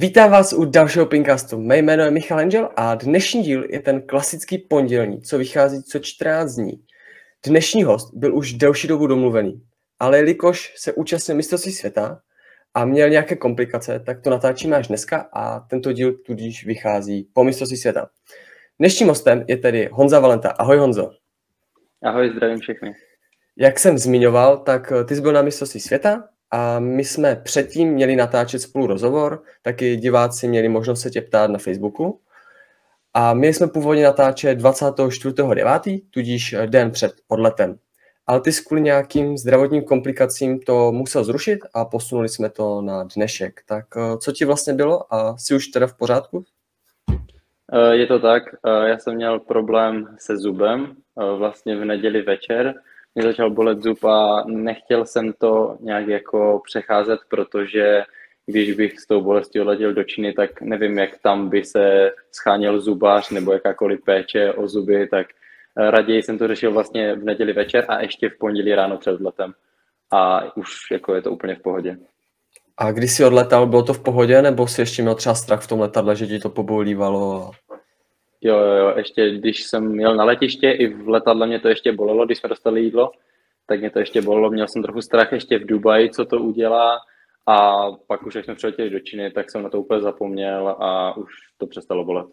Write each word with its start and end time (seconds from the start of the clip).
Vítám 0.00 0.30
vás 0.30 0.52
u 0.52 0.64
dalšího 0.64 1.06
Pinkastu. 1.06 1.60
Mé 1.60 1.78
jméno 1.78 2.04
je 2.04 2.10
Michal 2.10 2.38
Angel 2.38 2.68
a 2.76 2.94
dnešní 2.94 3.42
díl 3.42 3.64
je 3.70 3.80
ten 3.80 4.02
klasický 4.02 4.58
pondělní, 4.58 5.22
co 5.22 5.38
vychází 5.38 5.82
co 5.82 5.98
14 5.98 6.54
dní. 6.54 6.72
Dnešní 7.46 7.84
host 7.84 8.14
byl 8.14 8.36
už 8.36 8.52
delší 8.52 8.88
dobu 8.88 9.06
domluvený, 9.06 9.62
ale 9.98 10.18
jelikož 10.18 10.72
se 10.76 10.92
účastnil 10.92 11.36
mistrovství 11.36 11.72
světa 11.72 12.20
a 12.74 12.84
měl 12.84 13.08
nějaké 13.10 13.36
komplikace, 13.36 14.00
tak 14.06 14.20
to 14.20 14.30
natáčíme 14.30 14.76
až 14.76 14.88
dneska 14.88 15.28
a 15.32 15.60
tento 15.60 15.92
díl 15.92 16.12
tudíž 16.12 16.66
vychází 16.66 17.28
po 17.32 17.44
mistrovství 17.44 17.76
světa. 17.76 18.08
Dnešním 18.80 19.08
hostem 19.08 19.44
je 19.48 19.56
tedy 19.56 19.88
Honza 19.92 20.20
Valenta. 20.20 20.50
Ahoj 20.50 20.78
Honzo. 20.78 21.10
Ahoj, 22.02 22.30
zdravím 22.36 22.58
všechny. 22.58 22.94
Jak 23.56 23.78
jsem 23.78 23.98
zmiňoval, 23.98 24.58
tak 24.58 24.92
ty 25.08 25.14
jsi 25.14 25.20
byl 25.20 25.32
na 25.32 25.42
mistrovství 25.42 25.80
světa 25.80 26.24
a 26.50 26.78
my 26.78 27.04
jsme 27.04 27.36
předtím 27.36 27.88
měli 27.88 28.16
natáčet 28.16 28.62
spolu 28.62 28.86
rozhovor, 28.86 29.42
taky 29.62 29.96
diváci 29.96 30.48
měli 30.48 30.68
možnost 30.68 31.00
se 31.00 31.10
tě 31.10 31.22
ptát 31.22 31.50
na 31.50 31.58
Facebooku. 31.58 32.20
A 33.14 33.34
my 33.34 33.54
jsme 33.54 33.68
původně 33.68 34.04
natáčet 34.04 34.60
24.9., 34.60 36.02
tudíž 36.10 36.54
den 36.66 36.90
před 36.90 37.12
odletem. 37.28 37.78
Ale 38.26 38.40
ty 38.40 38.50
kvůli 38.66 38.80
nějakým 38.80 39.38
zdravotním 39.38 39.82
komplikacím 39.82 40.60
to 40.60 40.92
musel 40.92 41.24
zrušit 41.24 41.58
a 41.74 41.84
posunuli 41.84 42.28
jsme 42.28 42.50
to 42.50 42.82
na 42.82 43.08
dnešek. 43.16 43.60
Tak 43.66 43.84
eh, 43.96 44.18
co 44.18 44.32
ti 44.32 44.44
vlastně 44.44 44.74
bylo 44.74 45.14
a 45.14 45.36
jsi 45.36 45.54
už 45.54 45.66
teda 45.66 45.86
v 45.86 45.94
pořádku? 45.94 46.44
Eh, 47.72 47.96
je 47.96 48.06
to 48.06 48.18
tak, 48.18 48.42
eh, 48.66 48.88
já 48.88 48.98
jsem 48.98 49.14
měl 49.14 49.40
problém 49.40 50.16
se 50.18 50.36
zubem 50.36 50.96
vlastně 51.36 51.76
v 51.76 51.84
neděli 51.84 52.22
večer, 52.22 52.74
mě 53.14 53.24
začal 53.24 53.50
bolet 53.50 53.82
zub 53.82 54.04
a 54.04 54.44
nechtěl 54.46 55.06
jsem 55.06 55.32
to 55.32 55.76
nějak 55.80 56.08
jako 56.08 56.62
přecházet, 56.64 57.20
protože 57.28 58.02
když 58.46 58.72
bych 58.72 59.00
s 59.00 59.06
tou 59.06 59.20
bolestí 59.20 59.60
odletěl 59.60 59.92
do 59.94 60.04
Číny, 60.04 60.32
tak 60.32 60.60
nevím, 60.60 60.98
jak 60.98 61.18
tam 61.18 61.48
by 61.48 61.64
se 61.64 62.10
scháněl 62.32 62.80
zubář 62.80 63.30
nebo 63.30 63.52
jakákoliv 63.52 64.04
péče 64.04 64.52
o 64.52 64.68
zuby, 64.68 65.08
tak 65.08 65.26
eh, 65.78 65.90
raději 65.90 66.22
jsem 66.22 66.38
to 66.38 66.48
řešil 66.48 66.72
vlastně 66.72 67.14
v 67.14 67.24
neděli 67.24 67.52
večer 67.52 67.84
a 67.88 68.02
ještě 68.02 68.28
v 68.28 68.38
pondělí 68.38 68.74
ráno 68.74 68.98
před 68.98 69.20
letem. 69.20 69.52
A 70.12 70.56
už 70.56 70.70
jako 70.92 71.14
je 71.14 71.22
to 71.22 71.32
úplně 71.32 71.54
v 71.54 71.62
pohodě. 71.62 71.98
A 72.80 72.92
když 72.92 73.12
jsi 73.12 73.24
odletal, 73.24 73.66
bylo 73.66 73.82
to 73.82 73.94
v 73.94 74.02
pohodě, 74.02 74.42
nebo 74.42 74.66
jsi 74.66 74.80
ještě 74.80 75.02
měl 75.02 75.14
třeba 75.14 75.34
strach 75.34 75.62
v 75.62 75.66
tom 75.66 75.80
letadle, 75.80 76.16
že 76.16 76.26
ti 76.26 76.38
to 76.38 76.50
pobolívalo? 76.50 77.50
Jo, 78.40 78.58
jo, 78.58 78.74
jo, 78.74 78.94
ještě 78.96 79.30
když 79.30 79.62
jsem 79.62 79.88
měl 79.88 80.16
na 80.16 80.24
letiště, 80.24 80.70
i 80.70 80.86
v 80.86 81.08
letadle 81.08 81.46
mě 81.46 81.60
to 81.60 81.68
ještě 81.68 81.92
bolelo, 81.92 82.26
když 82.26 82.38
jsme 82.38 82.48
dostali 82.48 82.80
jídlo, 82.80 83.10
tak 83.66 83.80
mě 83.80 83.90
to 83.90 83.98
ještě 83.98 84.22
bolelo, 84.22 84.50
měl 84.50 84.68
jsem 84.68 84.82
trochu 84.82 85.02
strach 85.02 85.32
ještě 85.32 85.58
v 85.58 85.66
Dubaji, 85.66 86.10
co 86.10 86.24
to 86.24 86.36
udělá 86.36 86.98
a 87.46 87.86
pak 88.06 88.26
už, 88.26 88.34
jak 88.34 88.44
jsme 88.44 88.54
přiletěli 88.54 88.90
do 88.90 89.00
Číny, 89.00 89.30
tak 89.30 89.50
jsem 89.50 89.62
na 89.62 89.68
to 89.68 89.80
úplně 89.80 90.00
zapomněl 90.00 90.68
a 90.68 91.16
už 91.16 91.32
to 91.58 91.66
přestalo 91.66 92.04
bolet. 92.04 92.26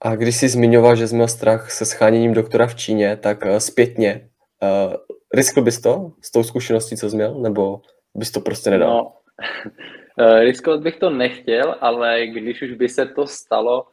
A 0.00 0.16
když 0.16 0.36
jsi 0.36 0.48
zmiňoval, 0.48 0.96
že 0.96 1.08
jsi 1.08 1.14
měl 1.14 1.28
strach 1.28 1.70
se 1.70 1.84
scháněním 1.84 2.34
doktora 2.34 2.66
v 2.66 2.74
Číně, 2.74 3.16
tak 3.16 3.44
uh, 3.44 3.56
zpětně, 3.56 4.28
uh, 4.62 4.94
riskl 5.34 5.62
bys 5.62 5.80
to 5.80 6.12
s 6.22 6.30
tou 6.32 6.42
zkušeností, 6.42 6.96
co 6.96 7.10
jsi 7.10 7.16
měl, 7.16 7.34
nebo 7.34 7.80
bys 8.14 8.30
to 8.30 8.40
prostě 8.40 8.70
nedal? 8.70 8.90
No, 8.90 9.12
riskovat 10.40 10.80
bych 10.80 10.96
to 10.96 11.10
nechtěl, 11.10 11.76
ale 11.80 12.26
když 12.26 12.62
už 12.62 12.72
by 12.72 12.88
se 12.88 13.06
to 13.06 13.26
stalo, 13.26 13.86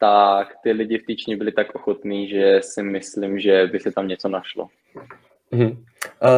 tak 0.00 0.48
ty 0.62 0.72
lidi 0.72 0.98
v 0.98 1.06
týčně 1.06 1.36
byli 1.36 1.52
tak 1.52 1.74
ochotní, 1.74 2.28
že 2.28 2.60
si 2.62 2.82
myslím, 2.82 3.40
že 3.40 3.66
by 3.66 3.80
se 3.80 3.92
tam 3.92 4.08
něco 4.08 4.28
našlo. 4.28 4.68
Hmm. 5.52 5.70
Uh, 5.70 5.76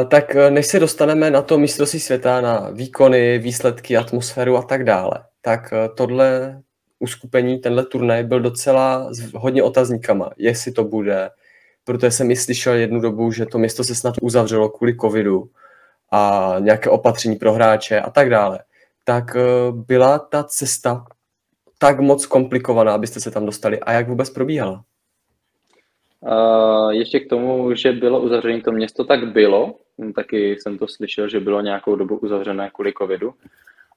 tak 0.09 0.37
eh, 0.37 0.51
než 0.51 0.67
se 0.67 0.81
dostaneme 0.81 1.31
na 1.31 1.43
to 1.43 1.59
mistrovství 1.59 2.01
světa, 2.01 2.41
na 2.41 2.71
výkony, 2.71 3.39
výsledky, 3.39 3.97
atmosféru 3.97 4.57
a 4.57 4.63
tak 4.63 4.85
dále, 4.85 5.13
tak 5.43 5.75
tohle 5.97 6.61
uskupení, 6.99 7.59
tenhle 7.59 7.85
turnaj 7.87 8.25
byl 8.25 8.41
docela 8.41 9.15
s 9.15 9.33
hodně 9.33 9.63
otazníkama, 9.63 10.31
jestli 10.37 10.73
to 10.73 10.85
bude, 10.85 11.31
protože 11.85 12.11
jsem 12.11 12.31
i 12.31 12.37
slyšel 12.37 12.75
jednu 12.75 13.01
dobu, 13.01 13.33
že 13.33 13.47
to 13.47 13.59
město 13.59 13.85
se 13.85 13.95
snad 13.95 14.15
uzavřelo 14.23 14.69
kvůli 14.69 14.97
covidu 14.97 15.51
a 16.13 16.55
nějaké 16.59 16.91
opatření 16.91 17.37
pro 17.37 17.53
hráče 17.53 18.01
a 18.01 18.11
tak 18.11 18.31
dále. 18.31 18.59
Tak 19.05 19.25
uh, 19.35 19.77
byla 19.77 20.19
ta 20.19 20.45
cesta 20.45 21.05
tak 21.79 22.01
moc 22.01 22.27
komplikovaná, 22.27 22.95
abyste 22.95 23.21
se 23.21 23.31
tam 23.31 23.47
dostali? 23.47 23.81
A 23.81 23.93
jak 23.93 24.09
vůbec 24.09 24.31
probíhala? 24.31 24.85
Uh, 26.21 26.91
ještě 26.91 27.21
k 27.21 27.29
tomu, 27.29 27.75
že 27.75 27.93
bylo 27.93 28.21
uzavřené 28.21 28.61
to 28.61 28.73
město, 28.73 29.05
tak 29.05 29.33
bylo. 29.33 29.75
Taky 30.15 30.53
jsem 30.53 30.79
to 30.79 30.89
slyšel, 30.89 31.29
že 31.29 31.41
bylo 31.41 31.61
nějakou 31.61 31.97
dobu 31.97 32.17
uzavřené 32.17 32.71
kvůli 32.75 32.93
covidu. 32.99 33.35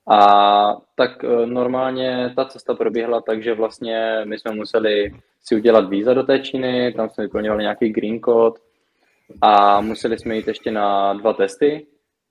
A 0.07 0.77
tak 0.95 1.23
uh, 1.23 1.45
normálně 1.45 2.33
ta 2.35 2.45
cesta 2.45 2.73
probíhala 2.73 3.21
tak, 3.21 3.43
že 3.43 3.53
vlastně 3.53 4.21
my 4.23 4.39
jsme 4.39 4.51
museli 4.51 5.11
si 5.43 5.55
udělat 5.55 5.89
víza 5.89 6.13
do 6.13 6.23
té 6.23 6.39
Číny, 6.39 6.93
tam 6.93 7.09
jsme 7.09 7.23
vyplňovali 7.23 7.63
nějaký 7.63 7.89
green 7.89 8.19
code 8.19 8.59
a 9.41 9.81
museli 9.81 10.19
jsme 10.19 10.35
jít 10.35 10.47
ještě 10.47 10.71
na 10.71 11.13
dva 11.13 11.33
testy, 11.33 11.85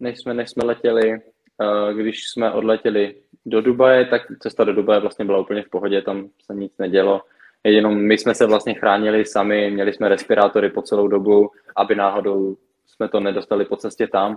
než 0.04 0.18
jsme, 0.18 0.34
než 0.34 0.50
jsme 0.50 0.64
letěli. 0.64 1.12
Uh, 1.12 1.92
když 1.92 2.28
jsme 2.28 2.52
odletěli 2.52 3.14
do 3.46 3.60
Dubaje, 3.60 4.04
tak 4.04 4.22
cesta 4.40 4.64
do 4.64 4.72
Dubaje 4.72 5.00
vlastně 5.00 5.24
byla 5.24 5.38
úplně 5.38 5.62
v 5.62 5.68
pohodě, 5.68 6.02
tam 6.02 6.28
se 6.46 6.54
nic 6.54 6.72
nedělo. 6.78 7.22
Jenom 7.64 8.02
my 8.02 8.18
jsme 8.18 8.34
se 8.34 8.46
vlastně 8.46 8.74
chránili 8.74 9.24
sami, 9.24 9.70
měli 9.70 9.92
jsme 9.92 10.08
respirátory 10.08 10.70
po 10.70 10.82
celou 10.82 11.08
dobu, 11.08 11.50
aby 11.76 11.94
náhodou 11.94 12.56
jsme 12.86 13.08
to 13.08 13.20
nedostali 13.20 13.64
po 13.64 13.76
cestě 13.76 14.06
tam. 14.06 14.36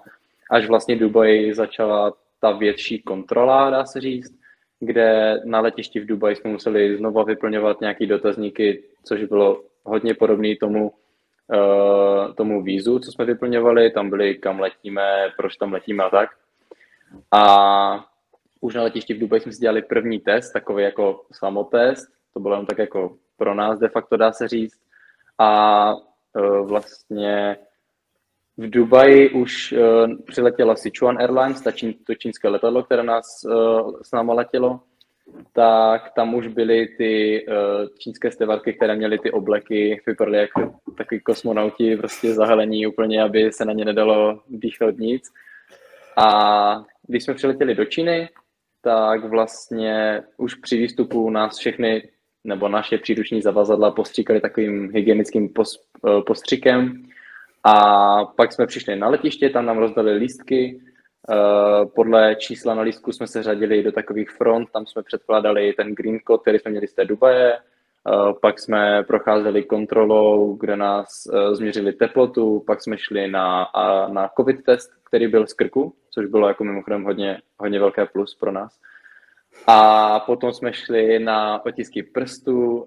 Až 0.52 0.68
vlastně 0.68 0.96
Dubaj 0.96 1.54
začala 1.54 2.14
ta 2.42 2.52
větší 2.52 3.02
kontrola, 3.02 3.70
dá 3.70 3.86
se 3.86 4.02
říct, 4.02 4.40
kde 4.80 5.40
na 5.46 5.60
letišti 5.60 6.00
v 6.00 6.06
Dubaji 6.06 6.36
jsme 6.36 6.52
museli 6.52 6.98
znova 6.98 7.24
vyplňovat 7.24 7.82
nějaký 7.82 8.06
dotazníky, 8.06 8.84
což 9.04 9.24
bylo 9.24 9.62
hodně 9.84 10.14
podobné 10.14 10.56
tomu, 10.60 10.92
tomu 12.36 12.64
vízu, 12.64 13.00
co 13.00 13.12
jsme 13.12 13.26
vyplňovali. 13.26 13.92
Tam 13.92 14.10
byli, 14.10 14.36
kam 14.36 14.60
letíme, 14.60 15.32
proč 15.38 15.58
tam 15.58 15.74
letíme 15.74 16.04
a 16.04 16.10
tak. 16.10 16.30
A 17.32 18.06
už 18.62 18.76
na 18.76 18.84
letišti 18.84 19.14
v 19.14 19.20
Dubaji 19.20 19.42
jsme 19.42 19.52
si 19.52 19.60
dělali 19.60 19.82
první 19.82 20.20
test, 20.20 20.52
takový 20.52 20.84
jako 20.84 21.26
samotest, 21.32 22.08
to 22.34 22.40
bylo 22.40 22.56
jen 22.56 22.66
tak 22.66 22.78
jako 22.78 23.18
pro 23.38 23.54
nás 23.54 23.80
de 23.80 23.90
facto 23.90 24.18
dá 24.18 24.32
se 24.32 24.48
říct. 24.48 24.80
A 25.38 25.94
uh, 25.94 26.68
vlastně 26.68 27.58
v 28.58 28.70
Dubaji 28.70 29.30
už 29.30 29.72
uh, 29.74 30.18
přiletěla 30.26 30.76
Sichuan 30.76 31.18
Airlines, 31.18 31.62
ta 31.62 31.72
čín, 31.72 31.94
to 32.08 32.16
čínské 32.16 32.50
letadlo, 32.50 32.84
které 32.84 33.04
nás 33.04 33.26
s 34.02 34.12
náma 34.14 34.34
letělo, 34.34 34.80
tak 35.54 36.12
tam 36.16 36.34
už 36.34 36.48
byly 36.48 36.88
ty 36.98 37.46
uh, 37.48 37.54
čínské 38.00 38.32
stevarky, 38.32 38.74
které 38.74 38.96
měly 38.96 39.20
ty 39.20 39.32
obleky, 39.32 40.02
vypadaly 40.08 40.38
jako 40.38 40.74
takový 40.98 41.22
kosmonauti, 41.22 41.96
prostě 41.96 42.34
zahalení 42.34 42.88
úplně, 42.88 43.24
aby 43.24 43.52
se 43.52 43.66
na 43.66 43.74
ně 43.74 43.86
nedalo 43.86 44.40
dýchat 44.50 44.98
nic. 44.98 45.24
A 46.18 46.86
když 47.08 47.24
jsme 47.24 47.34
přiletěli 47.34 47.76
do 47.76 47.86
Číny, 47.86 48.30
tak 48.82 49.26
vlastně 49.26 50.24
už 50.38 50.56
při 50.56 50.78
výstupu 50.78 51.30
nás 51.30 51.58
všechny 51.58 52.10
nebo 52.44 52.68
naše 52.68 52.98
příruční 52.98 53.42
zavazadla 53.42 53.92
postříkali 53.92 54.42
takovým 54.42 54.92
hygienickým 54.94 55.50
eh, 55.60 56.22
postřikem 56.28 57.04
a 57.64 58.26
pak 58.26 58.52
jsme 58.52 58.68
přišli 58.68 58.96
na 58.96 59.10
letiště, 59.10 59.50
tam 59.50 59.66
nám 59.66 59.78
rozdali 59.78 60.14
lístky, 60.14 60.80
podle 61.96 62.36
čísla 62.36 62.76
na 62.76 62.82
lístku 62.82 63.12
jsme 63.12 63.28
se 63.28 63.44
řadili 63.44 63.84
do 63.84 63.92
takových 63.92 64.30
front, 64.30 64.70
tam 64.72 64.86
jsme 64.86 65.04
předkládali 65.04 65.74
ten 65.74 65.96
green 65.96 66.20
code, 66.28 66.42
který 66.42 66.60
jsme 66.60 66.72
měli 66.72 66.88
z 66.88 66.94
té 66.94 67.06
Dubaje, 67.06 67.54
eh, 67.54 68.34
pak 68.42 68.60
jsme 68.60 69.04
procházeli 69.04 69.64
kontrolou, 69.64 70.56
kde 70.56 70.76
nás 70.76 71.28
změřili 71.52 71.94
teplotu, 71.94 72.64
pak 72.68 72.82
jsme 72.82 72.98
šli 72.98 73.28
na, 73.28 73.68
na 74.12 74.30
covid 74.38 74.64
test, 74.64 74.92
který 75.04 75.28
byl 75.28 75.48
z 75.48 75.54
krku, 75.54 75.94
což 76.10 76.26
bylo 76.26 76.48
jako 76.48 76.64
mimochodem 76.64 77.04
hodně, 77.04 77.42
hodně 77.58 77.80
velké 77.80 78.06
plus 78.06 78.36
pro 78.36 78.52
nás. 78.52 78.80
A 79.68 80.20
potom 80.20 80.54
jsme 80.54 80.74
šli 80.74 81.20
na 81.20 81.66
otisky 81.66 82.04
prstů, 82.04 82.86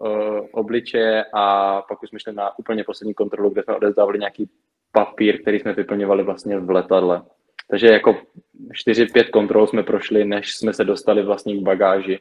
obličeje 0.52 1.24
a 1.34 1.82
pak 1.82 2.02
už 2.02 2.08
jsme 2.08 2.20
šli 2.20 2.32
na 2.32 2.58
úplně 2.58 2.84
poslední 2.84 3.14
kontrolu, 3.14 3.50
kde 3.50 3.62
jsme 3.62 3.76
odezdávali 3.76 4.18
nějaký 4.18 4.50
papír, 4.92 5.42
který 5.42 5.60
jsme 5.60 5.72
vyplňovali 5.72 6.22
vlastně 6.22 6.58
v 6.58 6.70
letadle. 6.70 7.22
Takže 7.70 7.86
jako 7.86 8.16
4-5 8.86 9.30
kontrol 9.30 9.66
jsme 9.66 9.82
prošli, 9.82 10.24
než 10.24 10.54
jsme 10.54 10.72
se 10.72 10.84
dostali 10.84 11.22
vlastně 11.22 11.56
k 11.56 11.62
bagáži. 11.62 12.18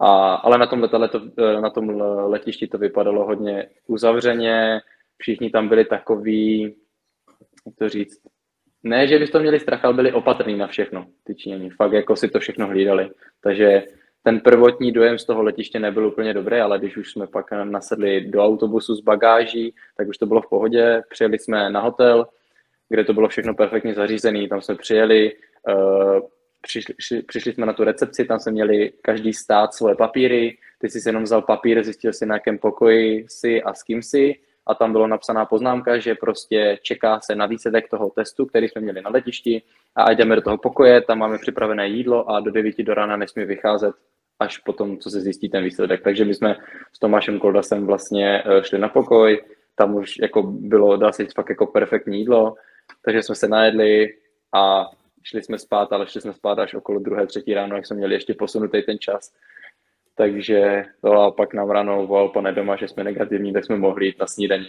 A, 0.00 0.34
ale 0.34 0.58
na 0.58 0.66
tom, 0.66 0.82
letadle 0.82 1.08
to, 1.08 1.20
eh, 1.38 1.60
na 1.60 1.70
tom 1.70 2.00
letišti 2.26 2.66
to 2.66 2.78
vypadalo 2.78 3.24
hodně 3.24 3.66
uzavřeně, 3.86 4.80
všichni 5.16 5.50
tam 5.50 5.68
byli 5.68 5.84
takový, 5.84 6.62
jak 7.66 7.74
to 7.78 7.88
říct, 7.88 8.20
ne, 8.82 9.08
že 9.08 9.18
by 9.18 9.26
to 9.26 9.40
měli 9.40 9.60
strach, 9.60 9.84
ale 9.84 9.94
byli 9.94 10.12
opatrní 10.12 10.56
na 10.56 10.66
všechno, 10.66 11.06
ty 11.24 11.34
Číňani. 11.34 11.70
Fakt 11.70 11.92
jako 11.92 12.16
si 12.16 12.28
to 12.28 12.40
všechno 12.40 12.66
hlídali. 12.66 13.10
Takže 13.42 13.82
ten 14.22 14.40
prvotní 14.40 14.92
dojem 14.92 15.18
z 15.18 15.24
toho 15.24 15.42
letiště 15.42 15.78
nebyl 15.78 16.06
úplně 16.06 16.34
dobrý, 16.34 16.56
ale 16.56 16.78
když 16.78 16.96
už 16.96 17.12
jsme 17.12 17.26
pak 17.26 17.52
nasedli 17.64 18.20
do 18.20 18.44
autobusu 18.44 18.94
s 18.94 19.00
bagáží, 19.00 19.74
tak 19.96 20.08
už 20.08 20.18
to 20.18 20.26
bylo 20.26 20.42
v 20.42 20.48
pohodě. 20.48 21.02
Přijeli 21.10 21.38
jsme 21.38 21.70
na 21.70 21.80
hotel, 21.80 22.26
kde 22.88 23.04
to 23.04 23.14
bylo 23.14 23.28
všechno 23.28 23.54
perfektně 23.54 23.94
zařízené, 23.94 24.48
tam 24.48 24.60
jsme 24.60 24.74
přijeli, 24.74 25.32
uh, 25.68 26.20
přišli, 26.60 27.22
přišli 27.22 27.52
jsme 27.52 27.66
na 27.66 27.72
tu 27.72 27.84
recepci, 27.84 28.24
tam 28.24 28.40
jsme 28.40 28.52
měli 28.52 28.92
každý 29.02 29.32
stát 29.32 29.74
svoje 29.74 29.94
papíry, 29.94 30.56
ty 30.78 30.90
jsi 30.90 31.08
jenom 31.08 31.22
vzal 31.22 31.42
papír, 31.42 31.84
zjistil 31.84 32.12
si 32.12 32.26
na 32.26 32.34
jakém 32.34 32.58
pokoji 32.58 33.26
si 33.28 33.62
a 33.62 33.74
s 33.74 33.82
kým 33.82 34.02
si 34.02 34.34
a 34.68 34.74
tam 34.74 34.92
bylo 34.92 35.06
napsaná 35.06 35.44
poznámka, 35.44 35.98
že 35.98 36.14
prostě 36.14 36.78
čeká 36.82 37.20
se 37.20 37.34
na 37.34 37.46
výsledek 37.46 37.88
toho 37.88 38.10
testu, 38.10 38.46
který 38.46 38.68
jsme 38.68 38.80
měli 38.80 39.02
na 39.02 39.10
letišti. 39.10 39.62
A 39.96 40.12
jdeme 40.12 40.36
do 40.36 40.42
toho 40.42 40.58
pokoje, 40.58 41.00
tam 41.00 41.18
máme 41.18 41.38
připravené 41.38 41.88
jídlo 41.88 42.30
a 42.30 42.40
do 42.40 42.50
9 42.50 42.78
do 42.78 42.94
rána 42.94 43.16
nesmí 43.16 43.44
vycházet 43.44 43.94
až 44.38 44.58
potom, 44.58 44.98
co 44.98 45.10
se 45.10 45.20
zjistí 45.20 45.48
ten 45.48 45.64
výsledek. 45.64 46.02
Takže 46.02 46.24
my 46.24 46.34
jsme 46.34 46.56
s 46.92 46.98
Tomášem 46.98 47.38
Koldasem 47.38 47.86
vlastně 47.86 48.42
eh, 48.46 48.64
šli 48.64 48.78
na 48.78 48.88
pokoj, 48.88 49.42
tam 49.74 49.94
už 49.94 50.18
jako 50.22 50.42
bylo, 50.42 50.96
dá 50.96 51.12
se 51.12 51.22
říct, 51.22 51.34
fakt 51.34 51.50
jako 51.50 51.66
perfektní 51.66 52.18
jídlo, 52.18 52.54
takže 53.04 53.22
jsme 53.22 53.34
se 53.34 53.48
najedli 53.48 54.14
a 54.54 54.90
šli 55.22 55.42
jsme 55.42 55.58
spát, 55.58 55.92
ale 55.92 56.06
šli 56.06 56.20
jsme 56.20 56.32
spát 56.32 56.58
až 56.58 56.74
okolo 56.74 57.00
druhé, 57.00 57.26
třetí 57.26 57.54
ráno, 57.54 57.76
jak 57.76 57.86
jsme 57.86 57.96
měli 57.96 58.14
ještě 58.14 58.34
posunutý 58.34 58.82
ten 58.82 58.98
čas. 58.98 59.32
Takže 60.14 60.84
to 61.00 61.12
a 61.12 61.30
pak 61.30 61.54
nám 61.54 61.70
ráno 61.70 62.06
volal 62.06 62.28
pane 62.28 62.52
doma, 62.52 62.76
že 62.76 62.88
jsme 62.88 63.04
negativní, 63.04 63.52
tak 63.52 63.64
jsme 63.64 63.76
mohli 63.76 64.06
jít 64.06 64.18
na 64.18 64.26
snídaní. 64.26 64.68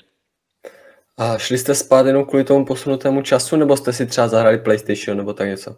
A 1.18 1.38
šli 1.38 1.58
jste 1.58 1.76
spát 1.76 2.06
jenom 2.06 2.26
kvůli 2.26 2.44
tomu 2.44 2.66
posunutému 2.66 3.22
času, 3.22 3.56
nebo 3.56 3.78
jste 3.78 3.94
si 3.94 4.06
třeba 4.06 4.28
zahrali 4.28 4.58
PlayStation 4.58 5.18
nebo 5.18 5.34
tak 5.34 5.48
něco? 5.48 5.76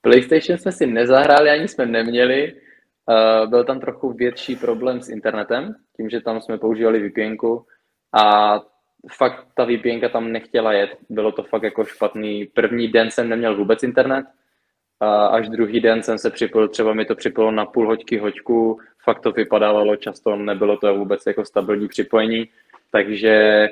PlayStation 0.00 0.58
jsme 0.58 0.72
si 0.72 0.86
nezahráli, 0.86 1.50
ani 1.50 1.68
jsme 1.68 1.86
neměli. 1.86 2.52
Uh, 3.08 3.50
byl 3.50 3.64
tam 3.64 3.80
trochu 3.80 4.12
větší 4.12 4.56
problém 4.56 5.00
s 5.00 5.08
internetem, 5.08 5.74
tím, 5.96 6.10
že 6.10 6.20
tam 6.20 6.40
jsme 6.40 6.58
používali 6.58 7.08
VPN 7.08 7.36
a 8.12 8.60
fakt 9.12 9.46
ta 9.54 9.64
VPN 9.64 10.08
tam 10.12 10.32
nechtěla 10.32 10.72
jet. 10.72 10.90
Bylo 11.08 11.32
to 11.32 11.42
fakt 11.42 11.62
jako 11.62 11.84
špatný. 11.84 12.46
První 12.46 12.88
den 12.88 13.10
jsem 13.10 13.28
neměl 13.28 13.56
vůbec 13.56 13.82
internet, 13.82 14.26
a 15.00 15.26
až 15.26 15.48
druhý 15.48 15.80
den 15.80 16.02
jsem 16.02 16.18
se 16.18 16.30
připojil, 16.30 16.68
třeba 16.68 16.94
mi 16.94 17.04
to 17.04 17.14
připojilo 17.14 17.52
na 17.52 17.66
půl 17.66 17.86
hoďky, 17.86 18.18
hoďku, 18.18 18.78
fakt 19.04 19.20
to 19.20 19.32
vypadávalo 19.32 19.96
často, 19.96 20.36
nebylo 20.36 20.76
to 20.76 20.94
vůbec 20.94 21.26
jako 21.26 21.44
stabilní 21.44 21.88
připojení, 21.88 22.48
takže 22.90 23.66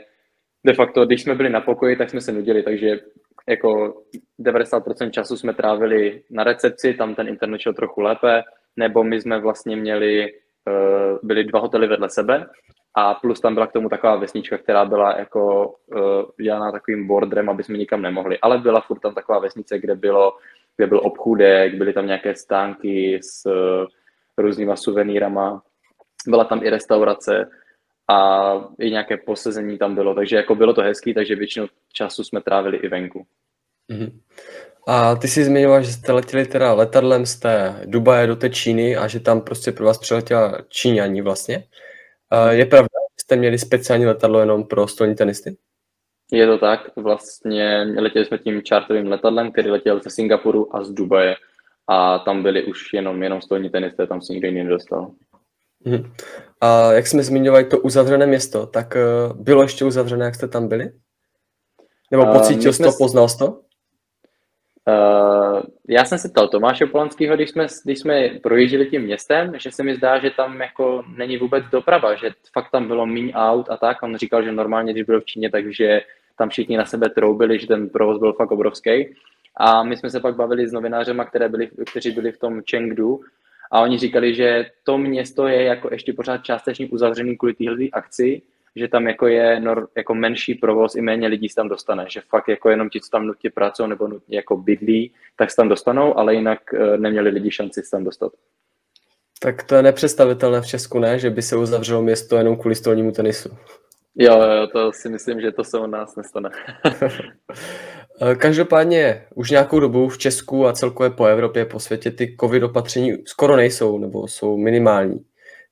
de 0.67 0.75
facto, 0.75 1.07
když 1.07 1.23
jsme 1.23 1.35
byli 1.35 1.51
na 1.51 1.61
pokoji, 1.61 1.97
tak 1.97 2.11
jsme 2.11 2.21
se 2.21 2.33
nudili, 2.33 2.63
takže 2.63 3.01
jako 3.49 4.03
90% 4.41 5.11
času 5.11 5.37
jsme 5.37 5.55
trávili 5.55 6.23
na 6.31 6.45
recepci, 6.45 6.95
tam 6.95 7.15
ten 7.15 7.29
internet 7.29 7.61
šel 7.61 7.75
trochu 7.75 8.01
lépe, 8.01 8.43
nebo 8.77 9.05
my 9.05 9.21
jsme 9.21 9.41
vlastně 9.41 9.77
měli, 9.77 10.33
eh, 10.69 11.19
byli 11.23 11.45
dva 11.45 11.61
hotely 11.61 11.87
vedle 11.87 12.11
sebe 12.11 12.47
a 12.95 13.15
plus 13.15 13.41
tam 13.41 13.55
byla 13.55 13.67
k 13.67 13.73
tomu 13.73 13.89
taková 13.89 14.17
vesnička, 14.17 14.59
která 14.59 14.85
byla 14.85 15.19
jako 15.19 15.75
uh, 15.87 16.01
dělaná 16.41 16.73
takovým 16.73 17.07
bordrem, 17.07 17.49
aby 17.49 17.63
jsme 17.63 17.79
nikam 17.79 18.03
nemohli. 18.03 18.39
Ale 18.39 18.59
byla 18.59 18.81
furt 18.81 18.99
tam 18.99 19.15
taková 19.15 19.39
vesnice, 19.39 19.79
kde, 19.79 19.95
bylo, 19.95 20.33
kde 20.77 20.87
byl 20.87 21.01
obchůdek, 21.05 21.75
byly 21.75 21.93
tam 21.93 22.07
nějaké 22.07 22.35
stánky 22.35 23.21
s 23.23 23.47
uh, 23.47 23.87
různýma 24.39 24.77
suvenýrama. 24.77 25.63
Byla 26.27 26.45
tam 26.45 26.61
i 26.65 26.71
restaurace 26.71 27.51
a 28.09 28.53
i 28.79 28.91
nějaké 28.91 29.17
posezení 29.17 29.79
tam 29.79 29.95
bylo. 29.95 30.15
Takže 30.15 30.37
jako 30.37 30.55
bylo 30.55 30.75
to 30.75 30.83
hezký, 30.83 31.15
takže 31.15 31.37
většinu 31.37 31.67
času 31.93 32.25
jsme 32.25 32.41
trávili 32.41 32.77
i 32.77 32.89
venku. 32.89 33.27
Mm-hmm. 33.91 34.21
A 34.87 35.15
ty 35.17 35.29
jsi 35.29 35.45
zmiňoval, 35.45 35.83
že 35.83 35.93
jste 35.93 36.13
letěli 36.13 36.47
teda 36.47 36.73
letadlem 36.73 37.27
z 37.27 37.37
té 37.37 37.83
Dubaje 37.85 38.27
do 38.27 38.37
té 38.37 38.51
Číny 38.51 38.97
a 38.97 39.09
že 39.09 39.21
tam 39.21 39.41
prostě 39.41 39.73
pro 39.73 39.87
vás 39.87 39.99
přiletěla 39.99 40.59
Číňaní 40.69 41.23
vlastně. 41.23 41.65
Je 42.51 42.67
pravda, 42.67 42.89
že 42.93 43.23
jste 43.23 43.37
měli 43.37 43.59
speciální 43.59 44.07
letadlo 44.07 44.41
jenom 44.41 44.65
pro 44.65 44.89
stolní 44.89 45.15
tenisty? 45.15 45.57
Je 46.33 46.47
to 46.47 46.59
tak, 46.59 46.81
vlastně 46.97 47.87
letěli 47.99 48.25
jsme 48.25 48.39
tím 48.39 48.63
čártovým 48.63 49.07
letadlem, 49.07 49.53
který 49.53 49.71
letěl 49.71 50.01
ze 50.03 50.11
Singapuru 50.11 50.77
a 50.77 50.85
z 50.85 50.91
Dubaje 50.91 51.37
a 51.89 52.19
tam 52.19 52.43
byli 52.43 52.65
už 52.65 52.93
jenom, 52.93 53.23
jenom 53.23 53.43
stolní 53.43 53.71
tenisté, 53.71 54.07
tam 54.07 54.23
se 54.23 54.33
nikdo 54.33 54.49
jiný 54.49 54.65
nedostal. 54.65 55.11
Hmm. 55.87 56.13
A 56.61 56.93
jak 56.93 57.07
jsme 57.07 57.23
zmiňovali 57.23 57.65
to 57.65 57.79
uzavřené 57.79 58.27
město, 58.27 58.67
tak 58.67 58.95
uh, 58.97 59.37
bylo 59.43 59.63
ještě 59.63 59.85
uzavřené, 59.85 60.25
jak 60.25 60.35
jste 60.35 60.49
tam 60.49 60.69
byli? 60.69 60.91
Nebo 62.11 62.27
pocítil 62.27 62.71
uh, 62.71 62.75
jsi 62.75 62.83
to, 62.83 62.93
poznal 62.99 63.29
jsi 63.29 63.39
to? 63.39 63.61
Uh, 64.89 65.63
já 65.89 66.05
jsem 66.05 66.19
se 66.19 66.29
ptal 66.29 66.49
Tomáše 66.49 66.87
Polanského, 66.87 67.37
když 67.37 67.51
jsme, 67.51 67.67
když 67.85 67.99
jsme 67.99 68.29
projížděli 68.43 68.87
tím 68.87 69.03
městem, 69.03 69.53
že 69.59 69.71
se 69.71 69.83
mi 69.83 69.95
zdá, 69.95 70.19
že 70.19 70.31
tam 70.31 70.61
jako 70.61 71.05
není 71.17 71.37
vůbec 71.37 71.65
doprava, 71.73 72.15
že 72.15 72.31
fakt 72.53 72.71
tam 72.71 72.87
bylo 72.87 73.07
míň 73.07 73.33
aut 73.35 73.71
a 73.71 73.77
tak. 73.77 74.03
On 74.03 74.17
říkal, 74.17 74.43
že 74.43 74.53
normálně, 74.53 74.93
když 74.93 75.05
byl 75.05 75.21
v 75.21 75.25
Číně, 75.25 75.51
takže 75.51 76.01
tam 76.39 76.49
všichni 76.49 76.77
na 76.77 76.85
sebe 76.85 77.11
troubili, 77.11 77.59
že 77.59 77.67
ten 77.67 77.89
provoz 77.89 78.19
byl 78.19 78.33
fakt 78.33 78.51
obrovský. 78.51 79.15
A 79.57 79.83
my 79.83 79.97
jsme 79.97 80.11
se 80.11 80.21
pak 80.21 80.37
bavili 80.37 80.69
s 80.69 80.73
novinářema, 80.73 81.25
které 81.25 81.49
byli, 81.49 81.69
kteří 81.91 82.11
byli 82.11 82.33
v 82.33 82.39
tom 82.39 82.63
Chengdu 82.71 83.21
a 83.71 83.81
oni 83.81 83.99
říkali, 83.99 84.35
že 84.35 84.67
to 84.85 84.99
město 84.99 85.47
je 85.47 85.63
jako 85.63 85.89
ještě 85.93 86.13
pořád 86.13 86.45
částečně 86.45 86.89
uzavřený 86.91 87.37
kvůli 87.37 87.55
téhle 87.55 87.87
akci, 87.93 88.43
že 88.77 88.89
tam 88.89 89.07
jako 89.07 89.27
je 89.27 89.61
nor, 89.61 89.89
jako 89.97 90.15
menší 90.15 90.55
provoz, 90.55 90.95
i 90.95 91.01
méně 91.01 91.27
lidí 91.29 91.49
se 91.49 91.55
tam 91.55 91.69
dostane, 91.69 92.07
že 92.09 92.21
fakt 92.29 92.49
jako 92.49 92.71
jenom 92.71 92.91
ti, 92.91 93.01
co 93.01 93.11
tam 93.11 93.27
nutně 93.27 93.51
pracují 93.51 93.89
nebo 93.89 94.09
nutně 94.09 94.37
jako 94.37 94.57
bydlí, 94.57 95.13
tak 95.37 95.51
se 95.51 95.57
tam 95.57 95.69
dostanou, 95.69 96.19
ale 96.19 96.35
jinak 96.35 96.59
uh, 96.73 96.97
neměli 96.97 97.31
lidi 97.31 97.51
šanci 97.51 97.83
se 97.83 97.91
tam 97.91 98.05
dostat. 98.05 98.33
Tak 99.43 99.63
to 99.63 99.75
je 99.75 99.83
nepředstavitelné 99.83 100.61
v 100.61 100.67
Česku, 100.67 100.99
ne? 100.99 101.19
Že 101.19 101.31
by 101.31 101.43
se 101.43 101.57
uzavřelo 101.57 102.03
město 102.03 102.37
jenom 102.37 102.57
kvůli 102.57 102.75
stolnímu 102.75 103.13
tenisu. 103.13 103.49
Jo, 104.15 104.43
jo, 104.43 104.67
to 104.67 104.93
si 104.93 105.09
myslím, 105.09 105.41
že 105.41 105.53
to 105.53 105.65
se 105.65 105.79
u 105.79 105.87
nás 105.87 106.17
nestane. 106.17 106.51
Eh, 108.21 108.35
každopádně 108.35 109.27
už 109.35 109.51
nějakou 109.51 109.81
dobu 109.81 110.09
v 110.09 110.19
Česku 110.19 110.67
a 110.67 110.73
celkově 110.73 111.11
po 111.11 111.25
Evropě, 111.25 111.65
po 111.65 111.81
světě 111.81 112.11
ty 112.11 112.37
covid 112.41 112.63
opatření 112.63 113.13
skoro 113.27 113.57
nejsou 113.57 113.99
nebo 113.99 114.29
jsou 114.29 114.57
minimální. 114.57 115.25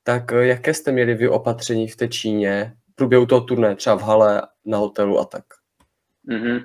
Tak 0.02 0.32
eh, 0.32 0.46
jaké 0.46 0.74
jste 0.74 0.92
měli 0.92 1.14
vy 1.14 1.28
opatření 1.28 1.88
v 1.88 1.96
té 1.96 2.08
Číně 2.08 2.72
průběhu 3.00 3.26
toho 3.26 3.40
turné, 3.40 3.76
třeba 3.76 3.96
v 3.96 4.02
hale, 4.02 4.42
na 4.64 4.78
hotelu 4.78 5.18
a 5.18 5.24
tak? 5.24 5.44
Mm-hmm. 6.28 6.64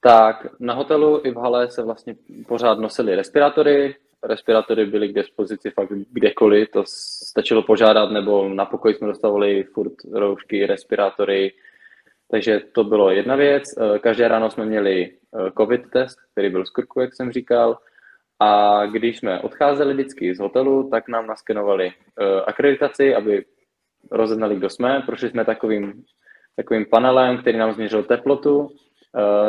Tak 0.00 0.46
na 0.60 0.74
hotelu 0.74 1.20
i 1.24 1.30
v 1.30 1.36
hale 1.36 1.70
se 1.70 1.82
vlastně 1.82 2.14
pořád 2.48 2.78
nosily 2.78 3.16
respirátory, 3.16 3.94
respirátory 4.22 4.86
byly 4.86 5.08
k 5.08 5.14
dispozici 5.14 5.70
fakt 5.70 5.92
kdekoliv, 6.12 6.70
to 6.70 6.82
stačilo 7.30 7.62
požádat, 7.62 8.10
nebo 8.10 8.48
na 8.48 8.64
pokoj 8.64 8.94
jsme 8.94 9.06
dostávali 9.06 9.64
furt 9.64 9.92
roušky, 10.12 10.66
respirátory, 10.66 11.52
takže 12.30 12.60
to 12.72 12.84
bylo 12.84 13.10
jedna 13.10 13.36
věc. 13.36 13.64
Eh, 13.78 13.98
každé 13.98 14.28
ráno 14.28 14.50
jsme 14.50 14.66
měli 14.66 15.04
eh, 15.04 15.50
covid 15.58 15.90
test, 15.92 16.18
který 16.32 16.50
byl 16.50 16.66
z 16.66 16.70
krku, 16.70 17.00
jak 17.00 17.14
jsem 17.14 17.32
říkal, 17.32 17.78
a 18.40 18.86
když 18.86 19.18
jsme 19.18 19.40
odcházeli 19.40 19.94
vždycky 19.94 20.34
z 20.34 20.38
hotelu, 20.38 20.88
tak 20.90 21.08
nám 21.08 21.26
naskenovali 21.26 21.86
eh, 21.86 22.40
akreditaci, 22.46 23.14
aby 23.14 23.44
rozeznali, 24.10 24.56
kdo 24.56 24.70
jsme. 24.70 25.02
Prošli 25.06 25.30
jsme 25.30 25.44
takovým, 25.44 26.04
takovým 26.56 26.86
panelem, 26.90 27.38
který 27.38 27.58
nám 27.58 27.72
změřil 27.72 28.02
teplotu. 28.02 28.58
Uh, 28.60 28.70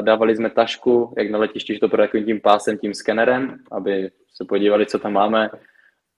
dávali 0.01 0.35
jsme 0.35 0.49
tašku, 0.49 1.13
jak 1.17 1.29
na 1.29 1.39
letišti, 1.39 1.73
že 1.73 1.79
to 1.79 1.89
pro 1.89 2.03
takovým 2.03 2.25
tím 2.25 2.41
pásem, 2.41 2.77
tím 2.77 2.93
skenerem, 2.93 3.57
aby 3.71 4.09
se 4.33 4.45
podívali, 4.49 4.85
co 4.85 4.99
tam 4.99 5.13
máme. 5.13 5.49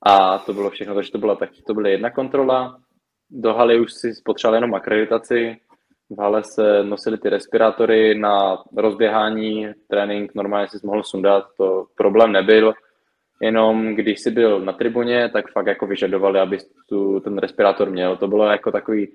A 0.05 0.37
to 0.37 0.53
bylo 0.53 0.69
všechno, 0.69 0.95
takže 0.95 1.11
to 1.11 1.17
byla, 1.17 1.35
tak, 1.35 1.49
to 1.67 1.73
byla 1.73 1.89
jedna 1.89 2.09
kontrola. 2.09 2.77
Do 3.29 3.53
haly 3.53 3.79
už 3.79 3.93
si 3.93 4.11
potřeboval 4.25 4.55
jenom 4.55 4.75
akreditaci. 4.75 5.57
V 6.09 6.19
hale 6.19 6.43
se 6.43 6.83
nosily 6.83 7.17
ty 7.17 7.29
respirátory 7.29 8.15
na 8.15 8.57
rozběhání, 8.77 9.67
trénink, 9.87 10.35
normálně 10.35 10.67
si 10.67 10.77
mohl 10.83 11.03
sundat, 11.03 11.43
to 11.57 11.85
problém 11.95 12.31
nebyl 12.31 12.73
jenom 13.41 13.95
když 13.95 14.19
jsi 14.19 14.31
byl 14.31 14.59
na 14.59 14.73
tribuně, 14.73 15.29
tak 15.29 15.51
fakt 15.51 15.67
jako 15.67 15.87
vyžadovali, 15.87 16.39
aby 16.39 16.57
tu 16.89 17.19
ten 17.19 17.37
respirátor 17.37 17.89
měl. 17.89 18.17
To 18.17 18.27
bylo 18.27 18.45
jako 18.45 18.71
takový, 18.71 19.11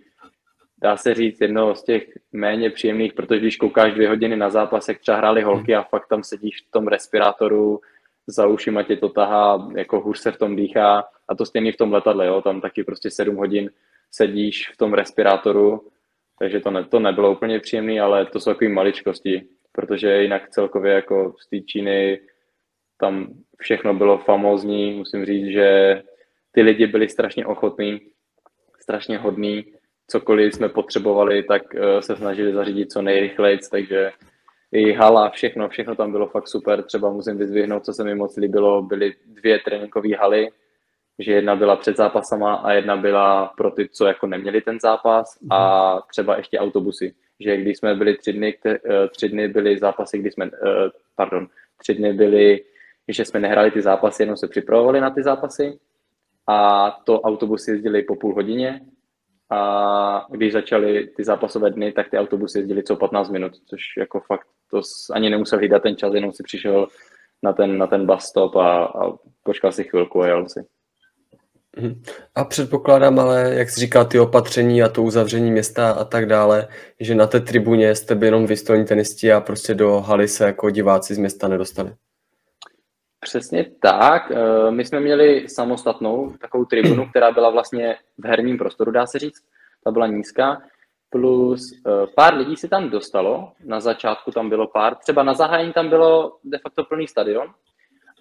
dá 0.82 0.96
se 0.96 1.14
říct, 1.14 1.40
jedno 1.40 1.74
z 1.74 1.84
těch 1.84 2.04
méně 2.32 2.70
příjemných, 2.70 3.14
protože 3.14 3.40
když 3.40 3.56
koukáš 3.56 3.94
dvě 3.94 4.08
hodiny 4.08 4.36
na 4.36 4.50
zápas, 4.50 4.88
jak 4.88 4.98
třeba 4.98 5.16
hráli 5.16 5.42
holky 5.42 5.74
a 5.74 5.82
fakt 5.82 6.08
tam 6.08 6.22
sedíš 6.22 6.64
v 6.68 6.70
tom 6.70 6.88
respirátoru, 6.88 7.80
za 8.26 8.46
ušima 8.46 8.82
tě 8.82 8.96
to 8.96 9.08
tahá, 9.08 9.68
jako 9.76 10.00
hůř 10.00 10.18
se 10.18 10.32
v 10.32 10.38
tom 10.38 10.56
dýchá. 10.56 11.04
A 11.28 11.34
to 11.34 11.46
stejný 11.46 11.72
v 11.72 11.76
tom 11.76 11.92
letadle, 11.92 12.26
jo, 12.26 12.42
tam 12.42 12.60
taky 12.60 12.84
prostě 12.84 13.10
sedm 13.10 13.36
hodin 13.36 13.70
sedíš 14.10 14.70
v 14.74 14.76
tom 14.76 14.94
respirátoru, 14.94 15.88
takže 16.38 16.60
to, 16.60 16.70
ne, 16.70 16.84
to 16.84 17.00
nebylo 17.00 17.32
úplně 17.32 17.60
příjemné, 17.60 18.00
ale 18.00 18.26
to 18.26 18.40
jsou 18.40 18.50
takové 18.50 18.70
maličkosti, 18.70 19.48
protože 19.72 20.22
jinak 20.22 20.48
celkově 20.48 20.92
jako 20.92 21.34
z 21.40 21.48
té 21.48 21.60
Číny 21.60 22.20
tam 22.98 23.26
všechno 23.58 23.94
bylo 23.94 24.18
famózní, 24.18 24.94
musím 24.94 25.24
říct, 25.24 25.46
že 25.46 26.02
ty 26.52 26.62
lidi 26.62 26.86
byli 26.86 27.08
strašně 27.08 27.46
ochotní, 27.46 28.00
strašně 28.80 29.18
hodní, 29.18 29.64
cokoliv 30.06 30.54
jsme 30.54 30.68
potřebovali, 30.68 31.42
tak 31.42 31.74
eh, 31.74 32.02
se 32.02 32.16
snažili 32.16 32.52
zařídit 32.52 32.92
co 32.92 33.02
nejrychleji, 33.02 33.58
takže 33.70 34.12
i 34.72 34.92
hala, 34.92 35.30
všechno, 35.30 35.68
všechno 35.68 35.94
tam 35.94 36.12
bylo 36.12 36.26
fakt 36.26 36.48
super. 36.48 36.82
Třeba 36.82 37.10
musím 37.10 37.38
vyzvihnout, 37.38 37.84
co 37.84 37.92
se 37.92 38.04
mi 38.04 38.14
moc 38.14 38.36
líbilo, 38.36 38.82
byly 38.82 39.14
dvě 39.26 39.58
tréninkové 39.58 40.16
haly, 40.16 40.48
že 41.18 41.32
jedna 41.32 41.56
byla 41.56 41.76
před 41.76 41.96
zápasama 41.96 42.54
a 42.54 42.72
jedna 42.72 42.96
byla 42.96 43.52
pro 43.56 43.70
ty, 43.70 43.88
co 43.88 44.06
jako 44.06 44.26
neměli 44.26 44.60
ten 44.60 44.80
zápas 44.80 45.38
a 45.50 46.00
třeba 46.10 46.36
ještě 46.36 46.58
autobusy, 46.58 47.14
že 47.40 47.56
když 47.56 47.78
jsme 47.78 47.94
byli 47.94 48.16
tři 48.16 48.32
dny, 48.32 48.58
eh, 48.66 49.08
tři 49.08 49.28
dny 49.28 49.48
byly 49.48 49.78
zápasy, 49.78 50.18
kdy 50.18 50.30
jsme, 50.30 50.46
eh, 50.46 50.90
pardon, 51.16 51.48
tři 51.78 51.94
dny 51.94 52.12
byly, 52.12 52.64
že 53.08 53.24
jsme 53.24 53.40
nehráli 53.40 53.70
ty 53.70 53.82
zápasy, 53.82 54.22
jenom 54.22 54.36
se 54.36 54.48
připravovali 54.48 55.00
na 55.00 55.10
ty 55.10 55.22
zápasy 55.22 55.78
a 56.48 56.90
to 57.04 57.20
autobusy 57.20 57.70
jezdili 57.70 58.02
po 58.02 58.16
půl 58.16 58.34
hodině 58.34 58.80
a 59.50 60.26
když 60.30 60.52
začaly 60.52 61.06
ty 61.16 61.24
zápasové 61.24 61.70
dny, 61.70 61.92
tak 61.92 62.10
ty 62.10 62.18
autobusy 62.18 62.58
jezdili 62.58 62.82
co 62.82 62.96
15 62.96 63.30
minut, 63.30 63.52
což 63.66 63.80
jako 63.98 64.20
fakt 64.20 64.46
to 64.70 64.80
ani 65.12 65.30
nemusel 65.30 65.58
hlídat 65.58 65.82
ten 65.82 65.96
čas, 65.96 66.14
jenom 66.14 66.32
si 66.32 66.42
přišel 66.42 66.86
na 67.42 67.52
ten, 67.52 67.78
na 67.78 67.86
ten 67.86 68.06
bus 68.06 68.24
stop 68.24 68.56
a, 68.56 68.84
a 68.84 69.12
počkal 69.42 69.72
si 69.72 69.84
chvilku 69.84 70.22
a 70.22 70.26
jel 70.26 70.48
si. 70.48 70.60
Mhm. 71.78 72.02
A 72.34 72.44
předpokládám 72.44 73.18
ale, 73.18 73.54
jak 73.54 73.70
jsi 73.70 73.80
říkal, 73.80 74.04
ty 74.04 74.18
opatření 74.18 74.82
a 74.82 74.88
to 74.88 75.02
uzavření 75.02 75.50
města 75.50 75.90
a 75.90 76.04
tak 76.04 76.26
dále, 76.26 76.68
že 77.00 77.14
na 77.14 77.26
té 77.26 77.40
tribuně 77.40 77.94
jste 77.94 78.14
byli 78.14 78.26
jenom 78.26 78.46
vystolní 78.46 78.84
tenisti 78.84 79.32
a 79.32 79.40
prostě 79.40 79.74
do 79.74 80.00
haly 80.00 80.28
se 80.28 80.44
jako 80.44 80.70
diváci 80.70 81.14
z 81.14 81.18
města 81.18 81.48
nedostali. 81.48 81.92
Přesně 83.20 83.66
tak. 83.82 84.30
Eh, 84.30 84.70
my 84.70 84.84
jsme 84.84 85.00
měli 85.00 85.48
samostatnou 85.48 86.32
takovou 86.40 86.64
tribunu, 86.64 87.06
která 87.10 87.30
byla 87.30 87.50
vlastně 87.50 87.96
v 88.18 88.26
herním 88.26 88.58
prostoru, 88.58 88.90
dá 88.90 89.06
se 89.06 89.18
říct. 89.18 89.42
Ta 89.84 89.90
byla 89.90 90.06
nízká. 90.06 90.62
Plus 91.10 91.72
eh, 91.72 92.06
pár 92.14 92.34
lidí 92.34 92.56
si 92.56 92.68
tam 92.68 92.90
dostalo. 92.90 93.52
Na 93.64 93.80
začátku 93.80 94.30
tam 94.30 94.48
bylo 94.48 94.66
pár. 94.66 94.94
Třeba 94.94 95.22
na 95.22 95.34
zahájení 95.34 95.72
tam 95.72 95.88
bylo 95.88 96.36
de 96.44 96.58
facto 96.58 96.84
plný 96.84 97.06
stadion. 97.06 97.54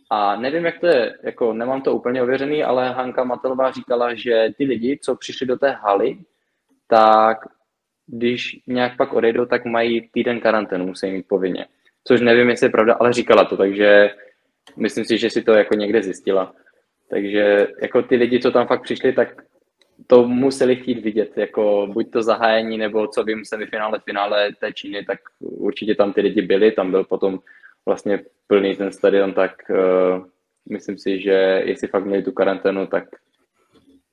A 0.10 0.36
nevím, 0.36 0.66
jak 0.66 0.80
to 0.80 0.88
je, 0.88 1.18
jako 1.24 1.54
nemám 1.54 1.82
to 1.82 1.96
úplně 1.96 2.24
ověřený, 2.24 2.64
ale 2.64 2.90
Hanka 2.90 3.24
Matelová 3.24 3.72
říkala, 3.72 4.14
že 4.14 4.50
ty 4.58 4.66
lidi, 4.66 5.00
co 5.02 5.16
přišli 5.16 5.48
do 5.48 5.58
té 5.58 5.72
haly, 5.72 6.18
tak 6.88 7.38
když 8.08 8.60
nějak 8.68 8.98
pak 8.98 9.14
odejdou, 9.14 9.46
tak 9.46 9.66
mají 9.66 10.10
týden 10.10 10.40
karanténu, 10.40 10.86
musí 10.86 11.12
mít 11.12 11.28
povinně. 11.28 11.66
Což 12.04 12.22
nevím, 12.22 12.50
jestli 12.50 12.66
je 12.66 12.72
pravda, 12.72 12.98
ale 13.00 13.14
říkala 13.14 13.46
to, 13.46 13.58
takže 13.58 14.10
myslím 14.78 15.06
si, 15.06 15.18
že 15.18 15.30
si 15.30 15.42
to 15.42 15.54
jako 15.54 15.76
někde 15.76 16.04
zjistila. 16.04 16.54
Takže 17.10 17.68
jako 17.82 18.02
ty 18.02 18.16
lidi, 18.16 18.40
co 18.40 18.52
tam 18.52 18.68
fakt 18.68 18.82
přišli, 18.82 19.14
tak 19.14 19.42
to 20.08 20.28
museli 20.28 20.76
chtít 20.76 21.04
vidět, 21.04 21.38
jako 21.38 21.88
buď 21.94 22.12
to 22.12 22.24
zahájení, 22.24 22.78
nebo 22.78 23.08
co 23.08 23.24
vím, 23.24 23.46
semifinále, 23.46 24.00
finále 24.00 24.50
té 24.60 24.74
Číny, 24.74 25.06
tak 25.06 25.20
určitě 25.40 25.96
tam 25.96 26.14
ty 26.14 26.22
lidi 26.22 26.42
byli, 26.42 26.72
tam 26.72 26.92
byl 26.92 27.04
potom 27.04 27.40
vlastně 27.86 28.20
plný 28.48 28.76
ten 28.76 28.92
stadion, 28.92 29.34
tak 29.34 29.52
uh, 29.70 30.26
myslím 30.70 30.98
si, 30.98 31.22
že 31.22 31.62
jestli 31.66 31.88
fakt 31.88 32.06
měli 32.06 32.24
tu 32.24 32.32
karanténu, 32.32 32.88
tak, 32.88 33.04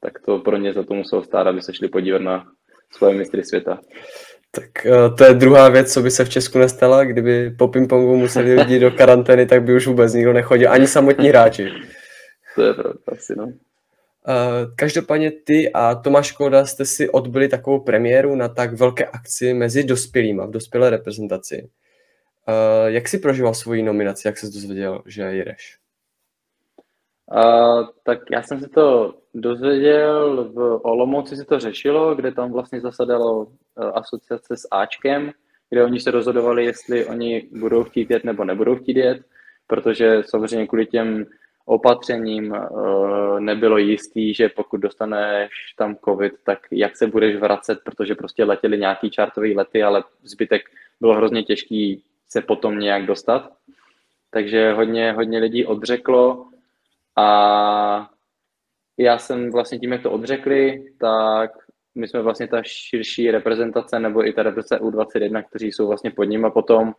tak 0.00 0.21
to 0.21 0.38
pro 0.38 0.56
ně 0.56 0.73
za 0.73 0.82
to 0.82 0.94
muselo 0.94 1.23
stát, 1.23 1.47
aby 1.47 1.62
se 1.62 1.75
šli 1.75 1.88
podívat 1.88 2.23
na 2.23 2.47
svoje 2.90 3.14
mistry 3.14 3.44
světa. 3.44 3.80
Tak 4.54 4.87
uh, 4.87 5.16
to 5.16 5.25
je 5.25 5.35
druhá 5.35 5.68
věc, 5.68 5.92
co 5.92 6.02
by 6.02 6.11
se 6.11 6.25
v 6.25 6.28
Česku 6.28 6.59
nestala, 6.59 7.04
kdyby 7.04 7.50
po 7.50 7.68
pingpongu 7.68 8.16
museli 8.16 8.54
lidi 8.61 8.78
do 8.78 8.90
karantény, 8.90 9.47
tak 9.47 9.62
by 9.62 9.75
už 9.75 9.87
vůbec 9.87 10.14
nikdo 10.14 10.32
nechodil, 10.32 10.71
ani 10.71 10.87
samotní 10.87 11.28
hráči. 11.28 11.68
To 12.54 12.62
je 12.62 12.75
pravda, 12.75 12.99
asi 13.06 13.35
no. 13.37 13.44
Uh, 13.44 14.75
každopádně 14.76 15.30
ty 15.30 15.73
a 15.73 15.94
Tomáš 15.94 16.32
Koda 16.32 16.66
jste 16.66 16.85
si 16.85 17.11
odbyli 17.11 17.49
takovou 17.49 17.80
premiéru 17.80 18.35
na 18.35 18.49
tak 18.49 18.73
velké 18.73 19.04
akci 19.04 19.54
mezi 19.54 19.85
dospělými 19.85 20.42
v 20.47 20.50
dospělé 20.50 20.90
reprezentaci. 20.90 21.68
Uh, 22.49 22.87
jak 22.87 23.09
jsi 23.09 23.18
prožíval 23.18 23.54
svoji 23.54 23.82
nominaci, 23.82 24.28
jak 24.28 24.38
jsi 24.38 24.47
dozvěděl, 24.47 25.02
že 25.06 25.23
jedeš? 25.23 25.81
Uh, 27.34 27.88
tak 28.04 28.18
já 28.30 28.42
jsem 28.42 28.60
si 28.60 28.68
to 28.68 29.14
dozvěděl, 29.34 30.44
v 30.54 30.80
Olomouci 30.82 31.36
se 31.36 31.44
to 31.44 31.58
řešilo, 31.58 32.14
kde 32.14 32.32
tam 32.32 32.52
vlastně 32.52 32.80
zasadalo 32.80 33.44
uh, 33.44 33.46
asociace 33.94 34.56
s 34.56 34.68
Ačkem, 34.70 35.30
kde 35.70 35.84
oni 35.84 36.00
se 36.00 36.10
rozhodovali, 36.10 36.64
jestli 36.64 37.06
oni 37.06 37.48
budou 37.52 37.84
chtít 37.84 38.10
jet 38.10 38.24
nebo 38.24 38.44
nebudou 38.44 38.76
chtít 38.76 38.96
jet, 38.96 39.22
protože 39.66 40.22
samozřejmě 40.26 40.66
kvůli 40.66 40.86
těm 40.86 41.26
opatřením 41.66 42.52
uh, 42.52 43.40
nebylo 43.40 43.78
jistý, 43.78 44.34
že 44.34 44.48
pokud 44.48 44.76
dostaneš 44.76 45.50
tam 45.78 45.96
covid, 46.04 46.32
tak 46.44 46.58
jak 46.70 46.96
se 46.96 47.06
budeš 47.06 47.36
vracet, 47.36 47.78
protože 47.84 48.14
prostě 48.14 48.44
letěli 48.44 48.78
nějaký 48.78 49.10
čartový 49.10 49.56
lety, 49.56 49.82
ale 49.82 50.04
zbytek 50.22 50.62
bylo 51.00 51.14
hrozně 51.14 51.42
těžký 51.42 52.02
se 52.28 52.40
potom 52.40 52.78
nějak 52.78 53.06
dostat. 53.06 53.52
Takže 54.30 54.72
hodně, 54.72 55.12
hodně 55.12 55.38
lidí 55.38 55.66
odřeklo 55.66 56.51
a 57.16 58.11
já 58.99 59.19
jsem 59.19 59.50
vlastně 59.50 59.78
tím, 59.78 59.92
jak 59.92 60.02
to 60.02 60.11
odřekli, 60.11 60.85
tak 60.99 61.50
my 61.95 62.09
jsme 62.09 62.23
vlastně 62.23 62.49
ta 62.49 62.62
širší 62.62 63.31
reprezentace, 63.31 64.00
nebo 64.00 64.26
i 64.26 64.33
ta 64.33 64.42
reprezentace 64.42 64.85
U21, 64.85 65.45
kteří 65.49 65.73
jsou 65.73 65.87
vlastně 65.87 66.11
pod 66.11 66.25
ním 66.25 66.45
a 66.45 66.50
potom, 66.50 66.95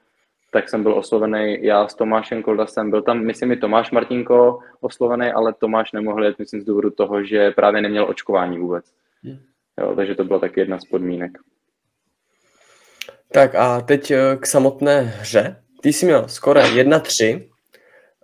tak 0.51 0.69
jsem 0.69 0.83
byl 0.83 0.93
oslovený 0.93 1.57
já 1.61 1.87
s 1.87 1.95
Tomášem 1.95 2.43
Koldasem. 2.43 2.89
Byl 2.89 3.01
tam, 3.01 3.23
myslím, 3.23 3.51
i 3.51 3.57
Tomáš 3.57 3.91
Martinko 3.91 4.59
oslovený, 4.81 5.31
ale 5.31 5.53
Tomáš 5.53 5.91
nemohl 5.91 6.25
jet, 6.25 6.39
myslím, 6.39 6.61
z 6.61 6.65
důvodu 6.65 6.89
toho, 6.89 7.23
že 7.23 7.51
právě 7.51 7.81
neměl 7.81 8.09
očkování 8.09 8.57
vůbec. 8.57 8.85
Hmm. 9.23 9.39
Jo, 9.79 9.95
takže 9.95 10.15
to 10.15 10.23
byla 10.23 10.39
taky 10.39 10.59
jedna 10.59 10.79
z 10.79 10.85
podmínek. 10.85 11.31
Tak 13.31 13.55
a 13.55 13.81
teď 13.81 14.11
eh, 14.11 14.37
k 14.39 14.45
samotné 14.45 15.01
hře. 15.01 15.63
Ty 15.81 15.93
jsi 15.93 16.05
měl 16.05 16.27
skoro 16.27 16.59
1-3. 16.59 17.49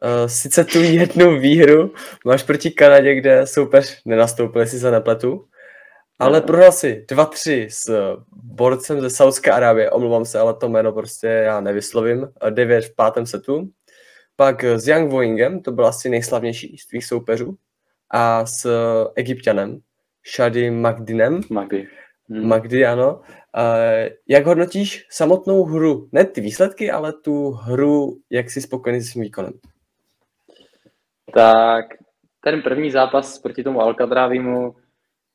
Uh, 0.04 0.10
eh, 0.26 0.30
sice 0.30 0.66
tu 0.66 0.82
jednu 0.82 1.40
výhru 1.40 1.94
máš 2.26 2.44
proti 2.44 2.72
Kanadě, 2.72 3.16
kde 3.16 3.48
soupeř 3.48 4.02
nenastoupil, 4.06 4.62
jestli 4.62 4.80
se 4.80 4.92
nepletu, 4.92 5.46
ale 6.20 6.42
prohrál 6.42 6.72
si 6.72 7.06
2-3 7.08 7.68
s 7.70 8.16
borcem 8.44 9.02
ze 9.02 9.10
Saudské 9.10 9.52
Arábie, 9.52 9.92
omlouvám 9.92 10.26
se, 10.26 10.40
ale 10.40 10.54
to 10.54 10.70
jméno 10.70 10.92
prostě 10.92 11.28
já 11.28 11.62
nevyslovím, 11.62 12.28
9 12.50 12.86
v 12.86 12.96
pátém 12.96 13.26
setu. 13.26 13.70
Pak 14.36 14.64
s 14.64 14.88
Young 14.88 15.12
Woingem, 15.12 15.62
to 15.62 15.72
byl 15.72 15.86
asi 15.86 16.10
nejslavnější 16.10 16.78
z 16.78 16.88
tvých 16.88 17.06
soupeřů, 17.06 17.58
a 18.12 18.46
s 18.46 18.68
egyptianem, 19.16 19.80
Shadi 20.36 20.72
Magdinem. 20.72 21.42
Magdi. 21.50 21.88
Hmm. 22.30 22.48
Magdi, 22.48 22.86
ano. 22.86 23.22
Uh, 23.58 24.10
jak 24.28 24.46
hodnotíš 24.46 25.06
samotnou 25.10 25.64
hru? 25.64 26.10
Ne 26.12 26.26
ty 26.26 26.42
výsledky, 26.42 26.92
ale 26.92 27.14
tu 27.14 27.52
hru, 27.52 28.18
jak 28.30 28.50
jsi 28.50 28.62
spokojený 28.62 29.02
s 29.02 29.10
svým 29.10 29.24
výkonem? 29.24 29.54
Tak 31.34 31.86
ten 32.44 32.62
první 32.62 32.92
zápas 32.92 33.40
proti 33.40 33.64
tomu 33.64 33.82
Alcadrávimu, 33.82 34.76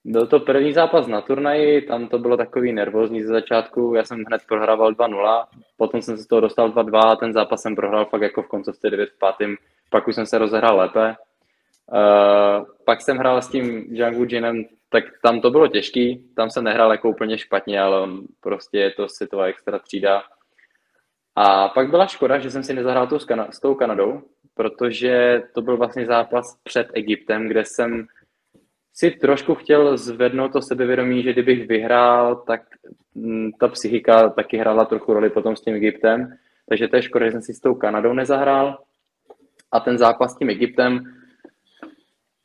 byl 0.05 0.27
to 0.27 0.41
první 0.41 0.73
zápas 0.73 1.07
na 1.07 1.21
turnaji, 1.21 1.83
tam 1.83 2.09
to 2.09 2.19
bylo 2.19 2.37
takový 2.37 2.73
nervózní 2.73 3.23
ze 3.23 3.29
začátku, 3.29 3.95
já 3.97 4.05
jsem 4.05 4.25
hned 4.27 4.43
prohrával 4.49 4.93
2-0, 4.93 5.45
potom 5.77 6.03
jsem 6.03 6.17
se 6.17 6.23
z 6.23 6.27
toho 6.27 6.41
dostal 6.41 6.71
2-2 6.71 6.99
a 6.99 7.17
ten 7.17 7.33
zápas 7.33 7.63
jsem 7.63 7.77
prohrál 7.77 8.05
fakt 8.05 8.23
jako 8.23 8.43
v 8.43 8.49
koncovce 8.49 8.91
9 8.91 9.09
v 9.11 9.19
5. 9.39 9.51
Pak 9.91 10.09
už 10.09 10.15
jsem 10.15 10.27
se 10.27 10.39
rozehrál 10.39 10.77
lépe. 10.77 11.15
Uh, 11.93 12.67
pak 12.85 13.03
jsem 13.03 13.17
hrál 13.17 13.43
s 13.43 13.49
tím 13.49 13.95
Django 13.95 14.25
Jinem 14.29 14.65
tak 14.95 15.05
tam 15.23 15.41
to 15.41 15.51
bylo 15.51 15.69
těžký, 15.69 16.25
tam 16.37 16.51
jsem 16.51 16.65
nehrál 16.65 16.93
jako 16.93 17.09
úplně 17.09 17.39
špatně, 17.39 17.81
ale 17.81 18.01
on 18.01 18.23
prostě 18.41 18.79
je 18.79 18.91
to 18.91 19.09
světová 19.09 19.45
extra 19.45 19.79
třída. 19.79 20.23
A 21.37 21.69
pak 21.69 21.91
byla 21.91 22.07
škoda, 22.07 22.39
že 22.39 22.51
jsem 22.51 22.63
si 22.63 22.75
nezahrál 22.75 23.07
tu 23.07 23.19
s, 23.19 23.27
Kana- 23.27 23.51
s 23.51 23.61
tou 23.61 23.75
Kanadou, 23.75 24.23
protože 24.55 25.43
to 25.55 25.63
byl 25.63 25.77
vlastně 25.77 26.07
zápas 26.07 26.59
před 26.63 26.89
Egyptem, 26.95 27.49
kde 27.49 27.65
jsem 27.65 28.07
si 28.93 29.11
trošku 29.11 29.55
chtěl 29.55 29.97
zvednout 29.97 30.53
to 30.53 30.63
sebevědomí, 30.63 31.23
že 31.23 31.33
kdybych 31.33 31.69
vyhrál, 31.69 32.37
tak 32.37 32.63
mm, 33.15 33.53
ta 33.53 33.69
psychika 33.69 34.29
taky 34.29 34.57
hrála 34.57 34.85
trochu 34.85 35.15
roli 35.15 35.31
potom 35.31 35.57
s 35.57 35.61
tím 35.61 35.75
Egyptem. 35.75 36.37
Takže 36.69 36.89
to 36.89 36.97
je 36.97 37.03
škoda, 37.03 37.27
že 37.27 37.33
jsem 37.33 37.43
si 37.43 37.55
s 37.55 37.61
tou 37.61 37.75
Kanadou 37.75 38.13
nezahrál. 38.13 38.79
A 39.73 39.81
ten 39.81 39.99
zápas 39.99 40.33
s 40.33 40.39
tím 40.39 40.51
Egyptem, 40.51 41.05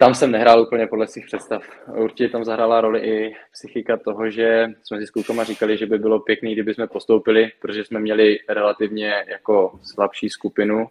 tam 0.01 0.15
jsem 0.15 0.32
nehrál 0.32 0.62
úplně 0.62 0.88
podle 0.88 1.08
svých 1.08 1.25
představ. 1.25 1.63
Určitě 1.96 2.29
tam 2.29 2.44
zahrála 2.44 2.82
roli 2.82 3.00
i 3.00 3.36
psychika 3.51 3.98
toho, 3.98 4.29
že 4.29 4.68
jsme 4.84 5.00
si 5.00 5.08
s 5.08 5.12
klukama 5.12 5.44
říkali, 5.44 5.77
že 5.77 5.86
by 5.86 5.98
bylo 5.98 6.20
pěkný, 6.20 6.53
kdyby 6.53 6.74
jsme 6.74 6.88
postoupili, 6.88 7.51
protože 7.62 7.84
jsme 7.84 8.00
měli 8.00 8.39
relativně 8.50 9.25
jako 9.27 9.79
slabší 9.84 10.29
skupinu. 10.29 10.88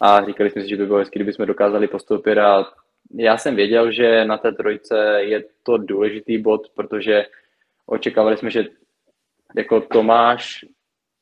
A 0.00 0.24
říkali 0.24 0.50
jsme 0.50 0.62
si, 0.62 0.68
že 0.68 0.76
by 0.76 0.86
bylo 0.86 0.98
hezky, 0.98 1.18
kdyby 1.18 1.32
jsme 1.32 1.46
dokázali 1.46 1.88
postoupit. 1.88 2.38
A 2.38 2.66
já 3.14 3.36
jsem 3.36 3.56
věděl, 3.56 3.92
že 3.92 4.24
na 4.24 4.38
té 4.38 4.52
trojce 4.52 5.16
je 5.18 5.44
to 5.62 5.78
důležitý 5.78 6.38
bod, 6.38 6.68
protože 6.74 7.26
očekávali 7.86 8.36
jsme, 8.36 8.50
že 8.50 8.64
jako 9.56 9.80
Tomáš 9.80 10.64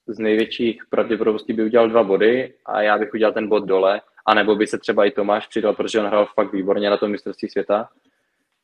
z 0.07 0.19
největších 0.19 0.83
pravděpodobností 0.91 1.53
by 1.53 1.65
udělal 1.65 1.89
dva 1.89 2.03
body 2.03 2.55
a 2.67 2.83
já 2.83 2.99
bych 2.99 3.15
udělal 3.15 3.33
ten 3.33 3.49
bod 3.49 3.65
dole 3.65 4.01
a 4.31 4.35
nebo 4.35 4.57
by 4.57 4.67
se 4.67 4.79
třeba 4.79 5.05
i 5.05 5.11
Tomáš 5.11 5.47
přidal, 5.47 5.75
protože 5.75 6.01
on 6.01 6.07
hrál 6.07 6.27
fakt 6.35 6.53
výborně 6.53 6.91
na 6.91 6.97
tom 6.97 7.11
mistrovství 7.11 7.49
světa. 7.49 7.89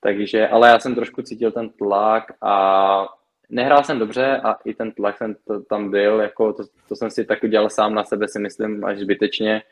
Takže, 0.00 0.48
ale 0.48 0.68
já 0.68 0.78
jsem 0.78 0.94
trošku 0.94 1.22
cítil 1.22 1.52
ten 1.52 1.68
tlak 1.68 2.24
a 2.42 3.06
nehrál 3.50 3.84
jsem 3.84 3.98
dobře 3.98 4.40
a 4.44 4.52
i 4.64 4.74
ten 4.74 4.92
tlak 4.92 5.18
jsem 5.18 5.34
to, 5.46 5.60
tam 5.60 5.90
byl, 5.90 6.20
jako 6.20 6.52
to, 6.52 6.64
to, 6.88 6.96
jsem 6.96 7.10
si 7.10 7.24
tak 7.24 7.42
udělal 7.42 7.70
sám 7.70 7.94
na 7.94 8.04
sebe, 8.04 8.28
si 8.28 8.38
myslím, 8.38 8.84
až 8.84 8.98
zbytečně, 8.98 9.62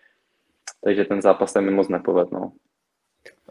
takže 0.85 1.05
ten 1.05 1.23
zápas 1.23 1.53
se 1.53 1.61
mi 1.61 1.71
moc 1.71 1.89
nepovedl. 1.89 2.31
No. 2.33 2.53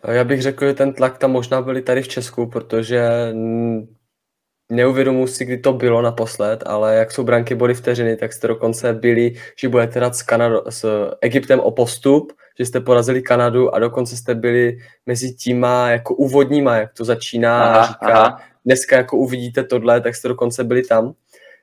Já 0.07 0.23
bych 0.23 0.41
řekl, 0.41 0.67
že 0.67 0.73
ten 0.73 0.93
tlak 0.93 1.17
tam 1.17 1.31
možná 1.31 1.61
byli 1.61 1.81
tady 1.81 2.01
v 2.01 2.07
Česku, 2.07 2.49
protože 2.49 3.33
neuvědomuji 4.73 5.27
si, 5.27 5.45
kdy 5.45 5.57
to 5.57 5.73
bylo 5.73 6.01
naposled, 6.01 6.63
ale 6.65 6.95
jak 6.95 7.11
jsou 7.11 7.23
branky 7.23 7.55
body 7.55 7.73
vteřiny, 7.73 8.15
tak 8.15 8.33
jste 8.33 8.47
dokonce 8.47 8.93
byli, 8.93 9.33
že 9.57 9.69
budete 9.69 9.99
hrát 9.99 10.15
s, 10.15 10.21
Kanado, 10.21 10.63
s 10.69 11.09
Egyptem 11.21 11.59
o 11.59 11.71
postup, 11.71 12.33
že 12.59 12.65
jste 12.65 12.79
porazili 12.79 13.21
Kanadu 13.21 13.75
a 13.75 13.79
dokonce 13.79 14.17
jste 14.17 14.35
byli 14.35 14.77
mezi 15.05 15.33
tíma 15.33 15.89
jako 15.89 16.15
úvodníma, 16.15 16.75
jak 16.75 16.93
to 16.93 17.05
začíná 17.05 17.63
aha, 17.63 17.79
a 17.79 17.85
říká, 17.87 18.07
aha. 18.07 18.41
dneska 18.65 18.97
jako 18.97 19.17
uvidíte 19.17 19.63
tohle, 19.63 20.01
tak 20.01 20.15
jste 20.15 20.27
dokonce 20.27 20.63
byli 20.63 20.81
tam. 20.81 21.13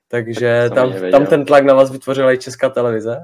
Takže 0.08 0.64
tak 0.68 0.74
tam, 0.74 0.92
tam 1.10 1.26
ten 1.26 1.44
tlak 1.44 1.64
na 1.64 1.74
vás 1.74 1.90
vytvořila 1.90 2.32
i 2.32 2.38
česká 2.38 2.68
televize. 2.68 3.20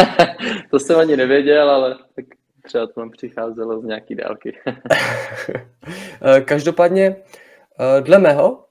to 0.70 0.78
jsem 0.78 0.98
ani 0.98 1.16
nevěděl, 1.16 1.70
ale 1.70 1.96
tak 2.16 2.24
třeba 2.62 2.86
to 2.86 2.92
tam 2.92 3.10
přicházelo 3.10 3.80
z 3.80 3.84
nějaký 3.84 4.14
dálky. 4.14 4.58
Každopádně, 6.44 7.16
dle 8.00 8.18
mého, 8.18 8.64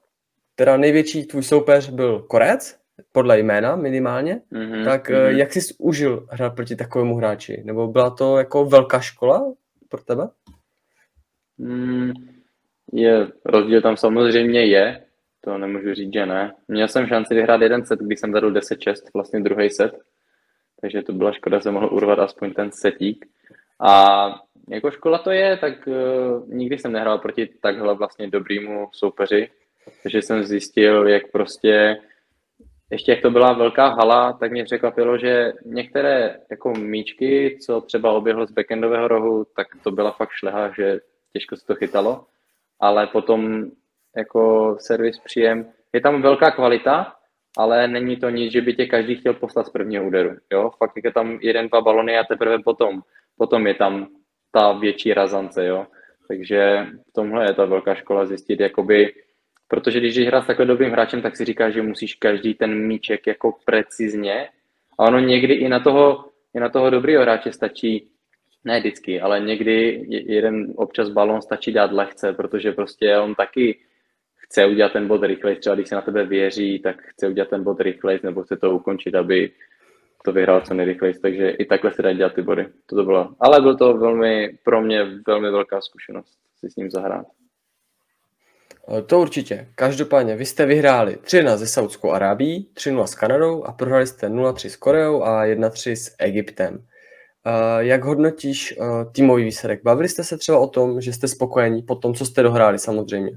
teda 0.60 0.76
největší 0.76 1.26
tvůj 1.26 1.42
soupeř 1.42 1.90
byl 1.90 2.18
Korec, 2.18 2.78
podle 3.12 3.38
jména 3.38 3.76
minimálně, 3.76 4.40
mm-hmm, 4.52 4.84
tak 4.84 5.10
mm-hmm. 5.10 5.36
jak 5.36 5.52
jsi 5.52 5.74
užil 5.78 6.26
hrát 6.30 6.54
proti 6.54 6.76
takovému 6.76 7.16
hráči? 7.16 7.62
Nebo 7.64 7.86
byla 7.86 8.10
to 8.10 8.38
jako 8.38 8.64
velká 8.64 9.00
škola 9.00 9.52
pro 9.88 10.02
tebe? 10.02 10.28
Mm, 11.58 12.12
je, 12.92 13.28
rozdíl 13.44 13.82
tam 13.82 13.96
samozřejmě 13.96 14.66
je, 14.66 15.04
to 15.40 15.58
nemůžu 15.58 15.94
říct, 15.94 16.12
že 16.12 16.26
ne. 16.26 16.54
Měl 16.68 16.88
jsem 16.88 17.06
šanci 17.06 17.34
vyhrát 17.34 17.60
jeden 17.60 17.86
set, 17.86 17.98
když 17.98 18.20
jsem 18.20 18.32
zadal 18.32 18.52
10-6, 18.52 18.94
vlastně 19.14 19.40
druhý 19.40 19.70
set, 19.70 19.92
takže 20.80 21.02
to 21.02 21.12
byla 21.12 21.32
škoda, 21.32 21.58
že 21.58 21.62
jsem 21.62 21.74
mohl 21.74 21.88
urvat 21.92 22.18
aspoň 22.18 22.52
ten 22.52 22.72
setík. 22.72 23.26
A 23.80 24.16
jako 24.68 24.90
škola 24.90 25.18
to 25.18 25.30
je, 25.30 25.56
tak 25.56 25.86
uh, 25.86 26.48
nikdy 26.48 26.78
jsem 26.78 26.92
nehrál 26.92 27.18
proti 27.18 27.48
takhle 27.60 27.94
vlastně 27.94 28.30
dobrýmu 28.30 28.88
soupeři, 28.92 29.50
takže 30.02 30.22
jsem 30.22 30.44
zjistil, 30.44 31.08
jak 31.08 31.30
prostě, 31.32 31.96
ještě 32.90 33.12
jak 33.12 33.22
to 33.22 33.30
byla 33.30 33.52
velká 33.52 33.88
hala, 33.88 34.32
tak 34.32 34.52
mě 34.52 34.64
překvapilo, 34.64 35.18
že 35.18 35.52
některé 35.64 36.40
jako 36.50 36.72
míčky, 36.72 37.58
co 37.62 37.80
třeba 37.80 38.12
oběhlo 38.12 38.46
z 38.46 38.50
backendového 38.50 39.08
rohu, 39.08 39.46
tak 39.56 39.66
to 39.82 39.90
byla 39.90 40.12
fakt 40.12 40.30
šleha, 40.30 40.72
že 40.76 41.00
těžko 41.32 41.56
se 41.56 41.66
to 41.66 41.74
chytalo, 41.74 42.26
ale 42.80 43.06
potom 43.06 43.70
jako 44.16 44.76
servis 44.80 45.18
příjem, 45.18 45.72
je 45.92 46.00
tam 46.00 46.22
velká 46.22 46.50
kvalita, 46.50 47.14
ale 47.58 47.88
není 47.88 48.16
to 48.16 48.30
nic, 48.30 48.52
že 48.52 48.60
by 48.60 48.74
tě 48.74 48.86
každý 48.86 49.16
chtěl 49.16 49.34
poslat 49.34 49.66
z 49.66 49.70
prvního 49.70 50.06
úderu. 50.06 50.36
Jo? 50.52 50.70
Fakt 50.78 50.92
je 51.04 51.12
tam 51.12 51.38
jeden, 51.42 51.68
dva 51.68 51.80
balony 51.80 52.18
a 52.18 52.24
teprve 52.24 52.58
potom, 52.58 53.02
potom 53.38 53.66
je 53.66 53.74
tam 53.74 54.08
ta 54.52 54.72
větší 54.72 55.14
razance. 55.14 55.66
Jo? 55.66 55.86
Takže 56.28 56.86
v 57.08 57.12
tomhle 57.12 57.44
je 57.44 57.54
ta 57.54 57.64
velká 57.64 57.94
škola 57.94 58.26
zjistit, 58.26 58.60
jakoby, 58.60 59.12
protože 59.70 60.00
když 60.00 60.18
hrát 60.18 60.44
s 60.44 60.46
takhle 60.46 60.66
dobrým 60.66 60.90
hráčem, 60.90 61.22
tak 61.22 61.36
si 61.36 61.44
říká, 61.44 61.70
že 61.70 61.82
musíš 61.82 62.14
každý 62.14 62.54
ten 62.54 62.86
míček 62.86 63.26
jako 63.26 63.56
precizně 63.64 64.48
a 64.98 65.04
ono 65.04 65.18
někdy 65.18 65.54
i 65.54 65.68
na 65.68 65.80
toho, 65.80 66.24
i 66.54 66.60
na 66.60 66.68
toho 66.68 66.90
dobrého 66.90 67.22
hráče 67.22 67.52
stačí 67.52 68.10
ne 68.64 68.80
vždycky, 68.80 69.20
ale 69.20 69.40
někdy 69.40 70.04
jeden 70.08 70.72
občas 70.76 71.08
balon 71.08 71.42
stačí 71.42 71.72
dát 71.72 71.92
lehce, 71.92 72.32
protože 72.32 72.72
prostě 72.72 73.18
on 73.18 73.34
taky 73.34 73.78
chce 74.36 74.66
udělat 74.66 74.92
ten 74.92 75.08
bod 75.08 75.22
rychleji, 75.22 75.56
třeba 75.56 75.74
když 75.74 75.88
se 75.88 75.94
na 75.94 76.00
tebe 76.00 76.26
věří, 76.26 76.78
tak 76.78 77.02
chce 77.02 77.28
udělat 77.28 77.48
ten 77.48 77.64
bod 77.64 77.80
rychleji, 77.80 78.20
nebo 78.22 78.42
chce 78.42 78.56
to 78.56 78.74
ukončit, 78.74 79.14
aby 79.14 79.50
to 80.24 80.32
vyhrál 80.32 80.60
co 80.60 80.74
nejrychleji, 80.74 81.14
takže 81.22 81.50
i 81.50 81.64
takhle 81.64 81.92
se 81.92 82.02
dá 82.02 82.12
dělat 82.12 82.34
ty 82.34 82.42
body. 82.42 82.66
To 82.86 83.04
bylo. 83.04 83.34
Ale 83.40 83.60
byl 83.60 83.76
to 83.76 83.94
velmi, 83.94 84.58
pro 84.64 84.82
mě 84.82 85.04
velmi 85.26 85.50
velká 85.50 85.80
zkušenost 85.80 86.38
si 86.60 86.70
s 86.70 86.76
ním 86.76 86.90
zahrát. 86.90 87.26
To 89.06 89.20
určitě. 89.20 89.68
Každopádně, 89.74 90.36
vy 90.36 90.44
jste 90.44 90.66
vyhráli 90.66 91.16
3 91.16 91.44
ze 91.54 91.66
Saudskou 91.66 92.10
Arábií, 92.10 92.70
3-0 92.74 93.04
s 93.04 93.14
Kanadou 93.14 93.64
a 93.64 93.72
prohráli 93.72 94.06
jste 94.06 94.28
0-3 94.28 94.68
s 94.68 94.76
Koreou 94.76 95.22
a 95.22 95.44
1-3 95.44 95.92
s 95.92 96.14
Egyptem. 96.18 96.84
Jak 97.78 98.04
hodnotíš 98.04 98.78
týmový 99.12 99.44
výsledek? 99.44 99.82
Bavili 99.82 100.08
jste 100.08 100.24
se 100.24 100.38
třeba 100.38 100.58
o 100.58 100.66
tom, 100.66 101.00
že 101.00 101.12
jste 101.12 101.28
spokojení 101.28 101.82
po 101.82 101.94
tom, 101.94 102.14
co 102.14 102.26
jste 102.26 102.42
dohráli 102.42 102.78
samozřejmě? 102.78 103.30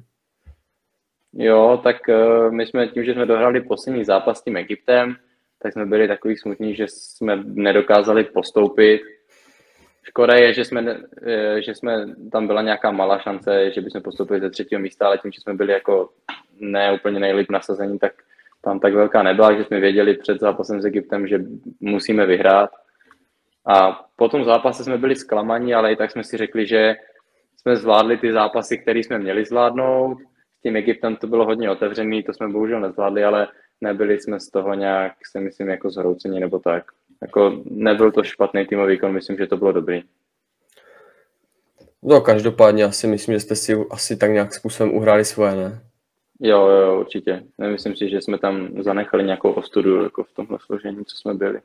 Jo, 1.33 1.79
tak 1.83 1.95
my 2.49 2.65
jsme 2.65 2.87
tím, 2.87 3.03
že 3.03 3.13
jsme 3.13 3.25
dohrali 3.25 3.61
poslední 3.61 4.05
zápas 4.05 4.39
s 4.39 4.43
tím 4.43 4.57
Egyptem, 4.57 5.15
tak 5.61 5.73
jsme 5.73 5.85
byli 5.85 6.07
takový 6.07 6.37
smutní, 6.37 6.75
že 6.75 6.85
jsme 6.87 7.43
nedokázali 7.45 8.23
postoupit. 8.23 9.01
Škoda 10.13 10.35
je, 10.35 10.53
že 10.53 10.65
jsme, 10.65 10.97
eh, 11.25 11.61
že 11.61 11.75
jsme 11.75 12.05
tam 12.31 12.47
byla 12.47 12.61
nějaká 12.61 12.91
malá 12.91 13.19
šance, 13.19 13.71
že 13.71 13.81
bychom 13.81 14.01
postoupili 14.01 14.39
ze 14.39 14.49
třetího 14.49 14.81
místa, 14.81 15.05
ale 15.05 15.17
tím, 15.17 15.31
že 15.31 15.41
jsme 15.41 15.53
byli 15.53 15.73
jako 15.73 16.09
ne 16.59 16.93
úplně 16.93 17.19
nejlíp 17.19 17.51
nasazení, 17.51 17.99
tak 17.99 18.13
tam 18.61 18.79
tak 18.79 18.93
velká 18.93 19.23
nebyla, 19.23 19.57
že 19.57 19.63
jsme 19.63 19.79
věděli 19.79 20.13
před 20.17 20.39
zápasem 20.39 20.81
s 20.81 20.85
Egyptem, 20.85 21.27
že 21.27 21.39
musíme 21.79 22.25
vyhrát. 22.25 22.69
A 23.65 24.05
po 24.15 24.29
tom 24.29 24.45
zápase 24.45 24.83
jsme 24.83 24.97
byli 24.97 25.15
zklamaní, 25.15 25.73
ale 25.73 25.93
i 25.93 25.95
tak 25.95 26.11
jsme 26.11 26.23
si 26.23 26.37
řekli, 26.37 26.67
že 26.67 26.95
jsme 27.57 27.75
zvládli 27.75 28.17
ty 28.17 28.33
zápasy, 28.33 28.77
které 28.77 28.99
jsme 28.99 29.19
měli 29.19 29.45
zvládnout 29.45 30.17
tím 30.63 30.75
Egyptem 30.75 31.15
to 31.15 31.27
bylo 31.27 31.45
hodně 31.45 31.69
otevřený, 31.69 32.23
to 32.23 32.33
jsme 32.33 32.47
bohužel 32.47 32.79
nezvládli, 32.79 33.23
ale 33.23 33.47
nebyli 33.81 34.19
jsme 34.19 34.39
z 34.39 34.49
toho 34.49 34.73
nějak, 34.73 35.13
si 35.31 35.39
myslím, 35.39 35.69
jako 35.69 35.89
zhroucení 35.89 36.39
nebo 36.39 36.59
tak. 36.59 36.83
Jako 37.23 37.61
nebyl 37.65 38.11
to 38.11 38.23
špatný 38.23 38.65
týmový 38.65 38.93
výkon, 38.93 39.13
myslím, 39.13 39.37
že 39.37 39.47
to 39.47 39.57
bylo 39.57 39.71
dobrý. 39.71 40.03
No 42.03 42.21
každopádně 42.21 42.83
asi 42.83 43.07
myslím, 43.07 43.35
že 43.35 43.39
jste 43.39 43.55
si 43.55 43.75
asi 43.91 44.17
tak 44.17 44.31
nějak 44.31 44.53
způsobem 44.53 44.95
uhráli 44.95 45.25
svoje, 45.25 45.55
ne? 45.55 45.81
Jo, 46.39 46.67
jo, 46.67 46.99
určitě. 46.99 47.43
Nemyslím 47.57 47.95
si, 47.95 48.09
že 48.09 48.21
jsme 48.21 48.37
tam 48.37 48.69
zanechali 48.83 49.23
nějakou 49.23 49.51
ostudu 49.51 50.03
jako 50.03 50.23
v 50.23 50.31
tomhle 50.31 50.57
složení, 50.65 51.05
co 51.05 51.17
jsme 51.17 51.33
byli. 51.33 51.59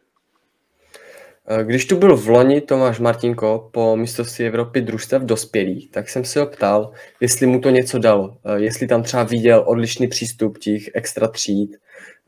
Eh, 1.50 1.64
když 1.64 1.86
tu 1.86 1.96
byl 1.96 2.16
v 2.16 2.28
loni 2.28 2.60
Tomáš 2.60 3.00
Martinko 3.00 3.70
po 3.72 3.96
mistrovství 3.96 4.46
Evropy 4.46 4.80
družstev 4.80 5.22
dospělých, 5.22 5.90
tak 5.90 6.08
jsem 6.08 6.24
se 6.24 6.40
ho 6.40 6.46
ptal, 6.46 6.92
jestli 7.20 7.46
mu 7.46 7.60
to 7.60 7.70
něco 7.70 7.98
dalo, 7.98 8.36
eh, 8.44 8.60
jestli 8.60 8.86
tam 8.86 9.02
třeba 9.02 9.22
viděl 9.22 9.64
odlišný 9.66 10.08
přístup 10.08 10.58
těch 10.58 10.82
extra 10.94 11.28
tříd, 11.28 11.76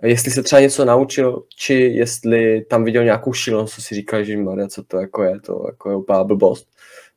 jestli 0.02 0.30
se 0.30 0.42
třeba 0.42 0.60
něco 0.60 0.84
naučil, 0.84 1.42
či 1.56 1.74
jestli 1.74 2.64
tam 2.64 2.84
viděl 2.84 3.04
nějakou 3.04 3.32
šílenost, 3.32 3.74
co 3.74 3.82
si 3.82 3.94
říkal, 3.94 4.24
že 4.24 4.36
Maria, 4.36 4.68
co 4.68 4.82
to 4.82 4.96
jako 4.96 5.22
je, 5.22 5.40
to 5.40 5.64
jako 5.66 5.90
je 5.90 5.96
úplná 5.96 6.24
blbost. 6.24 6.68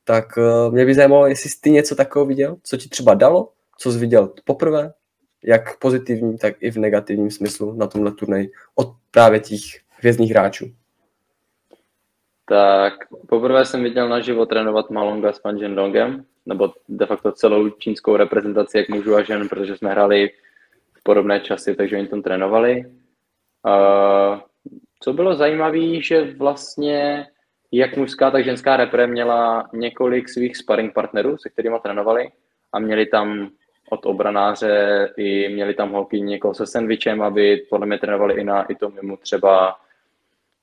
Tak 0.03 0.25
mě 0.69 0.85
by 0.85 0.95
zajímalo, 0.95 1.27
jestli 1.27 1.49
jsi 1.49 1.61
ty 1.61 1.71
něco 1.71 1.95
takového 1.95 2.25
viděl, 2.25 2.55
co 2.63 2.77
ti 2.77 2.89
třeba 2.89 3.13
dalo, 3.13 3.49
co 3.77 3.91
jsi 3.91 3.99
viděl 3.99 4.33
poprvé, 4.43 4.93
jak 5.43 5.75
v 5.75 5.79
pozitivním, 5.79 6.37
tak 6.37 6.55
i 6.59 6.71
v 6.71 6.77
negativním 6.77 7.31
smyslu 7.31 7.73
na 7.73 7.87
tomhle 7.87 8.11
turnaji 8.11 8.51
od 8.75 8.93
právě 9.11 9.39
těch 9.39 9.59
hvězdných 9.99 10.31
hráčů 10.31 10.71
tak 12.45 12.93
poprvé 13.29 13.65
jsem 13.65 13.83
viděl 13.83 14.09
naživo 14.09 14.45
trénovat 14.45 14.89
Malonga 14.89 15.33
s 15.33 15.39
Pan 15.39 15.75
Dongem, 15.75 16.25
nebo 16.45 16.73
de 16.89 17.05
facto 17.05 17.31
celou 17.31 17.69
čínskou 17.69 18.15
reprezentaci, 18.15 18.77
jak 18.77 18.89
mužů 18.89 19.15
a 19.15 19.23
žen, 19.23 19.49
protože 19.49 19.77
jsme 19.77 19.91
hráli 19.91 20.29
podobné 21.03 21.39
časy, 21.39 21.75
takže 21.75 21.97
oni 21.97 22.07
tam 22.07 22.21
trénovali. 22.21 22.85
Uh, 23.65 24.39
co 24.99 25.13
bylo 25.13 25.35
zajímavé, 25.35 26.01
že 26.01 26.33
vlastně 26.37 27.27
jak 27.71 27.97
mužská, 27.97 28.31
tak 28.31 28.45
ženská 28.45 28.77
repre 28.77 29.07
měla 29.07 29.69
několik 29.73 30.29
svých 30.29 30.57
sparring 30.57 30.93
partnerů, 30.93 31.37
se 31.37 31.49
kterými 31.49 31.75
trénovali 31.83 32.29
a 32.73 32.79
měli 32.79 33.05
tam 33.05 33.49
od 33.89 34.05
obranáře 34.05 35.09
i 35.17 35.49
měli 35.49 35.73
tam 35.73 35.91
holky 35.91 36.21
někoho 36.21 36.53
se 36.53 36.65
sandwichem, 36.65 37.21
aby 37.21 37.65
podle 37.69 37.87
mě 37.87 37.97
trénovali 37.97 38.33
i 38.33 38.43
na 38.43 38.63
i 38.63 38.75
to 38.75 38.89
mimo 38.89 39.17
třeba 39.17 39.75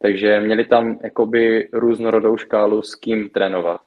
takže 0.03 0.41
měli 0.41 0.65
tam 0.65 0.99
jakoby 1.05 1.69
různorodou 1.73 2.37
škálu 2.37 2.83
s 2.83 2.95
kým 2.95 3.29
trénovat. 3.29 3.81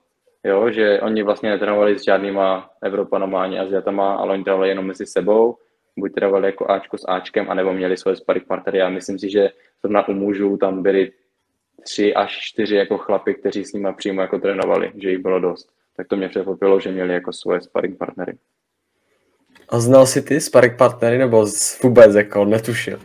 Jo, 0.43 0.71
že 0.71 1.01
oni 1.01 1.23
vlastně 1.23 1.49
netrénovali 1.49 1.99
s 1.99 2.03
žádnýma 2.03 2.69
Evropanama 2.81 3.43
ani 3.43 3.59
Aziatama, 3.59 4.15
ale 4.15 4.33
oni 4.33 4.43
trénovali 4.43 4.69
jenom 4.69 4.85
mezi 4.85 5.05
sebou, 5.05 5.57
buď 5.97 6.13
trénovali 6.13 6.45
jako 6.45 6.71
Ačko 6.71 6.97
s 6.97 7.07
Ačkem, 7.07 7.49
anebo 7.49 7.73
měli 7.73 7.97
svoje 7.97 8.15
sparring 8.15 8.47
partnery. 8.47 8.77
Já 8.77 8.89
myslím 8.89 9.19
si, 9.19 9.29
že 9.29 9.49
zrovna 9.81 10.07
u 10.07 10.13
mužů 10.13 10.57
tam 10.57 10.83
byli 10.83 11.11
tři 11.83 12.13
až 12.13 12.39
čtyři 12.41 12.75
jako 12.75 12.97
chlapy, 12.97 13.33
kteří 13.33 13.65
s 13.65 13.73
nimi 13.73 13.89
přímo 13.97 14.21
jako 14.21 14.39
trénovali, 14.39 14.91
že 14.95 15.09
jich 15.09 15.19
bylo 15.19 15.39
dost. 15.39 15.69
Tak 15.97 16.07
to 16.07 16.15
mě 16.15 16.29
překvapilo, 16.29 16.79
že 16.79 16.91
měli 16.91 17.13
jako 17.13 17.33
svoje 17.33 17.61
sparring 17.61 17.97
partnery. 17.97 18.37
A 19.69 19.79
znal 19.79 20.05
jsi 20.05 20.21
ty 20.21 20.41
sparring 20.41 20.77
partnery, 20.77 21.17
nebo 21.17 21.45
vůbec 21.83 22.15
jako 22.15 22.45
netušil? 22.45 22.99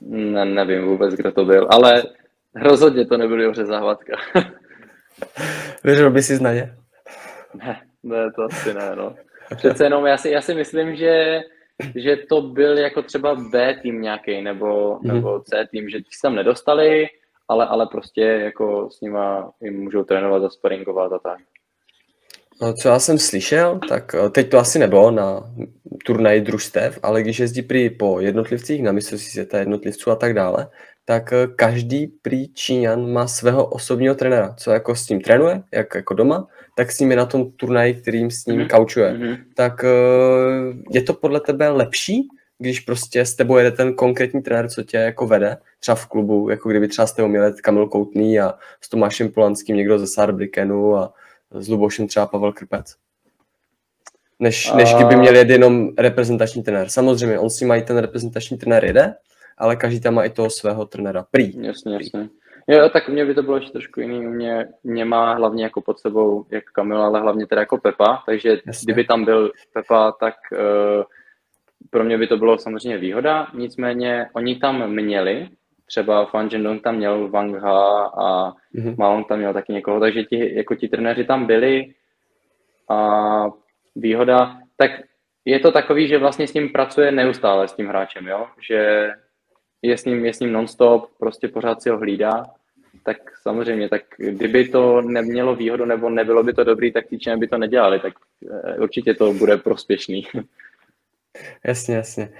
Ne, 0.00 0.44
nevím 0.44 0.84
vůbec, 0.84 1.14
kdo 1.14 1.32
to 1.32 1.44
byl, 1.44 1.66
ale 1.70 2.02
rozhodně 2.54 3.06
to 3.06 3.16
nebyl 3.16 3.42
Joře 3.42 3.66
Zahvatka. 3.66 4.16
Věřil 5.84 6.10
by 6.10 6.22
si 6.22 6.42
na 6.42 6.52
ně? 6.52 6.76
Ne, 7.54 7.80
ne, 8.02 8.32
to 8.32 8.42
asi 8.42 8.74
ne, 8.74 8.96
no. 8.96 9.14
Přece 9.56 9.84
jenom 9.84 10.06
já 10.06 10.16
si, 10.16 10.30
já 10.30 10.40
si 10.40 10.54
myslím, 10.54 10.96
že, 10.96 11.40
že 11.94 12.16
to 12.16 12.42
byl 12.42 12.78
jako 12.78 13.02
třeba 13.02 13.34
B 13.34 13.74
tým 13.82 14.02
nějaký 14.02 14.42
nebo, 14.42 14.98
mm. 15.02 15.14
nebo 15.14 15.40
C 15.40 15.66
tým, 15.70 15.88
že 15.88 15.98
ti 15.98 16.10
se 16.12 16.22
tam 16.22 16.34
nedostali, 16.34 17.08
ale, 17.48 17.66
ale 17.66 17.86
prostě 17.86 18.22
jako 18.22 18.88
s 18.90 19.00
nima 19.00 19.52
jim 19.62 19.82
můžou 19.82 20.04
trénovat, 20.04 20.42
zasparingovat 20.42 21.12
a 21.12 21.18
tak. 21.18 21.38
No, 22.62 22.74
co 22.74 22.88
já 22.88 22.98
jsem 22.98 23.18
slyšel, 23.18 23.80
tak 23.88 24.14
eh, 24.14 24.30
teď 24.30 24.50
to 24.50 24.58
asi 24.58 24.78
nebylo 24.78 25.10
na 25.10 25.52
turnaji 26.06 26.40
družstev, 26.40 26.98
ale 27.02 27.22
když 27.22 27.38
jezdí 27.38 27.62
prý 27.62 27.90
po 27.90 28.20
jednotlivcích, 28.20 28.82
na 28.82 28.92
mistrovství 28.92 29.30
světa 29.30 29.58
jednotlivců 29.58 30.10
a 30.10 30.16
tak 30.16 30.34
dále, 30.34 30.68
tak 31.04 31.32
eh, 31.32 31.46
každý 31.56 32.06
prý 32.06 32.52
Číňan 32.52 33.12
má 33.12 33.26
svého 33.26 33.66
osobního 33.66 34.14
trenéra, 34.14 34.54
co 34.58 34.70
jako 34.70 34.94
s 34.94 35.08
ním 35.08 35.20
trénuje, 35.20 35.62
jak 35.72 35.94
jako 35.94 36.14
doma, 36.14 36.46
tak 36.74 36.92
s 36.92 37.00
ním 37.00 37.10
je 37.10 37.16
na 37.16 37.26
tom 37.26 37.52
turnaji, 37.52 37.94
kterým 37.94 38.30
s 38.30 38.46
ním 38.46 38.60
mm-hmm. 38.60 38.76
kaučuje. 38.76 39.12
Mm-hmm. 39.12 39.38
Tak 39.54 39.84
je 40.90 41.02
to 41.02 41.14
podle 41.14 41.40
tebe 41.40 41.68
lepší, 41.68 42.28
když 42.58 42.80
prostě 42.80 43.24
s 43.24 43.34
tebou 43.34 43.56
jede 43.56 43.70
ten 43.70 43.94
konkrétní 43.94 44.42
trenér, 44.42 44.68
co 44.68 44.82
tě 44.82 44.96
jako 44.96 45.26
vede, 45.26 45.56
třeba 45.80 45.94
v 45.94 46.06
klubu, 46.06 46.48
jako 46.50 46.68
kdyby 46.68 46.88
třeba 46.88 47.06
s 47.06 47.12
tebou 47.12 47.28
měl 47.28 47.52
Kamil 47.62 47.88
Koutný 47.88 48.40
a 48.40 48.54
s 48.80 48.88
Tomášem 48.88 49.28
Polanským 49.28 49.76
někdo 49.76 49.98
ze 49.98 50.06
Sarbrikenu 50.06 50.96
a 50.96 51.12
s 51.50 51.68
Lubošem 51.68 52.06
třeba 52.06 52.26
Pavel 52.26 52.52
Krpec. 52.52 52.94
Než, 54.38 54.72
než 54.72 54.94
kdyby 54.94 55.16
měl 55.16 55.36
jet 55.36 55.50
jenom 55.50 55.90
reprezentační 55.98 56.62
trenér. 56.62 56.88
Samozřejmě, 56.88 57.38
on 57.38 57.50
si 57.50 57.64
mají 57.64 57.82
ten 57.82 57.98
reprezentační 57.98 58.58
trenér 58.58 58.84
jede, 58.84 59.14
ale 59.58 59.76
každý 59.76 60.00
tam 60.00 60.14
má 60.14 60.24
i 60.24 60.30
toho 60.30 60.50
svého 60.50 60.86
trenéra. 60.86 61.26
Prý. 61.30 61.52
Jasně, 61.66 61.94
jasně. 61.94 62.28
Jo, 62.70 62.88
tak 62.88 63.08
mě 63.08 63.24
by 63.24 63.34
to 63.34 63.42
bylo 63.42 63.56
ještě 63.56 63.72
trošku 63.72 64.00
jiný. 64.00 64.20
Mě, 64.20 64.66
mě 64.84 65.04
má 65.04 65.34
hlavně 65.34 65.64
jako 65.64 65.80
pod 65.80 65.98
sebou 65.98 66.46
jak 66.50 66.64
Kamil, 66.64 67.02
ale 67.02 67.20
hlavně 67.20 67.46
teda 67.46 67.60
jako 67.60 67.78
Pepa, 67.78 68.22
takže 68.26 68.48
Jasně. 68.66 68.84
kdyby 68.84 69.04
tam 69.04 69.24
byl 69.24 69.52
Pepa, 69.72 70.12
tak 70.12 70.34
uh, 70.52 71.04
pro 71.90 72.04
mě 72.04 72.18
by 72.18 72.26
to 72.26 72.36
bylo 72.36 72.58
samozřejmě 72.58 72.98
výhoda, 72.98 73.46
nicméně 73.54 74.26
oni 74.32 74.56
tam 74.56 74.90
měli, 74.90 75.48
třeba 75.86 76.26
Fan 76.26 76.48
Jendong 76.52 76.82
tam 76.82 76.96
měl 76.96 77.28
Wang 77.28 77.56
Ha 77.56 78.04
a 78.04 78.50
mm-hmm. 78.50 78.96
Malong 78.98 79.28
tam 79.28 79.38
měl 79.38 79.52
taky 79.52 79.72
někoho, 79.72 80.00
takže 80.00 80.24
ti, 80.24 80.56
jako 80.56 80.74
ti 80.74 80.88
trenéři 80.88 81.24
tam 81.24 81.46
byli 81.46 81.94
a 82.88 83.46
výhoda, 83.96 84.58
tak 84.76 84.90
je 85.44 85.58
to 85.58 85.72
takový, 85.72 86.08
že 86.08 86.18
vlastně 86.18 86.46
s 86.46 86.54
ním 86.54 86.68
pracuje 86.68 87.12
neustále 87.12 87.68
s 87.68 87.72
tím 87.72 87.88
hráčem, 87.88 88.28
jo? 88.28 88.46
že 88.68 89.10
je 89.82 89.96
s 89.96 90.04
ním, 90.04 90.24
je 90.24 90.34
s 90.34 90.40
ním 90.40 90.52
non-stop, 90.52 91.10
prostě 91.18 91.48
pořád 91.48 91.82
si 91.82 91.90
ho 91.90 91.98
hlídá, 91.98 92.44
tak 93.04 93.16
samozřejmě, 93.42 93.88
tak 93.88 94.02
kdyby 94.16 94.68
to 94.68 95.00
nemělo 95.00 95.56
výhodu 95.56 95.84
nebo 95.84 96.10
nebylo 96.10 96.42
by 96.42 96.52
to 96.52 96.64
dobrý, 96.64 96.92
tak 96.92 97.06
týčně 97.06 97.36
by 97.36 97.48
to 97.48 97.58
nedělali, 97.58 98.00
tak 98.00 98.12
eh, 98.50 98.78
určitě 98.78 99.14
to 99.14 99.32
bude 99.32 99.56
prospěšný. 99.56 100.26
Jasně, 101.64 101.96
jasně. 101.96 102.32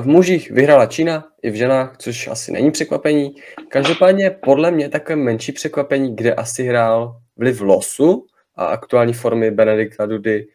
V 0.00 0.06
mužích 0.06 0.50
vyhrála 0.50 0.86
Čína, 0.86 1.24
i 1.42 1.50
v 1.50 1.54
ženách, 1.54 1.96
což 1.98 2.28
asi 2.28 2.52
není 2.52 2.70
překvapení. 2.70 3.34
Každopádně 3.68 4.30
podle 4.30 4.70
mě 4.70 4.88
takové 4.88 5.16
menší 5.16 5.52
překvapení, 5.52 6.16
kde 6.16 6.34
asi 6.34 6.64
hrál 6.64 7.20
vliv 7.36 7.60
losu 7.60 8.26
a 8.56 8.66
aktuální 8.66 9.12
formy 9.12 9.50
Benedikta 9.50 10.06
Dudy, 10.06 10.46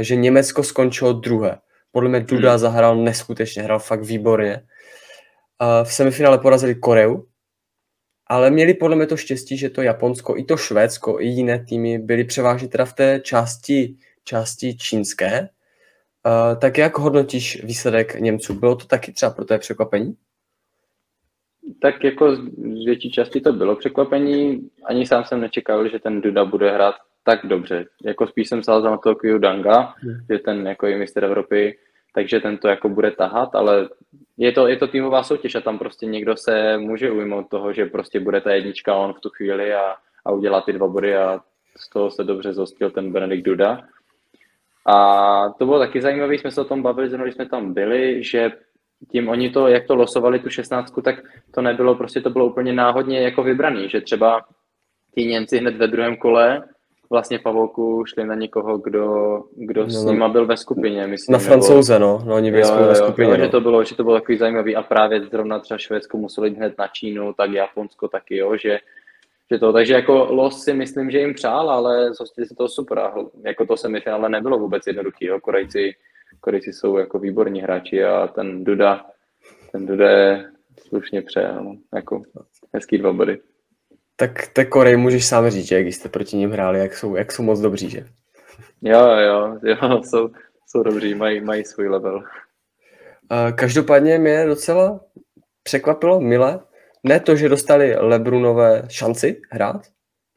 že 0.00 0.16
Německo 0.16 0.62
skončilo 0.62 1.12
druhé. 1.12 1.58
Podle 1.92 2.08
mě 2.08 2.20
Duda 2.20 2.50
hmm. 2.50 2.58
zahrál 2.58 2.96
neskutečně, 2.96 3.62
hrál 3.62 3.78
fakt 3.78 4.02
výborně. 4.02 4.62
V 5.82 5.92
semifinále 5.92 6.38
porazili 6.38 6.74
Koreu, 6.74 7.22
ale 8.28 8.50
měli 8.50 8.74
podle 8.74 8.96
mě 8.96 9.06
to 9.06 9.16
štěstí, 9.16 9.56
že 9.56 9.70
to 9.70 9.82
Japonsko, 9.82 10.36
i 10.36 10.44
to 10.44 10.56
Švédsko, 10.56 11.20
i 11.20 11.26
jiné 11.26 11.64
týmy 11.64 11.98
byly 11.98 12.24
převážně 12.24 12.68
teda 12.68 12.84
v 12.84 12.92
té 12.92 13.20
části, 13.20 13.96
části 14.24 14.76
čínské, 14.76 15.48
Uh, 16.26 16.58
tak 16.60 16.78
jak 16.78 16.98
hodnotíš 16.98 17.64
výsledek 17.64 18.14
Němců? 18.14 18.54
Bylo 18.54 18.76
to 18.76 18.86
taky 18.86 19.12
třeba 19.12 19.30
pro 19.30 19.44
té 19.44 19.58
překvapení? 19.58 20.16
Tak 21.82 22.04
jako 22.04 22.36
z 22.36 22.84
větší 22.84 23.10
části 23.10 23.40
to 23.40 23.52
bylo 23.52 23.76
překvapení. 23.76 24.70
Ani 24.84 25.06
sám 25.06 25.24
jsem 25.24 25.40
nečekal, 25.40 25.88
že 25.88 25.98
ten 25.98 26.20
Duda 26.20 26.44
bude 26.44 26.70
hrát 26.70 26.94
tak 27.24 27.46
dobře. 27.46 27.86
Jako 28.04 28.26
spíš 28.26 28.48
jsem 28.48 28.62
sázal 28.62 28.90
na 28.90 28.96
toho 28.96 29.38
Danga, 29.38 29.94
hmm. 29.96 30.14
že 30.30 30.38
ten 30.38 30.66
jako 30.66 30.86
je 30.86 30.98
mistr 30.98 31.24
Evropy, 31.24 31.78
takže 32.14 32.40
ten 32.40 32.58
to 32.58 32.68
jako 32.68 32.88
bude 32.88 33.10
tahat, 33.10 33.54
ale 33.54 33.88
je 34.38 34.52
to, 34.52 34.68
je 34.68 34.76
to 34.76 34.86
týmová 34.86 35.22
soutěž 35.22 35.54
a 35.54 35.60
tam 35.60 35.78
prostě 35.78 36.06
někdo 36.06 36.36
se 36.36 36.78
může 36.78 37.10
ujmout 37.10 37.48
toho, 37.48 37.72
že 37.72 37.86
prostě 37.86 38.20
bude 38.20 38.40
ta 38.40 38.52
jednička 38.52 38.94
on 38.94 39.12
v 39.12 39.20
tu 39.20 39.28
chvíli 39.30 39.74
a, 39.74 39.94
a 40.24 40.32
udělá 40.32 40.60
ty 40.60 40.72
dva 40.72 40.86
body 40.86 41.16
a 41.16 41.40
z 41.76 41.90
toho 41.90 42.10
se 42.10 42.24
dobře 42.24 42.52
zostil 42.52 42.90
ten 42.90 43.12
Benedikt 43.12 43.44
Duda. 43.44 43.82
A 44.86 45.48
to 45.58 45.66
bylo 45.66 45.78
taky 45.78 46.02
zajímavé, 46.02 46.34
jsme 46.34 46.50
se 46.50 46.60
o 46.60 46.64
tom 46.64 46.82
bavili, 46.82 47.18
když 47.22 47.34
jsme 47.34 47.48
tam 47.48 47.74
byli, 47.74 48.24
že 48.24 48.50
tím 49.10 49.28
oni 49.28 49.50
to, 49.50 49.68
jak 49.68 49.86
to 49.86 49.94
losovali 49.94 50.38
tu 50.38 50.50
šestnáctku, 50.50 51.02
tak 51.02 51.16
to 51.54 51.62
nebylo, 51.62 51.94
prostě 51.94 52.20
to 52.20 52.30
bylo 52.30 52.46
úplně 52.46 52.72
náhodně 52.72 53.20
jako 53.20 53.42
vybraný, 53.42 53.88
že 53.88 54.00
třeba 54.00 54.44
ti 55.14 55.24
Němci 55.24 55.58
hned 55.58 55.76
ve 55.76 55.86
druhém 55.86 56.16
kole 56.16 56.64
vlastně 57.10 57.38
Pavouku 57.38 58.04
šli 58.06 58.26
na 58.26 58.34
někoho, 58.34 58.78
kdo, 58.78 59.38
kdo 59.56 59.82
no, 59.82 59.90
s 59.90 60.04
no. 60.04 60.12
nima 60.12 60.28
byl 60.28 60.46
ve 60.46 60.56
skupině, 60.56 61.06
myslím. 61.06 61.32
Na 61.32 61.38
francouze, 61.38 61.98
no, 61.98 62.22
no 62.26 62.34
oni 62.34 62.50
byli 62.50 62.62
jo, 62.62 62.86
ve 62.88 62.94
skupině. 62.94 63.28
Jo, 63.28 63.36
no. 63.36 63.44
že, 63.44 63.50
to 63.50 63.60
bylo, 63.60 63.84
že 63.84 63.96
to 63.96 64.04
bylo 64.04 64.16
takový 64.16 64.38
zajímavý 64.38 64.76
a 64.76 64.82
právě 64.82 65.20
zrovna 65.20 65.58
třeba 65.58 65.78
Švédsko 65.78 66.16
museli 66.16 66.50
hned 66.50 66.78
na 66.78 66.88
Čínu, 66.88 67.32
tak 67.32 67.50
Japonsko 67.52 68.08
taky, 68.08 68.36
jo, 68.36 68.56
že 68.56 68.78
že 69.52 69.58
to, 69.58 69.72
takže 69.72 69.94
jako 69.94 70.26
los 70.30 70.64
si 70.64 70.74
myslím, 70.74 71.10
že 71.10 71.18
jim 71.18 71.34
přál, 71.34 71.70
ale 71.70 72.14
zhostili 72.14 72.46
se 72.46 72.54
toho 72.54 72.68
super. 72.68 73.10
Jako 73.44 73.66
to 73.66 73.76
semifinále 73.76 74.28
nebylo 74.28 74.58
vůbec 74.58 74.86
jednoduchý. 74.86 75.26
Jo. 75.26 75.40
Korejci, 75.40 75.94
Korejci 76.40 76.72
jsou 76.72 76.96
jako 76.96 77.18
výborní 77.18 77.60
hráči 77.60 78.04
a 78.04 78.26
ten 78.26 78.64
Duda, 78.64 79.06
ten 79.72 79.86
Duda 79.86 80.10
je 80.10 80.50
slušně 80.88 81.22
přejel. 81.22 81.64
No. 81.64 81.76
Jako 81.94 82.22
hezký 82.74 82.98
dva 82.98 83.12
body. 83.12 83.40
Tak 84.20 84.46
te 84.52 84.64
Korej 84.64 84.96
můžeš 84.96 85.26
sám 85.26 85.50
říct, 85.50 85.66
že 85.66 85.74
jak 85.74 85.86
jste 85.86 86.08
proti 86.08 86.36
ním 86.36 86.50
hráli, 86.50 86.78
jak 86.78 86.96
jsou, 86.96 87.16
jak 87.16 87.32
jsou 87.32 87.42
moc 87.42 87.60
dobří, 87.60 87.90
že? 87.90 88.06
Jo, 88.82 89.00
jo, 89.00 89.58
jo, 89.62 90.02
jsou, 90.04 90.30
jsou 90.66 90.82
dobří, 90.82 91.14
mají, 91.14 91.40
mají 91.40 91.64
svůj 91.64 91.88
level. 91.88 92.22
Každopádně 93.54 94.18
mě 94.18 94.46
docela 94.46 95.00
překvapilo, 95.62 96.20
mile, 96.20 96.60
ne 97.04 97.20
to, 97.20 97.36
že 97.36 97.48
dostali 97.48 97.96
Lebrunové 97.96 98.82
šanci 98.88 99.40
hrát, 99.50 99.86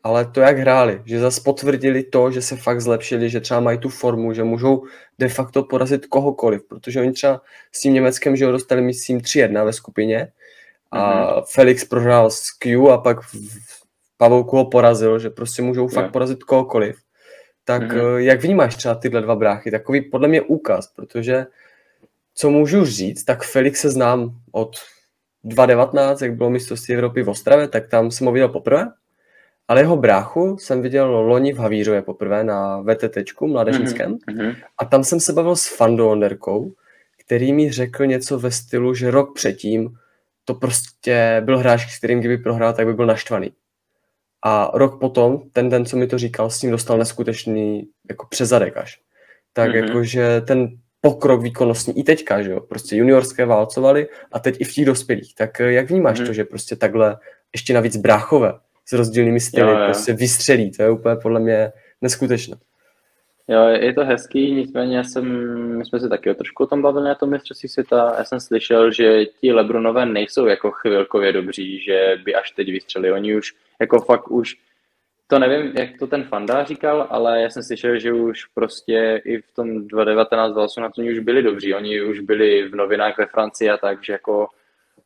ale 0.04 0.26
to, 0.26 0.42
jak 0.42 0.58
hráli, 0.58 1.02
že 1.06 1.20
zase 1.20 1.42
potvrdili 1.46 2.04
to, 2.04 2.32
že 2.32 2.42
se 2.42 2.56
fakt 2.56 2.82
zlepšili, 2.82 3.30
že 3.30 3.40
třeba 3.40 3.60
mají 3.60 3.78
tu 3.78 3.90
formu, 3.90 4.34
že 4.34 4.44
můžou 4.44 4.84
de 5.20 5.30
facto 5.30 5.64
porazit 5.64 6.06
kohokoliv, 6.06 6.62
protože 6.68 7.02
oni 7.02 7.12
třeba 7.12 7.42
s 7.72 7.80
tím 7.80 7.94
Německem, 7.94 8.36
že 8.36 8.46
ho 8.46 8.52
dostali, 8.52 8.82
myslím, 8.82 9.20
3-1 9.20 9.66
ve 9.66 9.74
skupině 9.74 10.32
a 10.92 11.00
mm-hmm. 11.00 11.44
Felix 11.54 11.86
prohrál 11.86 12.30
s 12.30 12.52
Q 12.52 12.90
a 12.90 12.98
pak 12.98 13.18
Pavouku 14.18 14.58
ho 14.58 14.66
porazil, 14.66 15.20
že 15.20 15.30
prostě 15.30 15.62
můžou 15.62 15.82
yeah. 15.82 15.94
fakt 15.94 16.12
porazit 16.12 16.44
kohokoliv. 16.44 16.96
Tak 17.66 17.82
mm-hmm. 17.82 18.18
jak 18.18 18.42
vnímáš 18.42 18.76
třeba 18.76 18.96
tyhle 18.96 19.22
dva 19.22 19.36
bráchy? 19.36 19.72
Takový 19.72 20.02
podle 20.02 20.28
mě 20.28 20.42
úkaz, 20.42 20.88
protože 20.88 21.46
co 22.36 22.50
můžu 22.50 22.86
říct, 22.86 23.24
tak 23.24 23.44
Felix 23.44 23.82
se 23.82 23.90
znám 23.90 24.36
od 24.52 24.76
2019, 25.44 26.22
jak 26.22 26.36
bylo 26.36 26.50
mistrovství 26.50 26.94
Evropy 26.94 27.24
v 27.24 27.30
Ostravě, 27.30 27.68
tak 27.68 27.88
tam 27.88 28.12
jsem 28.12 28.28
ho 28.28 28.34
viděl 28.34 28.50
poprvé. 28.50 28.88
Ale 29.68 29.82
jeho 29.82 29.98
bráchu 29.98 30.58
jsem 30.58 30.82
viděl 30.82 31.08
loni 31.08 31.54
v 31.54 31.58
Havířově 31.58 32.02
poprvé 32.02 32.44
na 32.44 32.82
VTT 32.82 33.42
mládežnickém. 33.42 34.18
Mm-hmm. 34.18 34.56
A 34.78 34.86
tam 34.86 35.04
jsem 35.04 35.20
se 35.20 35.34
bavil 35.34 35.56
s 35.56 35.68
Fando 35.68 36.10
Onderkou, 36.10 36.74
který 37.26 37.54
mi 37.54 37.72
řekl 37.72 38.06
něco 38.06 38.40
ve 38.40 38.52
stylu, 38.52 38.94
že 38.94 39.12
rok 39.12 39.36
předtím 39.36 39.96
to 40.46 40.54
prostě 40.54 41.42
byl 41.46 41.58
hráč, 41.58 41.94
s 41.94 41.98
kterým 41.98 42.20
kdyby 42.20 42.38
prohrál, 42.38 42.74
tak 42.74 42.86
by 42.86 42.94
byl 42.94 43.06
naštvaný. 43.06 43.52
A 44.46 44.72
rok 44.74 45.00
potom, 45.00 45.42
ten 45.54 45.70
den, 45.70 45.86
co 45.86 45.98
mi 45.98 46.08
to 46.08 46.18
říkal, 46.18 46.50
s 46.50 46.62
ním 46.62 46.72
dostal 46.72 46.98
neskutečný 46.98 47.88
jako 48.10 48.28
přezadek 48.30 48.78
až. 48.78 49.00
Tak 49.54 49.70
mm-hmm. 49.70 49.88
jakože 49.88 50.42
ten 50.42 50.78
pokrok 51.02 51.42
výkonnostní 51.42 52.00
i 52.00 52.04
teďka, 52.04 52.42
že 52.42 52.52
jo, 52.52 52.60
prostě 52.60 52.96
juniorské 52.96 53.46
válcovali 53.46 54.08
a 54.32 54.40
teď 54.40 54.56
i 54.60 54.64
v 54.64 54.74
těch 54.74 54.86
dospělých. 54.86 55.36
Tak 55.36 55.62
eh, 55.62 55.72
jak 55.72 55.90
vnímáš 55.90 56.20
mm-hmm. 56.20 56.26
to, 56.26 56.34
že 56.34 56.44
prostě 56.44 56.76
takhle 56.76 57.18
ještě 57.54 57.74
navíc 57.74 57.98
bráchové 57.98 58.54
s 58.86 58.94
rozdílnými 58.94 59.40
styly 59.40 59.72
jo, 59.72 59.78
jo. 59.78 59.86
prostě 59.86 60.14
vystřelí, 60.14 60.72
to 60.72 60.84
je 60.84 60.90
úplně 60.90 61.16
podle 61.16 61.40
mě 61.40 61.72
neskutečné. 62.02 62.56
Jo, 63.52 63.68
je 63.68 63.94
to 63.94 64.06
hezký, 64.06 64.52
nicméně 64.52 64.98
já 64.98 65.04
jsem, 65.04 65.26
my 65.78 65.86
jsme 65.86 66.00
se 66.00 66.10
taky 66.10 66.30
o 66.30 66.34
trošku 66.34 66.64
o 66.64 66.68
tom 66.68 66.82
bavili 66.82 67.08
na 67.08 67.16
tom 67.16 67.30
mistrovství 67.30 67.70
světa. 67.70 68.16
Já 68.18 68.24
jsem 68.24 68.40
slyšel, 68.40 68.92
že 68.92 69.26
ti 69.26 69.54
Lebronové 69.54 70.06
nejsou 70.06 70.46
jako 70.46 70.72
chvilkově 70.72 71.34
dobří, 71.34 71.84
že 71.84 72.16
by 72.26 72.36
až 72.36 72.52
teď 72.52 72.68
vystřelili. 72.72 73.14
Oni 73.14 73.38
už, 73.38 73.54
jako 73.80 74.02
fakt 74.02 74.28
už 74.28 74.56
to 75.28 75.40
nevím, 75.40 75.72
jak 75.78 75.90
to 76.00 76.08
ten 76.08 76.24
Fanda 76.24 76.64
říkal, 76.64 77.08
ale 77.10 77.42
já 77.42 77.50
jsem 77.50 77.64
slyšel, 77.64 78.00
že 78.00 78.14
už 78.14 78.46
prostě 78.46 79.22
i 79.26 79.42
v 79.42 79.54
tom 79.56 79.88
2019 79.88 80.52
2018 80.52 80.98
oni 80.98 81.12
už 81.12 81.20
byli 81.20 81.44
dobří. 81.44 81.74
Oni 81.74 82.02
už 82.02 82.20
byli 82.20 82.70
v 82.70 82.76
novinách 82.76 83.18
ve 83.18 83.26
Francii 83.26 83.70
a 83.70 83.78
tak, 83.78 84.04
že, 84.04 84.14
jako, 84.14 84.48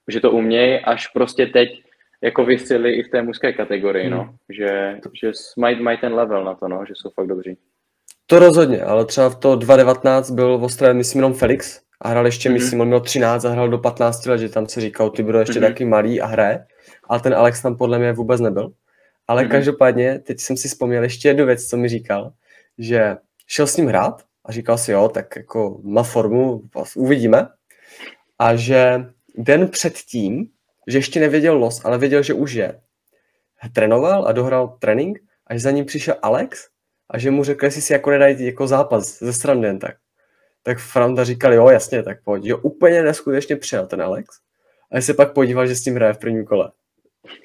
že 0.08 0.20
to 0.20 0.32
umějí, 0.32 0.80
až 0.80 1.08
prostě 1.08 1.46
teď 1.46 1.84
jako 2.22 2.46
vystřeli 2.46 2.94
i 2.94 3.04
v 3.04 3.10
té 3.10 3.22
mužské 3.22 3.54
kategorii, 3.54 4.10
no. 4.10 4.18
hmm. 4.18 4.28
no. 4.28 4.38
Že, 4.50 5.00
že 5.22 5.32
mají, 5.58 5.82
mají 5.82 5.98
ten 5.98 6.14
level 6.14 6.44
na 6.44 6.56
to, 6.56 6.68
no, 6.68 6.86
že 6.88 6.94
jsou 6.96 7.10
fakt 7.10 7.28
dobří. 7.28 7.58
To 8.28 8.40
rozhodně, 8.40 8.84
ale 8.84 9.06
třeba 9.06 9.30
v 9.30 9.36
to 9.36 9.56
2019 9.56 10.32
byl 10.32 10.58
v 10.58 10.64
Ostravě, 10.64 10.94
myslím, 10.94 11.20
jenom 11.20 11.34
Felix 11.34 11.82
a 12.02 12.10
hrál 12.10 12.26
ještě, 12.26 12.50
mm-hmm. 12.50 12.54
myslím, 12.54 12.82
on 12.82 12.88
měl 12.88 13.00
13 13.00 13.46
a 13.46 13.50
hrál 13.50 13.70
do 13.70 13.78
15 13.78 14.26
let, 14.26 14.38
že 14.38 14.50
tam 14.50 14.68
se 14.68 14.82
říkal, 14.82 15.10
ty 15.10 15.24
budou 15.24 15.40
ještě 15.40 15.60
mm-hmm. 15.60 15.68
taky 15.68 15.86
malý 15.86 16.22
a 16.22 16.26
hraje, 16.26 16.66
ale 17.04 17.20
ten 17.20 17.34
Alex 17.34 17.62
tam 17.62 17.78
podle 17.78 18.00
mě 18.00 18.14
vůbec 18.14 18.42
nebyl. 18.42 18.72
Ale 19.28 19.44
mm-hmm. 19.44 19.52
každopádně, 19.52 20.20
teď 20.20 20.40
jsem 20.40 20.58
si 20.58 20.68
vzpomněl 20.68 21.04
ještě 21.04 21.28
jednu 21.28 21.46
věc, 21.46 21.66
co 21.66 21.78
mi 21.78 21.90
říkal, 21.90 22.32
že 22.78 23.18
šel 23.48 23.68
s 23.68 23.78
ním 23.78 23.88
hrát 23.88 24.24
a 24.46 24.52
říkal 24.52 24.78
si, 24.78 24.92
jo, 24.92 25.10
tak 25.10 25.36
jako 25.36 25.80
má 25.84 26.04
formu, 26.04 26.62
uvidíme. 26.96 27.48
A 28.40 28.56
že 28.56 29.06
den 29.38 29.68
předtím, 29.68 30.46
že 30.88 30.98
ještě 30.98 31.20
nevěděl 31.20 31.58
los, 31.58 31.86
ale 31.86 31.98
věděl, 31.98 32.24
že 32.24 32.34
už 32.34 32.54
je, 32.54 32.82
trénoval 33.74 34.28
a 34.28 34.32
dohrál 34.32 34.78
trénink 34.80 35.20
a 35.48 35.54
že 35.54 35.60
za 35.60 35.72
ním 35.72 35.86
přišel 35.86 36.16
Alex 36.22 36.68
a 37.10 37.18
že 37.18 37.32
mu 37.32 37.44
řekl, 37.44 37.66
jestli 37.66 37.82
si 37.82 37.94
jako 37.94 38.10
nedají 38.12 38.46
jako 38.46 38.68
zápas 38.68 39.20
ze 39.20 39.34
strany 39.34 39.68
jen 39.68 39.80
tak. 39.80 39.96
Tak 40.64 40.78
Franta 40.78 41.24
říkal, 41.24 41.54
jo, 41.54 41.70
jasně, 41.70 42.04
tak 42.04 42.24
pojď. 42.24 42.46
Jo, 42.46 42.58
úplně 42.58 43.04
neskutečně 43.04 43.56
přijel 43.56 43.88
ten 43.88 44.02
Alex. 44.02 44.40
A 44.92 45.02
se 45.02 45.14
pak 45.14 45.34
podíval, 45.34 45.68
že 45.68 45.76
s 45.76 45.84
tím 45.84 45.96
hraje 45.96 46.14
v 46.14 46.18
prvním 46.18 46.46
kole. 46.46 46.72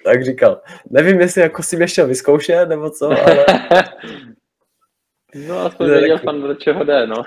Tak 0.05 0.25
říkal, 0.25 0.61
nevím, 0.91 1.21
jestli 1.21 1.41
jako 1.41 1.63
si 1.63 1.77
mě 1.77 1.89
šel 1.89 2.07
vyzkoušet, 2.07 2.69
nebo 2.69 2.91
co, 2.91 3.11
ale... 3.11 3.47
No, 5.49 5.59
aspoň 5.59 5.87
ne, 5.89 5.99
věděl 5.99 6.17
tak... 6.17 6.25
fan, 6.25 6.43
do 6.43 6.55
čeho 6.55 6.85
jde, 6.85 7.07
no. 7.07 7.23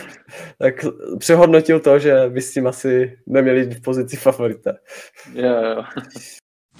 tak 0.58 0.74
přehodnotil 1.18 1.80
to, 1.80 1.98
že 1.98 2.14
by 2.28 2.42
s 2.42 2.52
tím 2.52 2.66
asi 2.66 3.18
neměli 3.26 3.64
v 3.64 3.82
pozici 3.82 4.16
favorita. 4.16 4.72
Jo, 5.34 5.62
jo. 5.62 5.84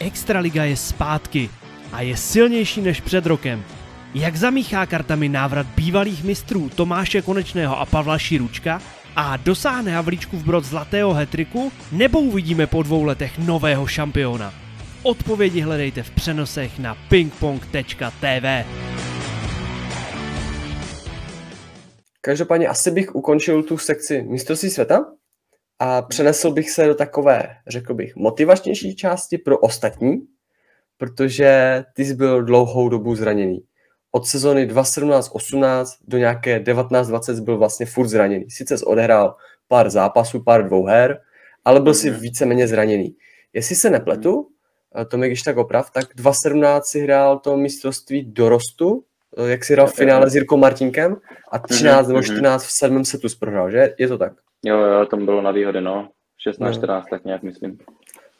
Extraliga 0.00 0.64
je 0.64 0.76
zpátky 0.76 1.50
a 1.92 2.00
je 2.00 2.16
silnější 2.16 2.80
než 2.80 3.00
před 3.00 3.26
rokem. 3.26 3.64
Jak 4.14 4.37
zamíchá 4.37 4.87
kartami 4.87 5.29
návrat 5.29 5.66
bývalých 5.66 6.24
mistrů 6.24 6.68
Tomáše 6.68 7.22
Konečného 7.22 7.79
a 7.79 7.87
Pavla 7.87 8.18
Širučka 8.18 8.83
a 9.16 9.37
dosáhne 9.37 9.92
Havlíčku 9.92 10.37
v 10.37 10.44
brod 10.44 10.64
zlatého 10.64 11.14
hetriku, 11.14 11.72
nebo 11.92 12.20
uvidíme 12.20 12.66
po 12.66 12.83
dvou 12.83 13.05
letech 13.05 13.38
nového 13.38 13.87
šampiona? 13.87 14.55
Odpovědi 15.03 15.61
hledejte 15.61 16.03
v 16.03 16.11
přenosech 16.11 16.79
na 16.79 16.96
pingpong.tv. 17.09 18.64
Každopádně 22.20 22.68
asi 22.68 22.90
bych 22.90 23.14
ukončil 23.14 23.62
tu 23.62 23.79
sekci 23.79 24.22
mistrovství 24.22 24.70
světa 24.70 25.07
a 25.79 26.03
přenesl 26.03 26.50
bych 26.50 26.70
se 26.70 26.87
do 26.87 26.94
takové, 26.94 27.57
řekl 27.66 27.94
bych, 27.94 28.16
motivačnější 28.16 28.96
části 28.96 29.38
pro 29.38 29.59
ostatní, 29.59 30.12
protože 30.96 31.83
ty 31.94 32.05
jsi 32.05 32.14
byl 32.14 32.42
dlouhou 32.42 32.88
dobu 32.88 33.14
zraněný. 33.14 33.61
Od 34.16 34.27
sezony 34.27 34.66
2017-18 34.66 35.85
do 36.09 36.18
nějaké 36.18 36.59
19-20 36.61 37.40
byl 37.40 37.59
vlastně 37.59 37.87
furt 37.87 38.09
zraněný. 38.09 38.50
Sice 38.50 38.85
odehrál 38.85 39.37
pár 39.68 39.90
zápasů, 39.90 40.42
pár 40.42 40.66
dvouher, 40.66 41.20
ale 41.64 41.81
byl 41.81 41.94
si 41.94 42.11
mhm. 42.11 42.20
víceméně 42.20 42.68
zraněný. 42.68 43.16
Jestli 43.53 43.77
se 43.77 43.90
nepletu, 43.90 44.48
to 45.09 45.18
mi 45.18 45.27
když 45.27 45.42
tak 45.42 45.57
oprav, 45.57 45.90
tak 45.90 46.05
2017 46.16 46.87
si 46.87 47.00
hrál 47.00 47.38
to 47.38 47.57
mistrovství 47.57 48.24
dorostu, 48.24 49.05
jak 49.46 49.64
si 49.64 49.72
hrál 49.72 49.87
v 49.87 49.94
finále 49.94 50.31
s 50.31 50.35
Jirkou 50.35 50.57
Martinkem 50.57 51.16
a 51.53 51.59
13 51.59 52.07
mhm, 52.07 52.09
nebo 52.09 52.22
14 52.22 52.62
mhm. 52.62 52.68
v 52.68 52.72
sedmém 52.72 53.05
setu 53.05 53.29
prohrál, 53.40 53.70
že? 53.70 53.94
Je 53.98 54.09
to 54.09 54.18
tak? 54.18 54.33
Jo, 54.64 54.79
jo, 54.79 55.07
tam 55.07 55.24
bylo 55.24 55.42
na 55.42 55.50
výhody, 55.50 55.81
no. 55.81 56.09
16-14, 56.48 56.87
no. 56.87 57.03
tak 57.11 57.24
nějak 57.24 57.42
myslím. 57.42 57.79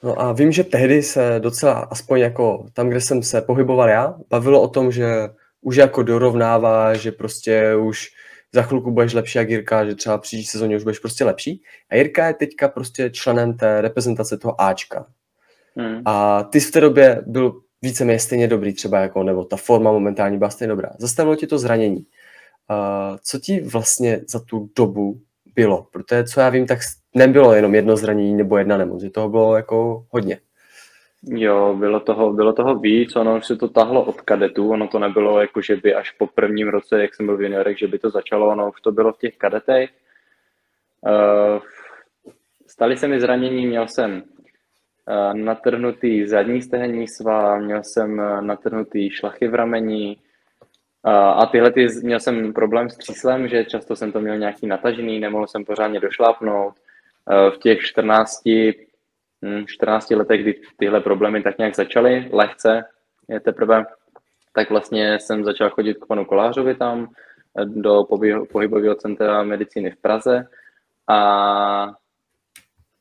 No 0.03 0.21
a 0.21 0.33
vím, 0.33 0.53
že 0.53 0.65
tehdy 0.65 1.03
se 1.03 1.37
docela, 1.39 1.73
aspoň 1.73 2.21
jako 2.21 2.67
tam, 2.73 2.89
kde 2.89 3.01
jsem 3.01 3.23
se 3.23 3.41
pohyboval 3.41 3.89
já, 3.89 4.15
bavilo 4.31 4.63
o 4.63 4.69
tom, 4.69 4.93
že 4.93 5.07
už 5.64 5.77
jako 5.77 6.03
dorovnává, 6.03 6.94
že 6.94 7.12
prostě 7.12 7.77
už 7.77 8.09
za 8.53 8.62
chvilku 8.62 8.90
budeš 8.90 9.14
lepší 9.14 9.38
jak 9.38 9.50
Jirka, 9.50 9.85
že 9.85 9.94
třeba 9.94 10.18
příští 10.18 10.46
sezóně 10.46 10.77
už 10.77 10.83
budeš 10.83 10.98
prostě 10.98 11.24
lepší. 11.24 11.62
A 11.90 11.96
Jirka 11.96 12.27
je 12.27 12.35
teďka 12.35 12.68
prostě 12.68 13.11
členem 13.11 13.57
té 13.57 13.81
reprezentace 13.81 14.38
toho 14.38 14.61
Ačka. 14.61 15.07
Hmm. 15.77 16.03
A 16.05 16.42
ty 16.42 16.61
jsi 16.61 16.68
v 16.68 16.72
té 16.72 16.81
době 16.81 17.22
byl 17.27 17.61
víceméně 17.83 18.18
stejně 18.18 18.48
dobrý 18.48 18.72
třeba, 18.72 19.00
jako, 19.00 19.22
nebo 19.22 19.44
ta 19.44 19.57
forma 19.57 19.92
momentálně 19.92 20.38
byla 20.38 20.50
stejně 20.50 20.68
dobrá. 20.68 20.90
Zastavilo 20.98 21.37
ti 21.37 21.46
to 21.46 21.59
zranění. 21.59 22.07
Uh, 22.70 23.16
co 23.22 23.38
ti 23.38 23.61
vlastně 23.61 24.20
za 24.29 24.40
tu 24.40 24.70
dobu 24.77 25.20
bylo? 25.55 25.87
Protože 25.92 26.24
co 26.24 26.40
já 26.40 26.48
vím, 26.48 26.66
tak 26.66 26.79
nebylo 27.14 27.55
jenom 27.55 27.74
jedno 27.74 27.96
zranění 27.96 28.35
nebo 28.35 28.59
jedna 28.59 28.77
nemoc, 28.77 29.03
že 29.03 29.11
toho 29.11 29.29
bylo 29.29 29.57
jako 29.57 30.07
hodně. 30.11 30.38
Jo, 31.29 31.77
bylo 31.79 32.01
toho, 32.01 32.33
bylo 32.33 32.53
toho 32.53 32.75
víc, 32.75 33.17
ono 33.17 33.37
už 33.37 33.47
se 33.47 33.57
to 33.57 33.69
tahlo 33.69 34.05
od 34.05 34.21
kadetů, 34.21 34.71
ono 34.71 34.89
to 34.89 34.99
nebylo 34.99 35.41
jako, 35.41 35.63
že 35.63 35.77
by 35.77 35.95
až 35.95 36.11
po 36.11 36.27
prvním 36.27 36.69
roce, 36.69 37.03
jak 37.03 37.15
jsem 37.15 37.27
byl 37.27 37.37
v 37.37 37.43
juniorech, 37.43 37.79
že 37.79 37.89
by 37.89 37.99
to 37.99 38.11
začalo, 38.11 38.49
ono 38.49 38.69
už 38.69 38.81
to 38.81 38.93
bylo 38.93 39.13
v 39.13 39.19
těch 39.19 39.37
kadetech. 39.37 39.91
Uh, 41.01 41.63
stali 42.67 42.97
se 42.97 43.09
mi 43.09 43.21
zranění, 43.21 43.67
měl 43.67 43.89
jsem 43.89 44.23
uh, 44.23 45.35
natrhnutý 45.35 46.27
zadní 46.27 46.63
stehenní 46.63 47.09
sval, 47.09 47.61
měl 47.61 47.83
jsem 47.83 48.23
natrhnutý 48.41 49.11
šlachy 49.11 49.49
v 49.49 49.55
rameni, 49.55 50.17
a 51.07 51.47
tyhle 51.47 51.73
ty, 51.73 51.87
měl 52.03 52.21
jsem 52.21 52.53
problém 52.53 52.91
s 52.91 52.97
tříslem, 52.97 53.49
že 53.49 53.65
často 53.65 53.97
jsem 53.97 54.13
to 54.13 54.21
měl 54.21 54.39
nějaký 54.39 54.67
natažený, 54.67 55.21
nemohl 55.21 55.47
jsem 55.47 55.65
pořádně 55.65 56.01
došlápnout. 56.01 56.75
V 57.55 57.59
těch 57.59 57.81
14, 57.81 58.43
14 59.66 60.11
hm, 60.11 60.18
letech, 60.18 60.42
kdy 60.42 60.61
tyhle 60.76 61.00
problémy 61.00 61.42
tak 61.42 61.59
nějak 61.59 61.74
začaly, 61.74 62.28
lehce 62.33 62.85
je 63.28 63.40
teprve, 63.40 63.85
tak 64.52 64.70
vlastně 64.70 65.18
jsem 65.20 65.44
začal 65.44 65.70
chodit 65.70 65.94
k 65.94 66.07
panu 66.07 66.24
Kolářovi 66.24 66.74
tam 66.74 67.09
do 67.64 68.04
pohybového 68.52 68.94
centra 68.94 69.42
medicíny 69.42 69.90
v 69.90 69.96
Praze 69.96 70.46
a 71.09 71.92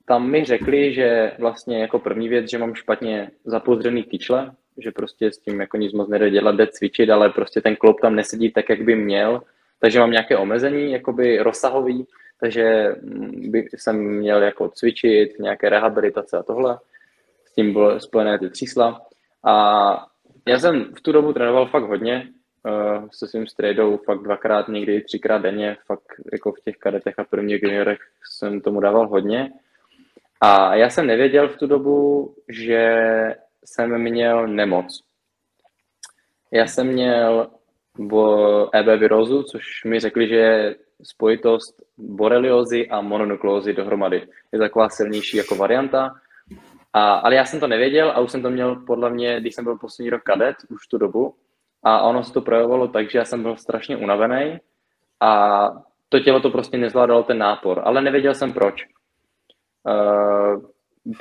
tam 0.05 0.29
mi 0.29 0.45
řekli, 0.45 0.93
že 0.93 1.31
vlastně 1.39 1.81
jako 1.81 1.99
první 1.99 2.29
věc, 2.29 2.49
že 2.49 2.57
mám 2.57 2.75
špatně 2.75 3.31
zapozdřený 3.45 4.03
kyčle, 4.03 4.51
že 4.77 4.91
prostě 4.91 5.31
s 5.31 5.37
tím 5.37 5.61
jako 5.61 5.77
nic 5.77 5.93
moc 5.93 6.09
nejde 6.09 6.29
dělat, 6.29 6.55
jde 6.55 6.67
cvičit, 6.67 7.09
ale 7.09 7.29
prostě 7.29 7.61
ten 7.61 7.75
klop 7.75 7.99
tam 8.01 8.15
nesedí 8.15 8.51
tak, 8.51 8.69
jak 8.69 8.81
by 8.81 8.95
měl, 8.95 9.41
takže 9.79 9.99
mám 9.99 10.11
nějaké 10.11 10.37
omezení, 10.37 10.91
jakoby 10.91 11.39
rozsahový, 11.39 12.07
takže 12.39 12.95
by 13.35 13.67
jsem 13.77 13.95
měl 13.97 14.43
jako 14.43 14.69
cvičit, 14.69 15.39
nějaké 15.39 15.69
rehabilitace 15.69 16.37
a 16.37 16.43
tohle, 16.43 16.79
s 17.45 17.53
tím 17.53 17.73
bylo 17.73 17.99
spojené 17.99 18.39
ty 18.39 18.49
třísla 18.49 19.01
a 19.43 20.07
já 20.47 20.59
jsem 20.59 20.93
v 20.97 21.01
tu 21.01 21.11
dobu 21.11 21.33
trénoval 21.33 21.65
fakt 21.65 21.83
hodně, 21.83 22.27
uh, 22.65 23.07
se 23.11 23.27
svým 23.27 23.47
strejdou 23.47 23.97
fakt 23.97 24.23
dvakrát, 24.23 24.67
někdy 24.67 25.01
třikrát 25.01 25.37
denně, 25.37 25.77
fakt 25.85 26.05
jako 26.31 26.51
v 26.51 26.59
těch 26.65 26.77
kadetech 26.77 27.19
a 27.19 27.23
prvních 27.23 27.63
juniorech 27.63 27.99
jsem 28.31 28.61
tomu 28.61 28.79
dával 28.79 29.07
hodně. 29.07 29.53
A 30.41 30.75
já 30.75 30.89
jsem 30.89 31.07
nevěděl 31.07 31.49
v 31.49 31.57
tu 31.57 31.67
dobu, 31.67 32.35
že 32.49 32.95
jsem 33.65 34.01
měl 34.01 34.47
nemoc. 34.47 35.03
Já 36.51 36.67
jsem 36.67 36.87
měl 36.87 37.51
EB 38.73 38.99
virózu, 38.99 39.43
což 39.43 39.83
mi 39.85 39.99
řekli, 39.99 40.27
že 40.27 40.35
je 40.35 40.75
spojitost 41.03 41.82
boreliozy 41.97 42.89
a 42.89 43.01
mononuklózy 43.01 43.73
dohromady. 43.73 44.27
Je 44.51 44.59
taková 44.59 44.89
silnější 44.89 45.37
jako 45.37 45.55
varianta. 45.55 46.15
A, 46.93 47.13
ale 47.13 47.35
já 47.35 47.45
jsem 47.45 47.59
to 47.59 47.67
nevěděl 47.67 48.11
a 48.11 48.19
už 48.19 48.31
jsem 48.31 48.41
to 48.41 48.49
měl 48.49 48.75
podle 48.75 49.09
mě, 49.09 49.39
když 49.39 49.55
jsem 49.55 49.63
byl 49.63 49.77
poslední 49.77 50.09
rok 50.09 50.23
kadet, 50.23 50.55
už 50.69 50.87
tu 50.87 50.97
dobu. 50.97 51.35
A 51.83 52.01
ono 52.01 52.23
se 52.23 52.33
to 52.33 52.41
projevovalo 52.41 52.87
tak, 52.87 53.11
že 53.11 53.17
já 53.17 53.25
jsem 53.25 53.43
byl 53.43 53.57
strašně 53.57 53.97
unavený 53.97 54.59
a 55.19 55.69
to 56.09 56.19
tělo 56.19 56.39
to 56.39 56.49
prostě 56.49 56.77
nezvládalo 56.77 57.23
ten 57.23 57.37
nápor, 57.37 57.81
ale 57.85 58.01
nevěděl 58.01 58.33
jsem 58.33 58.53
proč. 58.53 58.85
Uh, 59.83 60.61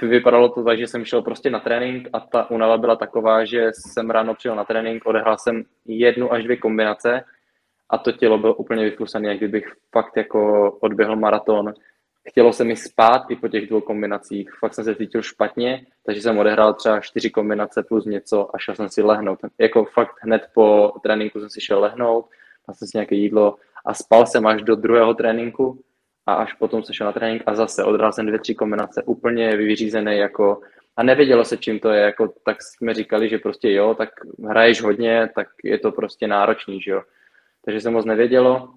vypadalo 0.03 0.49
to 0.49 0.65
tak, 0.65 0.79
že 0.79 0.87
jsem 0.87 1.05
šel 1.05 1.23
prostě 1.23 1.51
na 1.51 1.61
trénink 1.61 2.09
a 2.13 2.21
ta 2.21 2.51
únava 2.51 2.79
byla 2.79 2.97
taková, 2.97 3.45
že 3.45 3.71
jsem 3.73 4.11
ráno 4.11 4.35
přijel 4.35 4.57
na 4.57 4.65
trénink, 4.65 5.07
odehrál 5.07 5.39
jsem 5.39 5.65
jednu 5.87 6.33
až 6.33 6.45
dvě 6.45 6.57
kombinace 6.57 7.25
a 7.93 7.99
to 7.99 8.13
tělo 8.13 8.39
bylo 8.39 8.55
úplně 8.55 8.85
vyflusané, 8.85 9.29
jak 9.29 9.37
kdybych 9.37 9.73
fakt 9.93 10.17
jako 10.17 10.71
odběhl 10.81 11.17
maraton. 11.17 11.73
Chtělo 12.29 12.53
se 12.53 12.65
mi 12.65 12.77
spát 12.77 13.23
i 13.31 13.37
po 13.37 13.49
těch 13.49 13.69
dvou 13.69 13.81
kombinacích, 13.81 14.51
fakt 14.61 14.75
jsem 14.75 14.85
se 14.85 14.95
cítil 14.95 15.23
špatně, 15.23 15.87
takže 16.07 16.23
jsem 16.23 16.39
odehrál 16.39 16.75
třeba 16.75 17.01
čtyři 17.01 17.31
kombinace 17.31 17.83
plus 17.83 18.05
něco 18.05 18.55
a 18.55 18.59
šel 18.59 18.75
jsem 18.75 18.89
si 18.89 19.03
lehnout. 19.03 19.39
Jako 19.59 19.85
fakt 19.85 20.15
hned 20.21 20.43
po 20.55 20.93
tréninku 21.03 21.41
jsem 21.41 21.51
si 21.51 21.61
šel 21.61 21.81
lehnout, 21.81 22.27
dal 22.69 22.75
jsem 22.75 22.89
si 22.89 22.97
nějaké 22.97 23.15
jídlo 23.15 23.57
a 23.87 23.95
spal 23.95 24.27
jsem 24.27 24.47
až 24.47 24.63
do 24.63 24.77
druhého 24.77 25.15
tréninku, 25.15 25.83
a 26.27 26.35
až 26.35 26.53
potom 26.53 26.83
se 26.83 26.95
šel 26.95 27.07
na 27.07 27.13
trénink 27.13 27.43
a 27.47 27.55
zase 27.55 27.85
odhrál 27.85 28.13
jsem 28.13 28.27
dvě, 28.27 28.39
tři 28.39 28.55
kombinace 28.55 29.03
úplně 29.03 29.57
vyřízené 29.57 30.17
jako 30.17 30.61
a 30.97 31.03
nevědělo 31.03 31.45
se, 31.45 31.57
čím 31.57 31.81
to 31.81 31.91
je, 31.91 32.03
jako, 32.03 32.35
tak 32.45 32.63
jsme 32.63 32.95
říkali, 32.95 33.29
že 33.29 33.39
prostě 33.39 33.73
jo, 33.73 33.95
tak 33.95 34.09
hraješ 34.49 34.83
hodně, 34.83 35.31
tak 35.35 35.49
je 35.65 35.79
to 35.79 35.93
prostě 35.93 36.27
náročný, 36.27 36.81
že 36.81 36.91
jo. 36.91 37.03
Takže 37.65 37.81
se 37.81 37.91
moc 37.91 38.05
nevědělo. 38.05 38.75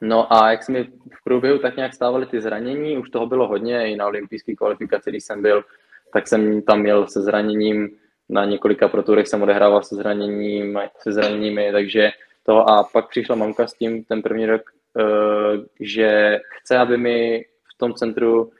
No 0.00 0.32
a 0.32 0.50
jak 0.50 0.62
jsme 0.62 0.84
v 0.84 1.24
průběhu 1.24 1.58
tak 1.58 1.76
nějak 1.76 1.94
stávaly 1.94 2.26
ty 2.26 2.40
zranění, 2.40 2.98
už 2.98 3.10
toho 3.10 3.26
bylo 3.26 3.48
hodně, 3.48 3.92
i 3.92 3.96
na 3.96 4.06
olympijské 4.06 4.54
kvalifikaci, 4.54 5.10
když 5.10 5.24
jsem 5.24 5.42
byl, 5.42 5.64
tak 6.12 6.28
jsem 6.28 6.62
tam 6.62 6.80
měl 6.80 7.06
se 7.06 7.22
zraněním, 7.22 7.88
na 8.28 8.44
několika 8.44 8.88
proturech 8.88 9.28
jsem 9.28 9.42
odehrával 9.42 9.82
se 9.82 9.94
zraněním, 9.94 10.78
se 10.98 11.12
zraněními, 11.12 11.72
takže 11.72 12.10
to 12.42 12.70
a 12.70 12.84
pak 12.84 13.08
přišla 13.08 13.36
mamka 13.36 13.66
s 13.66 13.74
tím 13.74 14.04
ten 14.04 14.22
první 14.22 14.46
rok, 14.46 14.62
Eh, 14.98 15.58
že 15.80 16.40
chce, 16.48 16.78
aby 16.78 16.96
mi 16.96 17.44
v 17.74 17.78
tom 17.78 17.94
centru 17.94 18.50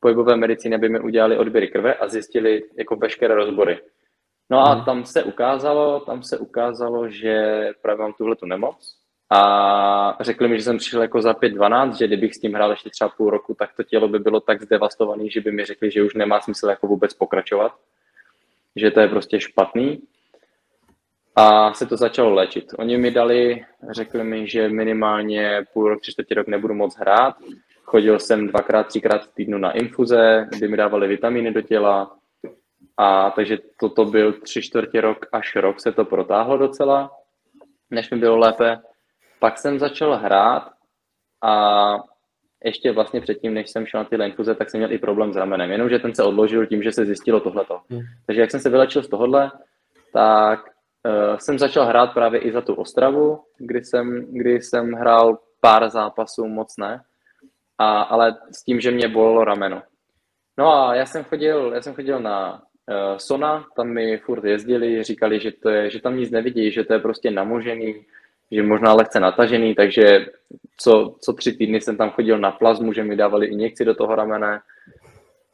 pohybové 0.00 0.36
medicíny, 0.36 0.74
aby 0.74 0.88
mi 0.88 1.00
udělali 1.00 1.38
odběry 1.38 1.68
krve 1.68 1.94
a 1.94 2.08
zjistili 2.08 2.62
jako 2.78 2.96
veškeré 2.96 3.34
rozbory. 3.34 3.78
No 4.50 4.58
a 4.58 4.74
hmm. 4.74 4.84
tam 4.84 5.04
se 5.04 5.24
ukázalo, 5.24 6.00
tam 6.00 6.22
se 6.22 6.38
ukázalo, 6.38 7.08
že 7.08 7.68
právě 7.82 8.02
mám 8.02 8.12
tuhle 8.12 8.36
tu 8.36 8.46
nemoc 8.46 8.98
a 9.30 10.16
řekli 10.20 10.48
mi, 10.48 10.58
že 10.58 10.64
jsem 10.64 10.78
přišel 10.78 11.02
jako 11.02 11.22
za 11.22 11.32
5-12, 11.32 11.92
že 11.92 12.06
kdybych 12.06 12.34
s 12.34 12.40
tím 12.40 12.54
hrál 12.54 12.70
ještě 12.70 12.90
třeba 12.90 13.08
půl 13.08 13.30
roku, 13.30 13.54
tak 13.54 13.70
to 13.76 13.82
tělo 13.82 14.08
by 14.08 14.18
bylo 14.18 14.40
tak 14.40 14.62
zdevastované, 14.62 15.30
že 15.30 15.40
by 15.40 15.52
mi 15.52 15.64
řekli, 15.64 15.90
že 15.90 16.02
už 16.02 16.14
nemá 16.14 16.40
smysl 16.40 16.68
jako 16.68 16.86
vůbec 16.86 17.14
pokračovat, 17.14 17.72
že 18.76 18.90
to 18.90 19.00
je 19.00 19.08
prostě 19.08 19.40
špatný. 19.40 20.02
A 21.36 21.74
se 21.74 21.86
to 21.86 21.96
začalo 21.96 22.34
léčit. 22.34 22.74
Oni 22.78 22.98
mi 22.98 23.10
dali, 23.10 23.64
řekli 23.90 24.24
mi, 24.24 24.48
že 24.48 24.68
minimálně 24.68 25.64
půl 25.72 25.88
rok, 25.88 26.00
tři 26.00 26.12
čtvrtě 26.12 26.34
rok 26.34 26.46
nebudu 26.46 26.74
moc 26.74 26.96
hrát. 26.96 27.36
Chodil 27.82 28.18
jsem 28.18 28.46
dvakrát, 28.46 28.86
třikrát 28.86 29.24
v 29.24 29.34
týdnu 29.34 29.58
na 29.58 29.72
infuze, 29.72 30.46
kdy 30.50 30.68
mi 30.68 30.76
dávali 30.76 31.08
vitamíny 31.08 31.52
do 31.52 31.62
těla. 31.62 32.16
A 32.98 33.30
takže 33.30 33.58
toto 33.80 34.04
byl 34.04 34.32
tři 34.32 34.62
čtvrtě 34.62 35.00
rok 35.00 35.26
až 35.32 35.56
rok 35.56 35.80
se 35.80 35.92
to 35.92 36.04
protáhlo 36.04 36.56
docela, 36.56 37.10
než 37.90 38.10
mi 38.10 38.18
bylo 38.18 38.36
lépe. 38.36 38.78
Pak 39.38 39.58
jsem 39.58 39.78
začal 39.78 40.16
hrát 40.16 40.70
a 41.44 41.94
ještě 42.64 42.92
vlastně 42.92 43.20
předtím, 43.20 43.54
než 43.54 43.70
jsem 43.70 43.86
šel 43.86 44.00
na 44.00 44.04
ty 44.04 44.16
infuze, 44.24 44.54
tak 44.54 44.70
jsem 44.70 44.78
měl 44.78 44.92
i 44.92 44.98
problém 44.98 45.32
s 45.32 45.36
ramenem, 45.36 45.70
jenomže 45.70 45.98
ten 45.98 46.14
se 46.14 46.22
odložil 46.22 46.66
tím, 46.66 46.82
že 46.82 46.92
se 46.92 47.06
zjistilo 47.06 47.40
tohleto. 47.40 47.80
Hmm. 47.90 48.00
Takže 48.26 48.40
jak 48.40 48.50
jsem 48.50 48.60
se 48.60 48.70
vylečil 48.70 49.02
z 49.02 49.08
tohohle, 49.08 49.50
tak 50.12 50.60
uh, 50.60 51.36
jsem 51.36 51.58
začal 51.58 51.86
hrát 51.86 52.12
právě 52.12 52.40
i 52.40 52.52
za 52.52 52.60
tu 52.60 52.74
Ostravu, 52.74 53.40
kdy 53.58 53.84
jsem, 53.84 54.26
kdy 54.32 54.62
jsem 54.62 54.92
hrál 54.92 55.38
pár 55.60 55.90
zápasů, 55.90 56.46
moc 56.46 56.76
ne, 56.78 57.02
a, 57.78 58.02
ale 58.02 58.36
s 58.52 58.64
tím, 58.64 58.80
že 58.80 58.90
mě 58.90 59.08
bolelo 59.08 59.44
rameno. 59.44 59.82
No 60.58 60.72
a 60.72 60.94
já 60.94 61.06
jsem 61.06 61.24
chodil, 61.24 61.72
já 61.74 61.82
jsem 61.82 61.94
chodil 61.94 62.20
na 62.20 62.62
Sona, 63.16 63.66
tam 63.76 63.88
mi 63.88 64.18
furt 64.18 64.44
jezdili, 64.44 65.02
říkali, 65.02 65.40
že, 65.40 65.52
to 65.52 65.68
je, 65.68 65.90
že 65.90 66.00
tam 66.00 66.16
nic 66.16 66.30
nevidí, 66.30 66.70
že 66.70 66.84
to 66.84 66.92
je 66.92 66.98
prostě 66.98 67.30
namožený, 67.30 67.94
že 68.50 68.62
možná 68.62 68.92
lehce 68.92 69.20
natažený, 69.20 69.74
takže 69.74 70.26
co, 70.76 71.16
co 71.20 71.32
tři 71.32 71.52
týdny 71.52 71.80
jsem 71.80 71.96
tam 71.96 72.10
chodil 72.10 72.38
na 72.38 72.50
plazmu, 72.50 72.92
že 72.92 73.04
mi 73.04 73.16
dávali 73.16 73.46
injekci 73.46 73.84
do 73.84 73.94
toho 73.94 74.14
ramene. 74.14 74.60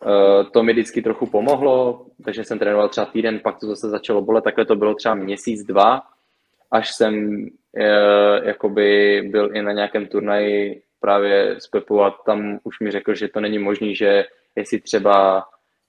Uh, 0.04 0.50
to 0.50 0.62
mi 0.62 0.72
vždycky 0.72 1.02
trochu 1.02 1.26
pomohlo, 1.26 2.06
takže 2.24 2.44
jsem 2.44 2.58
trénoval 2.58 2.88
třeba 2.88 3.06
týden, 3.06 3.38
pak 3.38 3.58
to 3.58 3.66
zase 3.66 3.88
začalo 3.88 4.22
bolet, 4.22 4.44
takhle 4.44 4.64
to 4.64 4.76
bylo 4.76 4.94
třeba 4.94 5.14
měsíc, 5.14 5.64
dva, 5.64 6.02
až 6.70 6.94
jsem 6.94 7.42
uh, 7.42 8.46
jakoby 8.46 9.22
byl 9.30 9.56
i 9.56 9.62
na 9.62 9.72
nějakém 9.72 10.06
turnaji 10.06 10.82
právě 11.00 11.56
s 11.58 11.66
Pepou 11.66 12.02
a 12.02 12.10
tam 12.26 12.58
už 12.64 12.80
mi 12.80 12.90
řekl, 12.90 13.14
že 13.14 13.28
to 13.28 13.40
není 13.40 13.58
možný, 13.58 13.96
že 13.96 14.24
jestli 14.56 14.80
třeba 14.80 15.44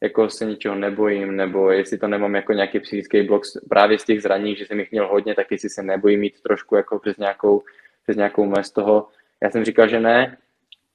jako 0.05 0.29
se 0.29 0.45
ničeho 0.45 0.75
nebojím, 0.75 1.35
nebo 1.35 1.71
jestli 1.71 1.97
to 1.97 2.07
nemám 2.07 2.35
jako 2.35 2.53
nějaký 2.53 2.79
psychický 2.79 3.21
blok 3.21 3.43
právě 3.69 3.99
z 3.99 4.03
těch 4.03 4.21
zraní, 4.21 4.55
že 4.55 4.65
jsem 4.65 4.79
jich 4.79 4.91
měl 4.91 5.07
hodně, 5.07 5.35
tak 5.35 5.51
jestli 5.51 5.69
se 5.69 5.83
nebojím 5.83 6.19
mít 6.19 6.41
trošku 6.41 6.75
jako 6.75 6.99
přes 6.99 7.17
nějakou, 7.17 7.63
přes 8.03 8.15
nějakou 8.17 8.45
mez 8.45 8.71
toho. 8.71 9.07
Já 9.43 9.49
jsem 9.49 9.65
říkal, 9.65 9.87
že 9.87 9.99
ne, 9.99 10.37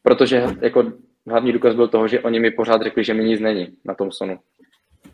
protože 0.02 0.44
jako 0.60 0.92
hlavní 1.26 1.52
důkaz 1.52 1.74
byl 1.74 1.88
toho, 1.88 2.08
že 2.08 2.20
oni 2.20 2.40
mi 2.40 2.50
pořád 2.50 2.82
řekli, 2.82 3.04
že 3.04 3.14
mi 3.14 3.24
nic 3.24 3.40
není 3.40 3.76
na 3.84 3.94
tom 3.94 4.12
sonu. 4.12 4.38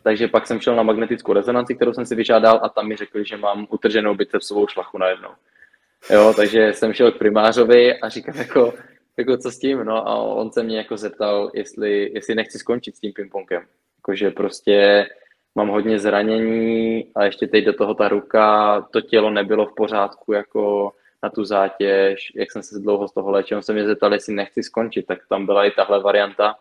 Takže 0.03 0.27
pak 0.27 0.47
jsem 0.47 0.59
šel 0.59 0.75
na 0.75 0.83
magnetickou 0.83 1.33
rezonanci, 1.33 1.75
kterou 1.75 1.93
jsem 1.93 2.05
si 2.05 2.15
vyžádal 2.15 2.59
a 2.63 2.69
tam 2.69 2.87
mi 2.87 2.95
řekli, 2.95 3.25
že 3.25 3.37
mám 3.37 3.67
utrženou 3.69 4.15
bicepsovou 4.15 4.67
šlachu 4.67 4.97
najednou. 4.97 5.29
Jo, 6.09 6.33
takže 6.35 6.73
jsem 6.73 6.93
šel 6.93 7.11
k 7.11 7.17
primářovi 7.17 7.99
a 7.99 8.09
říkám 8.09 8.37
jako, 8.37 8.73
jako 9.17 9.37
co 9.37 9.51
s 9.51 9.59
tím, 9.59 9.79
no 9.83 10.07
a 10.07 10.15
on 10.15 10.51
se 10.51 10.63
mě 10.63 10.77
jako 10.77 10.97
zeptal, 10.97 11.51
jestli, 11.53 12.11
jestli 12.13 12.35
nechci 12.35 12.59
skončit 12.59 12.95
s 12.95 12.99
tím 12.99 13.13
pingpongem. 13.13 13.63
Jakože 14.07 14.31
prostě 14.31 15.07
mám 15.55 15.67
hodně 15.67 15.99
zranění 15.99 17.11
a 17.15 17.23
ještě 17.25 17.47
teď 17.47 17.65
do 17.65 17.73
toho 17.73 17.93
ta 17.93 18.07
ruka, 18.07 18.81
to 18.91 19.01
tělo 19.01 19.29
nebylo 19.29 19.65
v 19.65 19.75
pořádku 19.75 20.33
jako 20.33 20.91
na 21.23 21.29
tu 21.29 21.43
zátěž, 21.43 22.31
jak 22.35 22.51
jsem 22.51 22.63
se 22.63 22.79
dlouho 22.79 23.07
z 23.07 23.13
toho 23.13 23.31
léčil, 23.31 23.61
se 23.61 23.73
mě 23.73 23.85
zeptal, 23.85 24.13
jestli 24.13 24.33
nechci 24.33 24.63
skončit, 24.63 25.05
tak 25.05 25.19
tam 25.29 25.45
byla 25.45 25.65
i 25.65 25.71
tahle 25.71 26.01
varianta, 26.01 26.55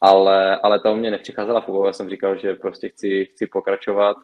ale, 0.00 0.56
ale 0.56 0.80
ta 0.80 0.90
u 0.90 0.96
mě 0.96 1.10
nepřicházela 1.10 1.60
v 1.60 1.86
já 1.86 1.92
jsem 1.92 2.10
říkal, 2.10 2.38
že 2.38 2.54
prostě 2.54 2.88
chci, 2.88 3.24
chci 3.24 3.46
pokračovat. 3.46 4.16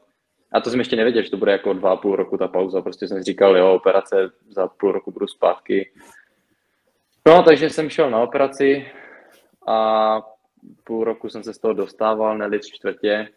A 0.53 0.61
to 0.61 0.71
jsem 0.71 0.79
ještě 0.79 0.97
nevěděl, 0.97 1.23
že 1.23 1.31
to 1.31 1.37
bude 1.37 1.53
jako 1.53 1.73
dva 1.73 1.93
a 1.93 1.97
půl 1.97 2.17
roku 2.17 2.37
ta 2.37 2.49
pauza, 2.49 2.83
prostě 2.83 3.09
jsem 3.09 3.23
říkal, 3.23 3.57
jo, 3.57 3.75
operace, 3.75 4.31
za 4.51 4.67
půl 4.67 4.93
roku 4.93 5.11
budu 5.11 5.27
zpátky. 5.27 5.91
No, 7.27 7.43
takže 7.43 7.71
jsem 7.71 7.91
šel 7.91 8.11
na 8.11 8.21
operaci 8.21 8.87
a 9.67 10.34
půl 10.85 11.05
roku 11.05 11.29
jsem 11.29 11.43
se 11.43 11.55
z 11.55 11.59
toho 11.59 11.75
dostával, 11.75 12.39
ne 12.39 12.59
čtvrtě. 12.59 13.29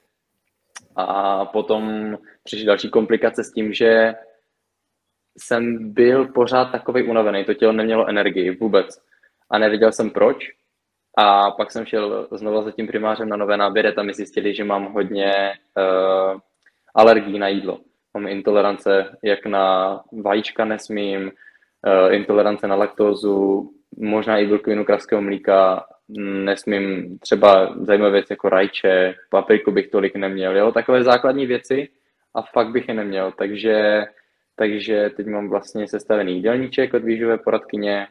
A 0.96 1.46
potom 1.46 2.18
přišly 2.44 2.66
další 2.66 2.90
komplikace 2.90 3.44
s 3.44 3.52
tím, 3.52 3.74
že 3.74 4.16
jsem 5.38 5.94
byl 5.94 6.26
pořád 6.26 6.66
takový 6.66 7.04
unavený, 7.04 7.46
to 7.46 7.54
tělo 7.54 7.72
nemělo 7.72 8.08
energii 8.08 8.58
vůbec. 8.58 9.02
A 9.50 9.58
nevěděl 9.58 9.92
jsem 9.92 10.10
proč. 10.10 10.52
A 11.18 11.52
pak 11.52 11.72
jsem 11.72 11.86
šel 11.86 12.28
znovu 12.32 12.63
za 12.63 12.72
tím 12.72 12.88
primářem 12.88 13.30
na 13.30 13.38
nové 13.38 13.58
náběry, 13.58 13.94
tam 13.94 14.06
mi 14.06 14.13
zjistili, 14.13 14.54
že 14.54 14.63
mám 14.63 14.94
hodně 14.94 15.54
uh, 15.78 16.40
alergií 16.96 17.40
na 17.40 17.48
jídlo. 17.48 17.80
Mám 18.13 18.28
intolerance 18.28 19.18
jak 19.24 19.46
na 19.46 20.00
vajíčka 20.24 20.66
nesmím, 20.66 21.22
uh, 21.22 22.13
intolerance 22.13 22.68
na 22.68 22.76
laktózu, 22.76 23.70
možná 23.98 24.38
i 24.38 24.46
bílkovinu 24.46 24.86
kravského 24.86 25.22
mlíka, 25.22 25.86
nesmím 26.10 27.17
třeba 27.20 27.76
zajímavé 27.82 28.12
věci 28.12 28.34
jako 28.34 28.50
rajče, 28.50 29.15
papriku 29.30 29.72
bych 29.72 29.88
tolik 29.88 30.15
neměl, 30.15 30.58
jo, 30.58 30.72
takové 30.72 31.04
základní 31.04 31.46
věci 31.46 31.89
a 32.36 32.41
fakt 32.41 32.72
bych 32.72 32.88
je 32.88 32.93
neměl, 32.93 33.32
takže, 33.32 34.06
takže 34.56 35.10
teď 35.17 35.28
mám 35.28 35.50
vlastně 35.50 35.88
sestavený 35.88 36.36
jídelníček 36.36 36.93
od 36.93 37.04
výživové 37.04 37.38
poradkyně, 37.38 37.98
e, 37.98 38.08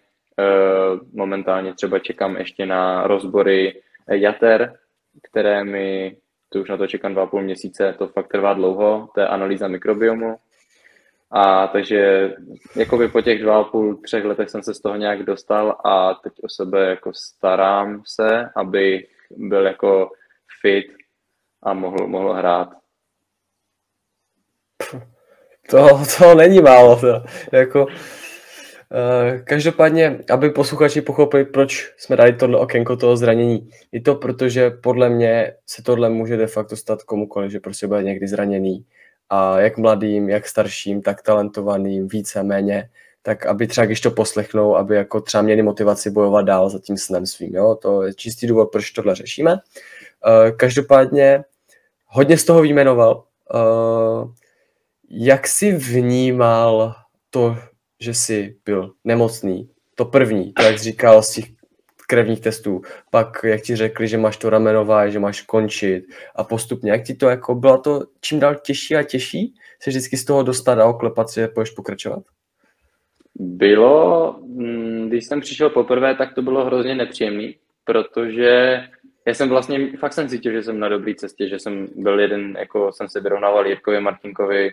momentálně 1.13 1.75
třeba 1.75 1.99
čekám 1.99 2.37
ještě 2.37 2.67
na 2.67 3.07
rozbory 3.07 3.83
jater, 4.11 4.75
které 5.23 5.65
mi, 5.65 6.17
to 6.49 6.61
už 6.61 6.69
na 6.69 6.77
to 6.77 6.87
čekám 6.87 7.13
dva 7.13 7.23
a 7.23 7.27
půl 7.27 7.43
měsíce, 7.43 7.95
to 7.99 8.09
fakt 8.09 8.29
trvá 8.29 8.55
dlouho, 8.55 9.09
to 9.15 9.21
je 9.21 9.27
analýza 9.27 9.69
mikrobiomu, 9.69 10.37
a 11.31 11.67
takže 11.67 12.33
jakoby 12.77 13.09
po 13.09 13.21
těch 13.21 13.43
dva 13.43 13.61
a 13.61 13.65
půl, 13.65 13.97
třech 13.97 14.25
letech 14.25 14.51
jsem 14.51 14.63
se 14.63 14.75
z 14.75 14.81
toho 14.81 14.97
nějak 14.97 15.23
dostal 15.23 15.77
a 15.85 16.15
teď 16.15 16.33
o 16.43 16.49
sebe 16.49 16.87
jako 16.87 17.13
starám 17.15 18.03
se, 18.07 18.51
aby 18.57 19.07
byl 19.31 19.67
jako 19.67 20.11
fit 20.61 20.87
a 21.63 21.75
mohl, 21.75 22.07
mohl 22.07 22.33
hrát. 22.33 22.69
To, 25.71 25.89
to 26.19 26.35
není 26.35 26.61
málo. 26.61 27.01
To. 27.01 27.23
Jako, 27.53 27.87
Uh, 28.91 29.41
každopádně, 29.45 30.19
aby 30.31 30.51
posluchači 30.51 31.01
pochopili, 31.01 31.45
proč 31.45 31.93
jsme 31.97 32.17
dali 32.17 32.33
tohle 32.33 32.59
okénko 32.59 32.97
toho 32.97 33.17
zranění. 33.17 33.71
Je 33.93 34.01
to 34.01 34.15
proto, 34.15 34.49
že 34.49 34.71
podle 34.71 35.09
mě 35.09 35.53
se 35.67 35.83
tohle 35.83 36.11
může 36.11 36.37
de 36.37 36.47
facto 36.47 36.77
stát 36.77 37.03
komukoliv, 37.03 37.53
že 37.53 37.61
prostě 37.61 37.87
bude 37.87 38.03
někdy 38.03 38.29
zraněný 38.29 38.87
a 39.31 39.61
jak 39.61 39.79
mladým, 39.79 40.29
jak 40.29 40.49
starším, 40.49 41.03
tak 41.03 41.23
talentovaným, 41.23 42.09
více, 42.09 42.43
méně, 42.43 42.91
tak 43.23 43.47
aby 43.47 43.67
třeba 43.67 43.85
když 43.85 44.01
to 44.01 44.11
poslechnou, 44.11 44.77
aby 44.77 44.97
jako 44.97 45.21
třeba 45.21 45.43
měli 45.43 45.63
motivaci 45.63 46.11
bojovat 46.11 46.43
dál 46.43 46.71
za 46.71 46.79
tím 46.79 46.97
snem 46.97 47.27
svým. 47.27 47.55
Jo? 47.55 47.75
To 47.83 48.03
je 48.03 48.15
čistý 48.15 48.47
důvod, 48.47 48.73
proč 48.73 48.91
tohle 48.91 49.15
řešíme. 49.15 49.53
Uh, 49.53 50.57
každopádně 50.57 51.45
hodně 52.07 52.39
z 52.39 52.45
toho 52.45 52.63
výjmenoval. 52.63 53.25
Uh, 53.55 54.31
jak 55.11 55.47
jsi 55.47 55.73
vnímal 55.73 56.95
to, 57.31 57.57
že 58.01 58.15
jsi 58.15 58.57
byl 58.65 58.93
nemocný? 59.05 59.71
To 59.95 60.05
první, 60.05 60.53
to 60.53 60.63
jak 60.63 60.79
říkal 60.79 61.23
z 61.23 61.31
těch 61.31 61.45
krevních 62.07 62.41
testů, 62.41 62.83
pak 63.11 63.41
jak 63.45 63.63
ti 63.63 63.77
řekli, 63.77 64.09
že 64.09 64.19
máš 64.19 64.37
to 64.37 64.51
ramenová, 64.51 65.09
že 65.09 65.19
máš 65.19 65.43
končit 65.43 66.05
a 66.37 66.45
postupně, 66.45 66.91
jak 66.91 67.05
ti 67.05 67.15
to 67.15 67.29
jako 67.29 67.55
bylo 67.55 67.79
to 67.79 68.03
čím 68.21 68.41
dál 68.41 68.55
těžší 68.55 68.97
a 68.97 69.03
těžší 69.03 69.55
se 69.83 69.91
vždycky 69.91 70.17
z 70.17 70.25
toho 70.25 70.43
dostat 70.43 70.79
a 70.79 70.87
oklepat 70.87 71.31
si, 71.31 71.49
pojď 71.49 71.69
pokračovat? 71.77 72.23
Bylo, 73.35 74.37
mm, 74.43 75.09
když 75.09 75.27
jsem 75.27 75.41
přišel 75.41 75.71
poprvé, 75.71 76.15
tak 76.15 76.35
to 76.35 76.43
bylo 76.43 76.65
hrozně 76.65 76.95
nepříjemný, 76.95 77.57
protože 77.85 78.83
já 79.27 79.35
jsem 79.35 79.49
vlastně, 79.49 79.97
fakt 79.97 80.13
jsem 80.13 80.29
cítil, 80.29 80.53
že 80.53 80.63
jsem 80.63 80.79
na 80.79 80.89
dobré 80.89 81.15
cestě, 81.15 81.49
že 81.49 81.59
jsem 81.59 81.89
byl 81.97 82.21
jeden, 82.21 82.57
jako 82.59 82.93
jsem 82.93 83.09
se 83.09 83.21
vyrovnával 83.21 83.67
Jirkovi 83.67 84.01
Martinkovi, 84.01 84.71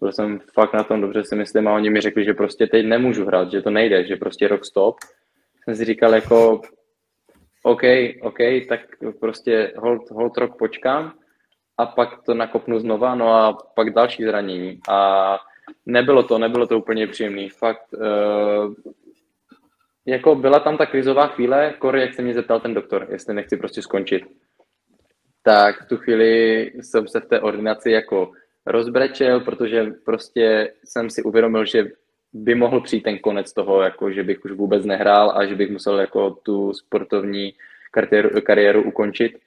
byl 0.00 0.12
jsem 0.12 0.40
fakt 0.54 0.72
na 0.72 0.84
tom 0.84 1.00
dobře 1.00 1.24
si 1.24 1.36
myslím 1.36 1.68
a 1.68 1.74
oni 1.74 1.90
mi 1.90 2.00
řekli, 2.00 2.24
že 2.24 2.34
prostě 2.34 2.66
teď 2.66 2.86
nemůžu 2.86 3.24
hrát, 3.24 3.50
že 3.50 3.62
to 3.62 3.70
nejde, 3.70 4.06
že 4.06 4.16
prostě 4.16 4.48
rok 4.48 4.64
stop 4.64 4.96
jsem 5.64 5.76
si 5.76 5.84
říkal 5.84 6.14
jako, 6.14 6.60
OK, 7.62 7.82
OK, 8.22 8.38
tak 8.68 8.80
prostě 9.20 9.72
hold, 9.76 10.10
hold 10.10 10.38
rok 10.38 10.58
počkám 10.58 11.12
a 11.78 11.86
pak 11.86 12.22
to 12.22 12.34
nakopnu 12.34 12.78
znova, 12.78 13.14
no 13.14 13.34
a 13.34 13.58
pak 13.74 13.90
další 13.90 14.24
zranění. 14.24 14.80
A 14.88 15.38
nebylo 15.86 16.22
to, 16.22 16.38
nebylo 16.38 16.66
to 16.66 16.78
úplně 16.78 17.06
příjemný. 17.06 17.48
Fakt, 17.48 17.94
uh, 17.94 18.74
jako 20.06 20.34
byla 20.34 20.60
tam 20.60 20.76
ta 20.76 20.86
krizová 20.86 21.26
chvíle, 21.26 21.74
Kory, 21.78 22.00
jak 22.00 22.14
se 22.14 22.22
mě 22.22 22.34
zeptal 22.34 22.60
ten 22.60 22.74
doktor, 22.74 23.06
jestli 23.10 23.34
nechci 23.34 23.56
prostě 23.56 23.82
skončit. 23.82 24.22
Tak 25.42 25.82
v 25.84 25.88
tu 25.88 25.96
chvíli 25.96 26.62
jsem 26.80 27.08
se 27.08 27.20
v 27.20 27.26
té 27.26 27.40
ordinaci 27.40 27.90
jako 27.90 28.32
rozbrečel, 28.66 29.40
protože 29.40 29.86
prostě 30.04 30.72
jsem 30.84 31.10
si 31.10 31.22
uvědomil, 31.22 31.64
že 31.64 31.84
by 32.32 32.54
mohl 32.54 32.80
přijít 32.80 33.02
ten 33.02 33.18
konec 33.18 33.52
toho, 33.52 33.82
jako 33.82 34.10
že 34.10 34.22
bych 34.22 34.44
už 34.44 34.52
vůbec 34.52 34.84
nehrál 34.84 35.32
a 35.36 35.46
že 35.46 35.54
bych 35.54 35.70
musel 35.70 36.00
jako 36.00 36.30
tu 36.30 36.72
sportovní 36.72 37.54
kariéru, 37.90 38.40
kariéru 38.40 38.82
ukončit. 38.82 39.38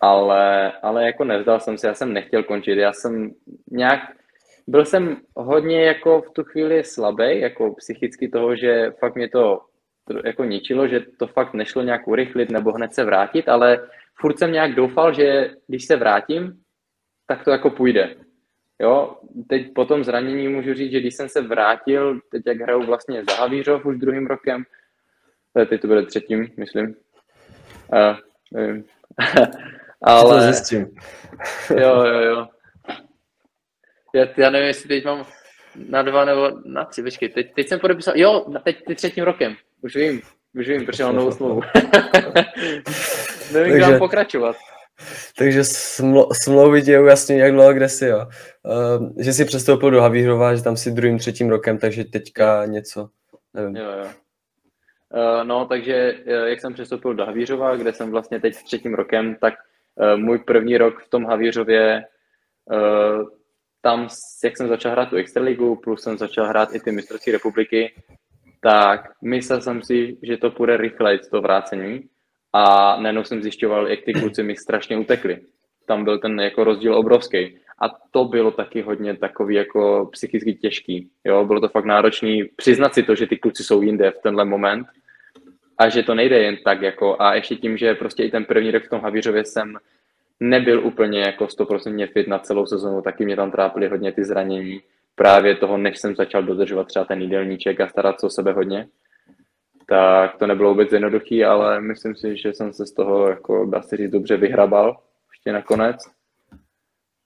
Ale, 0.00 0.72
ale 0.72 1.06
jako 1.06 1.24
nevzdal 1.24 1.60
jsem 1.60 1.78
se, 1.78 1.86
já 1.86 1.94
jsem 1.94 2.12
nechtěl 2.12 2.42
končit, 2.42 2.78
já 2.78 2.92
jsem 2.92 3.30
nějak, 3.70 4.00
byl 4.66 4.84
jsem 4.84 5.16
hodně 5.36 5.84
jako 5.84 6.22
v 6.22 6.30
tu 6.30 6.44
chvíli 6.44 6.84
slabý, 6.84 7.40
jako 7.40 7.74
psychicky 7.74 8.28
toho, 8.28 8.56
že 8.56 8.92
fakt 8.98 9.14
mě 9.14 9.28
to 9.28 9.60
jako 10.24 10.44
ničilo, 10.44 10.88
že 10.88 11.00
to 11.18 11.26
fakt 11.26 11.54
nešlo 11.54 11.82
nějak 11.82 12.08
urychlit 12.08 12.50
nebo 12.50 12.72
hned 12.72 12.94
se 12.94 13.04
vrátit, 13.04 13.48
ale 13.48 13.88
furt 14.20 14.38
jsem 14.38 14.52
nějak 14.52 14.74
doufal, 14.74 15.14
že 15.14 15.50
když 15.66 15.84
se 15.84 15.96
vrátím, 15.96 16.60
tak 17.26 17.44
to 17.44 17.50
jako 17.50 17.70
půjde. 17.70 18.14
Jo, 18.80 19.16
teď 19.48 19.74
po 19.74 19.84
tom 19.84 20.04
zranění 20.04 20.48
můžu 20.48 20.74
říct, 20.74 20.92
že 20.92 21.00
když 21.00 21.14
jsem 21.14 21.28
se 21.28 21.40
vrátil, 21.40 22.20
teď 22.30 22.42
jak 22.46 22.60
hraju 22.60 22.86
vlastně 22.86 23.24
za 23.30 23.36
Havířov 23.36 23.86
už 23.86 23.98
druhým 23.98 24.26
rokem, 24.26 24.64
teď 25.68 25.80
to 25.80 25.86
bude 25.86 26.06
třetím, 26.06 26.48
myslím. 26.56 26.86
Uh, 27.92 28.16
nevím. 28.52 28.84
Ale... 30.02 30.34
To 30.34 30.40
zjistím. 30.40 30.86
jo, 31.70 32.04
jo, 32.04 32.20
jo. 32.20 32.46
Já, 34.14 34.26
já 34.36 34.50
nevím, 34.50 34.66
jestli 34.66 34.88
teď 34.88 35.04
mám 35.04 35.26
na 35.88 36.02
dva 36.02 36.24
nebo 36.24 36.50
na 36.64 36.84
tři, 36.84 37.02
počkej, 37.02 37.28
teď, 37.28 37.54
teď 37.54 37.68
jsem 37.68 37.80
podepisal, 37.80 38.14
jo, 38.16 38.46
teď, 38.64 38.84
teď 38.86 38.96
třetím 38.96 39.24
rokem, 39.24 39.56
už 39.82 39.96
vím, 39.96 40.20
už 40.54 40.68
vím, 40.68 40.86
protože 40.86 41.04
mám 41.04 41.16
novou 41.16 41.32
smlouvu. 41.32 41.60
nevím, 43.52 43.80
Takže... 43.80 43.98
pokračovat. 43.98 44.56
Takže 45.38 45.64
smlo, 45.64 46.28
smlouvy 46.42 46.82
ti 46.82 46.98
ujasní, 46.98 47.38
jak 47.38 47.52
dlouho, 47.52 47.74
kde 47.74 47.88
jsi, 47.88 48.06
jo. 48.06 48.26
Uh, 48.62 49.08
že 49.18 49.32
jsi 49.32 49.44
přestoupil 49.44 49.90
do 49.90 50.02
Havířova, 50.02 50.54
že 50.54 50.62
tam 50.62 50.76
si 50.76 50.90
druhým, 50.90 51.18
třetím 51.18 51.50
rokem, 51.50 51.78
takže 51.78 52.04
teďka 52.04 52.66
něco, 52.66 53.08
nevím. 53.54 53.76
Jo, 53.76 53.84
jo. 53.84 54.06
Uh, 55.14 55.44
no, 55.44 55.66
takže 55.66 56.14
uh, 56.26 56.32
jak 56.32 56.60
jsem 56.60 56.74
přestoupil 56.74 57.14
do 57.14 57.26
Havířova, 57.26 57.76
kde 57.76 57.92
jsem 57.92 58.10
vlastně 58.10 58.40
teď 58.40 58.56
třetím 58.64 58.94
rokem, 58.94 59.36
tak 59.40 59.54
uh, 59.94 60.20
můj 60.20 60.38
první 60.38 60.78
rok 60.78 61.02
v 61.02 61.10
tom 61.10 61.24
Havířově, 61.24 62.04
uh, 62.72 63.28
tam, 63.80 64.08
jak 64.44 64.56
jsem 64.56 64.68
začal 64.68 64.92
hrát 64.92 65.08
tu 65.08 65.16
Extraligu, 65.16 65.76
plus 65.76 66.02
jsem 66.02 66.18
začal 66.18 66.46
hrát 66.46 66.74
i 66.74 66.80
ty 66.80 66.92
mistrovství 66.92 67.32
republiky, 67.32 67.94
tak 68.60 69.00
myslel 69.22 69.60
jsem 69.60 69.82
si, 69.82 70.16
že 70.22 70.36
to 70.36 70.50
půjde 70.50 70.76
rychleji, 70.76 71.18
to 71.18 71.40
vrácení 71.40 72.08
a 72.52 72.96
najednou 73.00 73.24
jsem 73.24 73.42
zjišťoval, 73.42 73.88
jak 73.88 74.00
ty 74.04 74.12
kluci 74.12 74.42
mi 74.42 74.56
strašně 74.56 74.96
utekli. 74.96 75.38
Tam 75.86 76.04
byl 76.04 76.18
ten 76.18 76.40
jako 76.40 76.64
rozdíl 76.64 76.94
obrovský. 76.94 77.58
A 77.80 77.88
to 78.10 78.24
bylo 78.24 78.50
taky 78.50 78.82
hodně 78.82 79.16
takový 79.16 79.54
jako 79.54 80.08
psychicky 80.12 80.54
těžký. 80.54 81.10
Jo? 81.24 81.44
Bylo 81.44 81.60
to 81.60 81.68
fakt 81.68 81.84
náročný 81.84 82.44
přiznat 82.44 82.94
si 82.94 83.02
to, 83.02 83.14
že 83.14 83.26
ty 83.26 83.36
kluci 83.36 83.64
jsou 83.64 83.82
jinde 83.82 84.10
v 84.10 84.22
tenhle 84.22 84.44
moment 84.44 84.86
a 85.78 85.88
že 85.88 86.02
to 86.02 86.14
nejde 86.14 86.38
jen 86.38 86.56
tak. 86.64 86.82
Jako, 86.82 87.16
a 87.18 87.34
ještě 87.34 87.56
tím, 87.56 87.76
že 87.76 87.94
prostě 87.94 88.22
i 88.22 88.30
ten 88.30 88.44
první 88.44 88.70
rok 88.70 88.84
v 88.84 88.88
tom 88.88 89.00
Havířově 89.00 89.44
jsem 89.44 89.76
nebyl 90.40 90.86
úplně 90.86 91.20
jako 91.20 91.44
100% 91.44 92.12
fit 92.12 92.28
na 92.28 92.38
celou 92.38 92.66
sezonu, 92.66 93.02
taky 93.02 93.24
mě 93.24 93.36
tam 93.36 93.50
trápily 93.50 93.88
hodně 93.88 94.12
ty 94.12 94.24
zranění. 94.24 94.80
Právě 95.14 95.56
toho, 95.56 95.76
než 95.76 95.98
jsem 95.98 96.14
začal 96.14 96.42
dodržovat 96.42 96.86
třeba 96.86 97.04
ten 97.04 97.22
jídelníček 97.22 97.80
a 97.80 97.88
starat 97.88 98.20
se 98.20 98.26
o 98.26 98.30
sebe 98.30 98.52
hodně 98.52 98.88
tak 99.88 100.36
to 100.36 100.46
nebylo 100.46 100.70
vůbec 100.70 100.92
jednoduché, 100.92 101.44
ale 101.44 101.80
myslím 101.80 102.16
si, 102.16 102.36
že 102.36 102.52
jsem 102.52 102.72
se 102.72 102.86
z 102.86 102.92
toho, 102.92 103.28
jako 103.28 103.66
dá 103.66 103.82
se 103.82 103.96
říct, 103.96 104.10
dobře 104.10 104.36
vyhrabal 104.36 104.96
ještě 105.32 105.52
nakonec. 105.52 105.96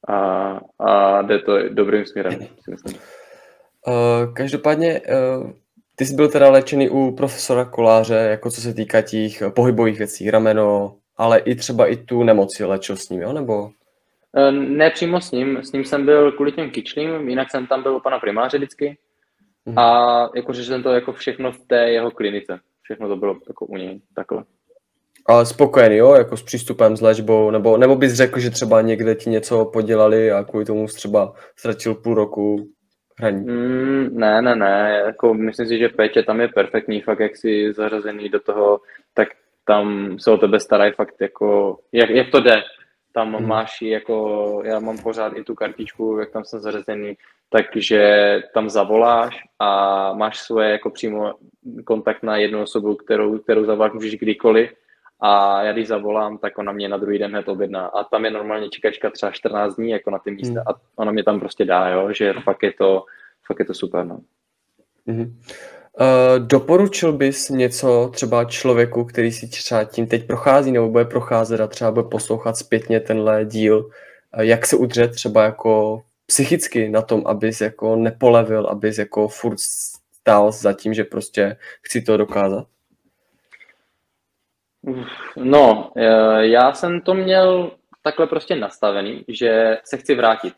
A, 0.08 0.60
a 0.78 1.22
jde 1.22 1.38
to 1.38 1.68
dobrým 1.68 2.06
směrem, 2.06 2.32
si 2.32 2.70
myslím. 2.70 2.96
Uh, 3.86 4.34
každopádně, 4.34 5.00
uh, 5.00 5.50
ty 5.96 6.06
jsi 6.06 6.14
byl 6.14 6.28
teda 6.28 6.50
léčený 6.50 6.88
u 6.88 7.10
profesora 7.10 7.64
Koláře, 7.64 8.14
jako 8.14 8.50
co 8.50 8.60
se 8.60 8.74
týká 8.74 9.02
těch 9.02 9.42
pohybových 9.54 9.98
věcí, 9.98 10.30
rameno, 10.30 10.96
ale 11.16 11.38
i 11.38 11.54
třeba 11.54 11.86
i 11.86 11.96
tu 11.96 12.22
nemoci 12.22 12.64
léčil 12.64 12.96
s 12.96 13.08
ním, 13.08 13.22
jo, 13.22 13.32
nebo? 13.32 13.70
Ne 14.50 14.90
přímo 14.90 15.20
s 15.20 15.30
ním, 15.30 15.58
s 15.62 15.72
ním 15.72 15.84
jsem 15.84 16.04
byl 16.04 16.32
kvůli 16.32 16.52
těm 16.52 16.70
kyčlím, 16.70 17.28
jinak 17.28 17.50
jsem 17.50 17.66
tam 17.66 17.82
byl 17.82 17.96
u 17.96 18.00
pana 18.00 18.18
primáře 18.18 18.56
vždycky, 18.56 18.98
Mm. 19.66 19.78
A 19.78 20.30
jakože 20.36 20.64
jsem 20.64 20.82
to 20.82 20.90
jako 20.90 21.12
všechno 21.12 21.52
v 21.52 21.58
té 21.58 21.90
jeho 21.90 22.10
klinice. 22.10 22.60
Všechno 22.82 23.08
to 23.08 23.16
bylo 23.16 23.36
jako 23.48 23.66
u 23.66 23.76
něj, 23.76 24.00
takhle. 24.14 24.44
Ale 25.26 25.46
spokojený, 25.46 25.96
jo, 25.96 26.14
jako 26.14 26.36
s 26.36 26.42
přístupem, 26.42 26.96
s 26.96 27.00
léčbou, 27.00 27.50
nebo, 27.50 27.76
nebo 27.76 27.96
bys 27.96 28.12
řekl, 28.12 28.40
že 28.40 28.50
třeba 28.50 28.80
někde 28.80 29.14
ti 29.14 29.30
něco 29.30 29.64
podělali 29.64 30.32
a 30.32 30.44
kvůli 30.44 30.64
tomu 30.64 30.86
třeba 30.86 31.32
ztratil 31.56 31.94
půl 31.94 32.14
roku 32.14 32.68
hraní? 33.18 33.44
Mm, 33.44 34.08
ne, 34.12 34.42
ne, 34.42 34.56
ne, 34.56 35.02
jako 35.06 35.34
myslím 35.34 35.66
si, 35.66 35.78
že 35.78 35.88
péče 35.88 36.22
tam 36.22 36.40
je 36.40 36.48
perfektní, 36.48 37.00
fakt 37.00 37.20
jak 37.20 37.36
jsi 37.36 37.72
zařazený 37.72 38.28
do 38.28 38.40
toho, 38.40 38.80
tak 39.14 39.28
tam 39.66 40.16
se 40.18 40.30
o 40.30 40.38
tebe 40.38 40.60
starají 40.60 40.92
fakt 40.92 41.14
jako, 41.20 41.78
jak, 41.92 42.10
jak 42.10 42.30
to 42.30 42.40
jde. 42.40 42.62
Tam 43.12 43.34
hmm. 43.34 43.48
máš 43.48 43.82
jako, 43.82 44.62
já 44.64 44.80
mám 44.80 44.98
pořád 44.98 45.36
i 45.36 45.44
tu 45.44 45.54
kartičku, 45.54 46.18
jak 46.18 46.30
tam 46.30 46.44
jsem 46.44 46.60
zařazený, 46.60 47.16
takže 47.50 48.42
tam 48.54 48.70
zavoláš 48.70 49.36
a 49.58 50.12
máš 50.12 50.38
svoje 50.38 50.70
jako 50.70 50.90
přímo 50.90 51.34
kontakt 51.84 52.22
na 52.22 52.36
jednu 52.36 52.62
osobu, 52.62 52.94
kterou, 52.94 53.38
kterou 53.38 53.64
zavoláš 53.64 53.92
můžeš 53.92 54.16
kdykoliv 54.16 54.72
a 55.20 55.62
já 55.62 55.72
když 55.72 55.88
zavolám, 55.88 56.38
tak 56.38 56.58
ona 56.58 56.72
mě 56.72 56.88
na 56.88 56.96
druhý 56.96 57.18
den 57.18 57.30
hned 57.30 57.48
objedná 57.48 57.86
a 57.86 58.04
tam 58.04 58.24
je 58.24 58.30
normálně 58.30 58.68
čekačka 58.68 59.10
třeba 59.10 59.32
14 59.32 59.76
dní 59.76 59.90
jako 59.90 60.10
na 60.10 60.18
ty 60.18 60.30
místa 60.30 60.60
hmm. 60.60 60.68
a 60.68 60.80
ona 60.96 61.12
mě 61.12 61.24
tam 61.24 61.40
prostě 61.40 61.64
dá, 61.64 61.88
jo, 61.88 62.12
že 62.12 62.32
fakt 62.32 62.62
je 62.62 62.72
to, 62.72 63.04
fakt 63.46 63.58
je 63.58 63.64
to 63.64 63.74
super, 63.74 64.06
no. 64.06 64.20
Hmm. 65.06 65.40
Uh, 66.00 66.46
doporučil 66.46 67.12
bys 67.12 67.48
něco 67.48 68.10
třeba 68.14 68.44
člověku, 68.44 69.04
který 69.04 69.32
si 69.32 69.48
třeba 69.48 69.84
tím 69.84 70.06
teď 70.06 70.26
prochází 70.26 70.72
nebo 70.72 70.88
bude 70.88 71.04
procházet 71.04 71.60
a 71.60 71.66
třeba 71.66 71.90
bude 71.90 72.08
poslouchat 72.08 72.56
zpětně 72.56 73.00
tenhle 73.00 73.44
díl, 73.44 73.78
uh, 73.78 74.40
jak 74.40 74.66
se 74.66 74.76
udržet 74.76 75.08
třeba 75.08 75.44
jako 75.44 76.02
psychicky 76.26 76.88
na 76.88 77.02
tom, 77.02 77.22
abys 77.26 77.60
jako 77.60 77.96
nepolevil, 77.96 78.66
abys 78.66 78.98
jako 78.98 79.28
furt 79.28 79.60
stál 80.22 80.52
za 80.52 80.72
tím, 80.72 80.94
že 80.94 81.04
prostě 81.04 81.56
chci 81.82 82.02
to 82.02 82.16
dokázat? 82.16 82.66
No, 85.36 85.92
eh, 85.96 86.46
já 86.46 86.72
jsem 86.72 87.00
to 87.00 87.14
měl 87.14 87.70
takhle 88.02 88.26
prostě 88.26 88.56
nastavený, 88.56 89.24
že 89.28 89.78
se 89.84 89.96
chci 89.96 90.14
vrátit. 90.14 90.54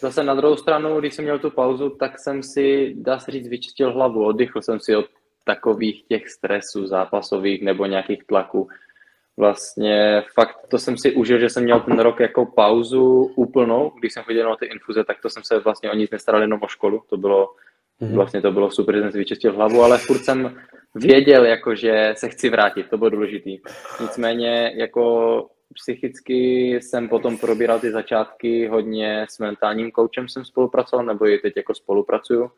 Zase 0.00 0.24
na 0.24 0.34
druhou 0.34 0.56
stranu, 0.56 1.00
když 1.00 1.14
jsem 1.14 1.24
měl 1.24 1.38
tu 1.38 1.50
pauzu, 1.50 1.90
tak 1.90 2.18
jsem 2.18 2.42
si, 2.42 2.94
dá 2.96 3.18
se 3.18 3.30
říct, 3.30 3.48
vyčistil 3.48 3.92
hlavu, 3.92 4.26
oddychl 4.26 4.62
jsem 4.62 4.80
si 4.80 4.96
od 4.96 5.06
takových 5.44 6.04
těch 6.08 6.28
stresů 6.28 6.86
zápasových 6.86 7.62
nebo 7.62 7.86
nějakých 7.86 8.24
tlaků 8.24 8.68
vlastně 9.36 10.22
fakt 10.34 10.56
to 10.68 10.78
jsem 10.78 10.98
si 10.98 11.12
užil, 11.12 11.38
že 11.38 11.50
jsem 11.50 11.64
měl 11.64 11.80
ten 11.80 11.98
rok 11.98 12.20
jako 12.20 12.46
pauzu 12.46 13.32
úplnou, 13.36 13.92
když 14.00 14.12
jsem 14.12 14.22
chodil 14.22 14.50
na 14.50 14.56
ty 14.56 14.66
infuze, 14.66 15.04
tak 15.04 15.20
to 15.22 15.30
jsem 15.30 15.42
se 15.42 15.58
vlastně 15.58 15.90
o 15.90 15.94
nic 15.94 16.10
nestaral 16.10 16.40
jenom 16.40 16.60
o 16.62 16.68
školu, 16.68 17.02
to 17.10 17.16
bylo 17.16 17.48
mm-hmm. 18.00 18.14
vlastně 18.14 18.42
to 18.42 18.52
bylo 18.52 18.70
super, 18.70 18.94
že 18.94 19.00
jsem 19.00 19.12
si 19.12 19.18
vyčistil 19.18 19.52
hlavu, 19.52 19.82
ale 19.82 19.98
furt 19.98 20.24
jsem 20.24 20.56
věděl, 20.94 21.44
jako, 21.44 21.74
že 21.74 22.14
se 22.16 22.28
chci 22.28 22.50
vrátit, 22.50 22.90
to 22.90 22.98
bylo 22.98 23.10
důležitý. 23.10 23.58
Nicméně 24.00 24.72
jako 24.74 25.46
psychicky 25.74 26.70
jsem 26.74 27.08
potom 27.08 27.38
probíral 27.38 27.80
ty 27.80 27.90
začátky 27.90 28.66
hodně 28.66 29.26
s 29.30 29.38
mentálním 29.38 29.90
koučem 29.90 30.28
jsem 30.28 30.44
spolupracoval, 30.44 31.06
nebo 31.06 31.28
i 31.28 31.38
teď 31.38 31.56
jako 31.56 31.74
spolupracuju, 31.74 32.50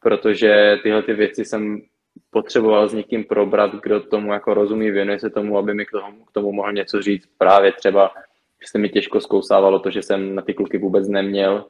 protože 0.00 0.78
tyhle 0.82 1.02
ty 1.02 1.12
věci 1.12 1.44
jsem 1.44 1.82
potřeboval 2.30 2.88
s 2.88 2.94
někým 2.94 3.24
probrat, 3.24 3.74
kdo 3.82 4.00
tomu 4.00 4.32
jako 4.32 4.54
rozumí, 4.54 4.90
věnuje 4.90 5.18
se 5.18 5.30
tomu, 5.30 5.58
aby 5.58 5.74
mi 5.74 5.86
k 5.86 5.90
tomu, 5.90 6.24
k 6.24 6.32
tomu 6.32 6.52
mohl 6.52 6.72
něco 6.72 7.02
říct. 7.02 7.28
Právě 7.38 7.72
třeba, 7.72 8.10
že 8.60 8.66
se 8.70 8.78
mi 8.78 8.88
těžko 8.88 9.20
zkousávalo 9.20 9.78
to, 9.78 9.90
že 9.90 10.02
jsem 10.02 10.34
na 10.34 10.42
ty 10.42 10.54
kluky 10.54 10.78
vůbec 10.78 11.08
neměl, 11.08 11.66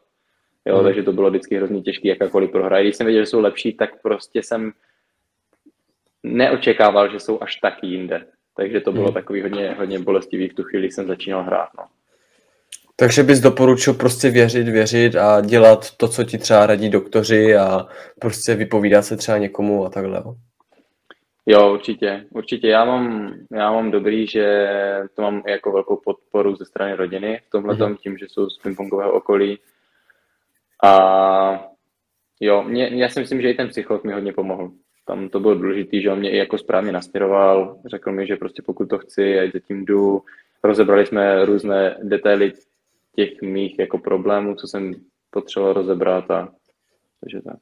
jo, 0.67 0.77
hmm. 0.77 0.85
takže 0.85 1.03
to 1.03 1.13
bylo 1.13 1.31
vždycky 1.31 1.57
hrozně 1.57 1.83
těžké, 1.83 2.09
jakákoliv 2.09 2.51
prohra. 2.51 2.83
Když 2.83 2.97
jsem 2.97 3.07
věděl, 3.07 3.23
že 3.23 3.27
jsou 3.27 3.41
lepší, 3.41 3.73
tak 3.73 4.03
prostě 4.03 4.43
jsem 4.43 4.73
neočekával, 6.23 7.13
že 7.13 7.21
jsou 7.21 7.43
až 7.43 7.57
taky 7.57 7.87
jinde. 7.87 8.27
Takže 8.61 8.81
to 8.81 8.93
bylo 8.93 9.05
hmm. 9.05 9.15
takový 9.15 9.43
hodně, 9.43 9.75
hodně 9.79 9.99
bolestivý 9.99 10.49
v 10.49 10.55
tu 10.55 10.63
chvíli, 10.63 10.85
když 10.87 10.95
jsem 10.95 11.07
začínal 11.07 11.43
hrát. 11.43 11.69
No. 11.79 11.85
Takže 12.97 13.23
bys 13.23 13.41
doporučil 13.41 13.95
prostě 13.95 14.31
věřit, 14.31 14.69
věřit 14.69 15.17
a 15.17 15.41
dělat 15.41 15.97
to, 15.97 16.09
co 16.09 16.25
ti 16.25 16.39
třeba 16.39 16.67
radí 16.67 16.89
doktoři 16.89 17.57
a 17.57 17.87
prostě 18.19 18.55
vypovídat 18.55 19.03
se 19.03 19.17
třeba 19.17 19.39
někomu 19.39 19.85
a 19.85 19.91
takhle. 19.91 20.23
Jo, 21.47 21.73
určitě, 21.73 22.25
určitě. 22.31 22.69
Já 22.69 22.85
mám, 22.85 23.35
já 23.53 23.73
mám 23.73 23.91
dobrý, 23.91 24.27
že 24.27 24.69
to 25.15 25.23
mám 25.23 25.43
jako 25.47 25.73
velkou 25.73 26.01
podporu 26.05 26.57
ze 26.57 26.65
strany 26.65 26.95
rodiny 26.95 27.41
v 27.47 27.51
tomhle 27.51 27.75
mm-hmm. 27.75 27.97
tím, 27.97 28.19
že 28.19 28.27
jsou 28.29 28.51
z 28.51 28.59
pingpongového 28.59 29.13
okolí. 29.13 29.59
A 30.85 31.65
jo, 32.41 32.63
mě, 32.63 32.89
já 32.89 33.09
si 33.09 33.21
myslím, 33.21 33.41
že 33.41 33.51
i 33.51 33.55
ten 33.55 33.69
psycholog 33.69 34.05
mi 34.05 34.13
hodně 34.13 34.33
pomohl. 34.33 34.71
Tam 35.11 35.29
to 35.29 35.41
bylo 35.41 35.55
důležité, 35.55 36.01
že 36.01 36.11
on 36.11 36.19
mě 36.19 36.31
i 36.31 36.37
jako 36.37 36.59
správně 36.59 36.93
nasměroval, 36.93 37.79
řekl 37.87 38.13
mi, 38.13 38.27
že 38.27 38.37
prostě 38.37 38.63
pokud 38.63 38.89
to 38.89 38.99
chci, 38.99 39.39
ať 39.39 39.53
zatím 39.53 39.85
jdu. 39.85 40.23
Rozebrali 40.65 41.07
jsme 41.07 41.45
různé 41.45 41.97
detaily 42.03 42.53
těch 43.17 43.43
mých 43.43 43.79
jako 43.79 43.99
problémů, 43.99 44.55
co 44.55 44.67
jsem 44.67 44.95
potřeboval 45.31 45.73
rozebrat 45.73 46.31
a 46.31 46.49
takže 47.21 47.41
tak. 47.43 47.57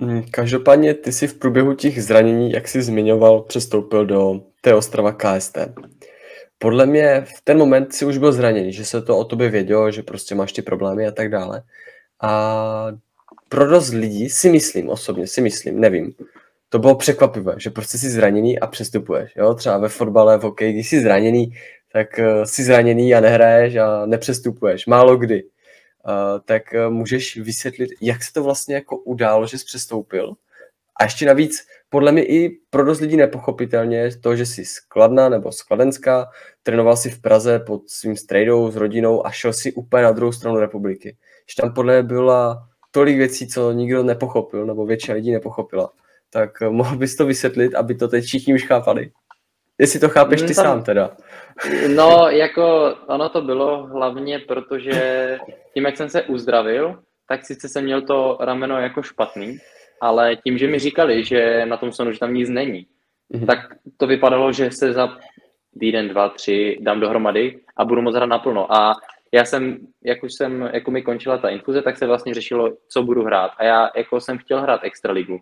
Mm, 0.00 0.22
každopádně 0.30 0.94
ty 0.94 1.12
si 1.12 1.26
v 1.26 1.38
průběhu 1.38 1.74
těch 1.74 2.02
zranění, 2.02 2.52
jak 2.52 2.68
jsi 2.68 2.82
zmiňoval, 2.82 3.42
přestoupil 3.42 4.06
do 4.06 4.42
té 4.60 4.74
Ostrava 4.74 5.12
KST. 5.12 5.58
Podle 6.58 6.86
mě 6.86 7.20
v 7.20 7.44
ten 7.44 7.58
moment 7.58 7.92
si 7.92 8.04
už 8.04 8.18
byl 8.18 8.32
zraněný, 8.32 8.72
že 8.72 8.84
se 8.84 9.02
to 9.02 9.18
o 9.18 9.24
tobě 9.24 9.48
vědělo, 9.48 9.90
že 9.90 10.02
prostě 10.02 10.34
máš 10.34 10.52
ty 10.52 10.62
problémy 10.62 11.06
a 11.06 11.10
tak 11.10 11.30
dále. 11.30 11.62
A 12.22 12.86
pro 13.50 13.66
dost 13.66 13.92
lidí 13.92 14.30
si 14.30 14.48
myslím, 14.48 14.88
osobně 14.88 15.26
si 15.26 15.40
myslím, 15.40 15.80
nevím, 15.80 16.14
to 16.68 16.78
bylo 16.78 16.94
překvapivé, 16.94 17.54
že 17.58 17.70
prostě 17.70 17.98
jsi 17.98 18.10
zraněný 18.10 18.58
a 18.58 18.66
přestupuješ. 18.66 19.32
Jo? 19.36 19.54
Třeba 19.54 19.78
ve 19.78 19.88
fotbale, 19.88 20.38
v 20.38 20.42
hokeji, 20.42 20.72
když 20.72 20.88
jsi 20.88 21.00
zraněný, 21.00 21.52
tak 21.92 22.08
uh, 22.18 22.42
jsi 22.44 22.64
zraněný 22.64 23.14
a 23.14 23.20
nehraješ 23.20 23.76
a 23.76 24.06
nepřestupuješ. 24.06 24.86
Málo 24.86 25.16
kdy. 25.16 25.42
Uh, 25.42 25.50
tak 26.44 26.62
uh, 26.74 26.92
můžeš 26.92 27.36
vysvětlit, 27.36 27.90
jak 28.00 28.22
se 28.22 28.32
to 28.32 28.42
vlastně 28.42 28.74
jako 28.74 28.96
událo, 28.96 29.46
že 29.46 29.58
jsi 29.58 29.64
přestoupil. 29.64 30.32
A 31.00 31.04
ještě 31.04 31.26
navíc, 31.26 31.66
podle 31.88 32.12
mě 32.12 32.24
i 32.24 32.58
pro 32.70 32.84
dost 32.84 33.00
lidí 33.00 33.16
nepochopitelně 33.16 34.10
to, 34.20 34.36
že 34.36 34.46
jsi 34.46 34.64
skladná 34.64 35.28
nebo 35.28 35.52
skladenská, 35.52 36.28
trénoval 36.62 36.96
si 36.96 37.10
v 37.10 37.20
Praze 37.20 37.58
pod 37.58 37.88
svým 37.88 38.16
strejdou 38.16 38.70
s 38.70 38.76
rodinou 38.76 39.26
a 39.26 39.30
šel 39.30 39.52
si 39.52 39.72
úplně 39.72 40.02
na 40.02 40.12
druhou 40.12 40.32
stranu 40.32 40.56
republiky. 40.56 41.16
Že 41.48 41.62
tam 41.62 41.74
podle 41.74 41.92
mě 41.92 42.02
byla 42.02 42.69
tolik 42.90 43.16
věcí, 43.16 43.48
co 43.48 43.72
nikdo 43.72 44.02
nepochopil, 44.02 44.66
nebo 44.66 44.86
většina 44.86 45.14
lidí 45.14 45.32
nepochopila. 45.32 45.90
Tak 46.30 46.60
mohl 46.60 46.96
bys 46.96 47.16
to 47.16 47.26
vysvětlit, 47.26 47.74
aby 47.74 47.94
to 47.94 48.08
teď 48.08 48.24
všichni 48.24 48.54
už 48.54 48.66
chápali? 48.66 49.10
Jestli 49.78 50.00
to 50.00 50.08
chápeš 50.08 50.40
ty 50.40 50.46
mm, 50.46 50.54
Tam, 50.54 50.64
sám 50.64 50.82
teda. 50.82 51.16
No, 51.96 52.28
jako 52.28 52.94
ono 53.06 53.28
to 53.28 53.42
bylo 53.42 53.86
hlavně, 53.86 54.38
protože 54.38 55.38
tím, 55.74 55.84
jak 55.84 55.96
jsem 55.96 56.08
se 56.08 56.22
uzdravil, 56.22 56.98
tak 57.28 57.44
sice 57.44 57.68
jsem 57.68 57.84
měl 57.84 58.02
to 58.02 58.38
rameno 58.40 58.80
jako 58.80 59.02
špatný, 59.02 59.58
ale 60.00 60.36
tím, 60.36 60.58
že 60.58 60.66
mi 60.66 60.78
říkali, 60.78 61.24
že 61.24 61.66
na 61.66 61.76
tom 61.76 61.92
sonu, 61.92 62.12
že 62.12 62.18
tam 62.18 62.34
nic 62.34 62.48
není, 62.48 62.86
mm-hmm. 63.34 63.46
tak 63.46 63.58
to 63.96 64.06
vypadalo, 64.06 64.52
že 64.52 64.70
se 64.70 64.92
za 64.92 65.16
týden, 65.80 66.08
dva, 66.08 66.28
tři 66.28 66.78
dám 66.80 67.00
dohromady 67.00 67.60
a 67.76 67.84
budu 67.84 68.02
moc 68.02 68.14
hrát 68.14 68.26
naplno. 68.26 68.72
A 68.72 68.94
já 69.32 69.44
jsem, 69.44 69.78
jak 70.04 70.22
už 70.22 70.34
jsem, 70.34 70.70
jako 70.72 70.90
mi 70.90 71.02
končila 71.02 71.38
ta 71.38 71.48
infuze, 71.48 71.82
tak 71.82 71.96
se 71.96 72.06
vlastně 72.06 72.34
řešilo, 72.34 72.76
co 72.88 73.02
budu 73.02 73.22
hrát. 73.22 73.50
A 73.56 73.64
já 73.64 73.90
jako 73.96 74.20
jsem 74.20 74.38
chtěl 74.38 74.60
hrát 74.60 74.80
extraligu. 74.84 75.40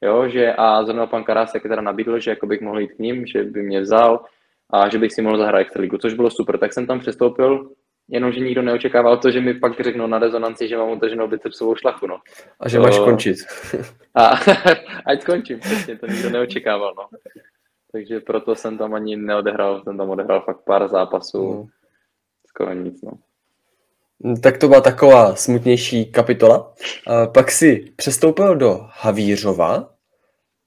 Jo, 0.00 0.28
že 0.28 0.52
a 0.52 0.84
zrovna 0.84 1.06
pan 1.06 1.24
Karásek 1.24 1.62
teda 1.62 1.82
nabídl, 1.82 2.18
že 2.18 2.30
jako 2.30 2.46
bych 2.46 2.60
mohl 2.60 2.80
jít 2.80 2.92
k 2.92 2.98
ním, 2.98 3.26
že 3.26 3.42
by 3.42 3.62
mě 3.62 3.80
vzal 3.80 4.24
a 4.70 4.88
že 4.88 4.98
bych 4.98 5.12
si 5.12 5.22
mohl 5.22 5.38
zahrát 5.38 5.60
extraligu, 5.60 5.98
což 5.98 6.14
bylo 6.14 6.30
super. 6.30 6.58
Tak 6.58 6.72
jsem 6.72 6.86
tam 6.86 7.00
přestoupil, 7.00 7.70
jenomže 8.08 8.40
nikdo 8.40 8.62
neočekával 8.62 9.16
to, 9.16 9.30
že 9.30 9.40
mi 9.40 9.54
pak 9.54 9.80
řeknou 9.80 10.06
na 10.06 10.18
rezonanci, 10.18 10.68
že 10.68 10.76
mám 10.76 10.90
utaženou 10.90 11.28
bicepsovou 11.28 11.74
šlachu, 11.74 12.06
no. 12.06 12.18
A 12.60 12.68
že 12.68 12.76
to... 12.76 12.82
máš 12.82 12.98
končit. 12.98 13.36
a 14.14 14.28
ať 15.06 15.22
skončím, 15.22 15.60
přesně, 15.60 15.98
to 15.98 16.06
nikdo 16.06 16.30
neočekával, 16.30 16.94
no. 16.96 17.18
Takže 17.92 18.20
proto 18.20 18.54
jsem 18.54 18.78
tam 18.78 18.94
ani 18.94 19.16
neodehrál, 19.16 19.82
jsem 19.82 19.96
tam 19.96 20.10
odehrál 20.10 20.40
fakt 20.40 20.64
pár 20.64 20.88
zápasů, 20.88 21.52
mm. 21.52 21.68
Skoro 22.58 22.74
nic, 22.74 23.02
no. 23.02 23.12
Tak 24.42 24.58
to 24.58 24.68
byla 24.68 24.80
taková 24.80 25.36
smutnější 25.36 26.06
kapitola. 26.06 26.74
Pak 27.34 27.50
si 27.50 27.92
přestoupil 27.96 28.56
do 28.56 28.80
Havířova 28.82 29.94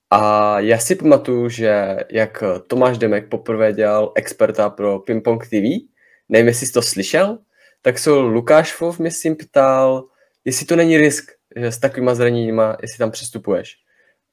a 0.09 0.59
já 0.59 0.77
si 0.79 0.95
pamatuju, 0.95 1.49
že 1.49 1.97
jak 2.11 2.43
Tomáš 2.67 2.97
Demek 2.97 3.29
poprvé 3.29 3.73
dělal 3.73 4.11
experta 4.15 4.69
pro 4.69 4.99
Ping 4.99 5.23
TV, 5.23 5.91
nevím, 6.29 6.47
jestli 6.47 6.67
jsi 6.67 6.73
to 6.73 6.81
slyšel, 6.81 7.37
tak 7.81 7.99
se 7.99 8.09
Lukáš 8.09 8.73
Fov, 8.73 8.99
myslím, 8.99 9.35
ptal, 9.35 10.03
jestli 10.45 10.65
to 10.65 10.75
není 10.75 10.97
risk, 10.97 11.31
že 11.55 11.71
s 11.71 11.79
takovýma 11.79 12.15
zraněníma, 12.15 12.77
jestli 12.81 12.97
tam 12.97 13.11
přestupuješ. 13.11 13.75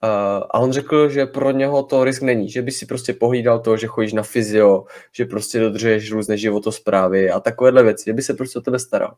Uh, 0.04 0.44
a 0.50 0.58
on 0.58 0.72
řekl, 0.72 1.08
že 1.08 1.26
pro 1.26 1.50
něho 1.50 1.82
to 1.82 2.04
risk 2.04 2.22
není, 2.22 2.50
že 2.50 2.62
by 2.62 2.70
si 2.70 2.86
prostě 2.86 3.12
pohlídal 3.12 3.60
to, 3.60 3.76
že 3.76 3.86
chodíš 3.86 4.12
na 4.12 4.22
fyzio, 4.22 4.84
že 5.12 5.24
prostě 5.24 5.60
dodržuješ 5.60 6.12
různé 6.12 6.36
životosprávy 6.36 7.30
a 7.30 7.40
takovéhle 7.40 7.82
věci, 7.82 8.04
že 8.06 8.12
by 8.12 8.22
se 8.22 8.34
prostě 8.34 8.58
o 8.58 8.62
tebe 8.62 8.78
staral. 8.78 9.14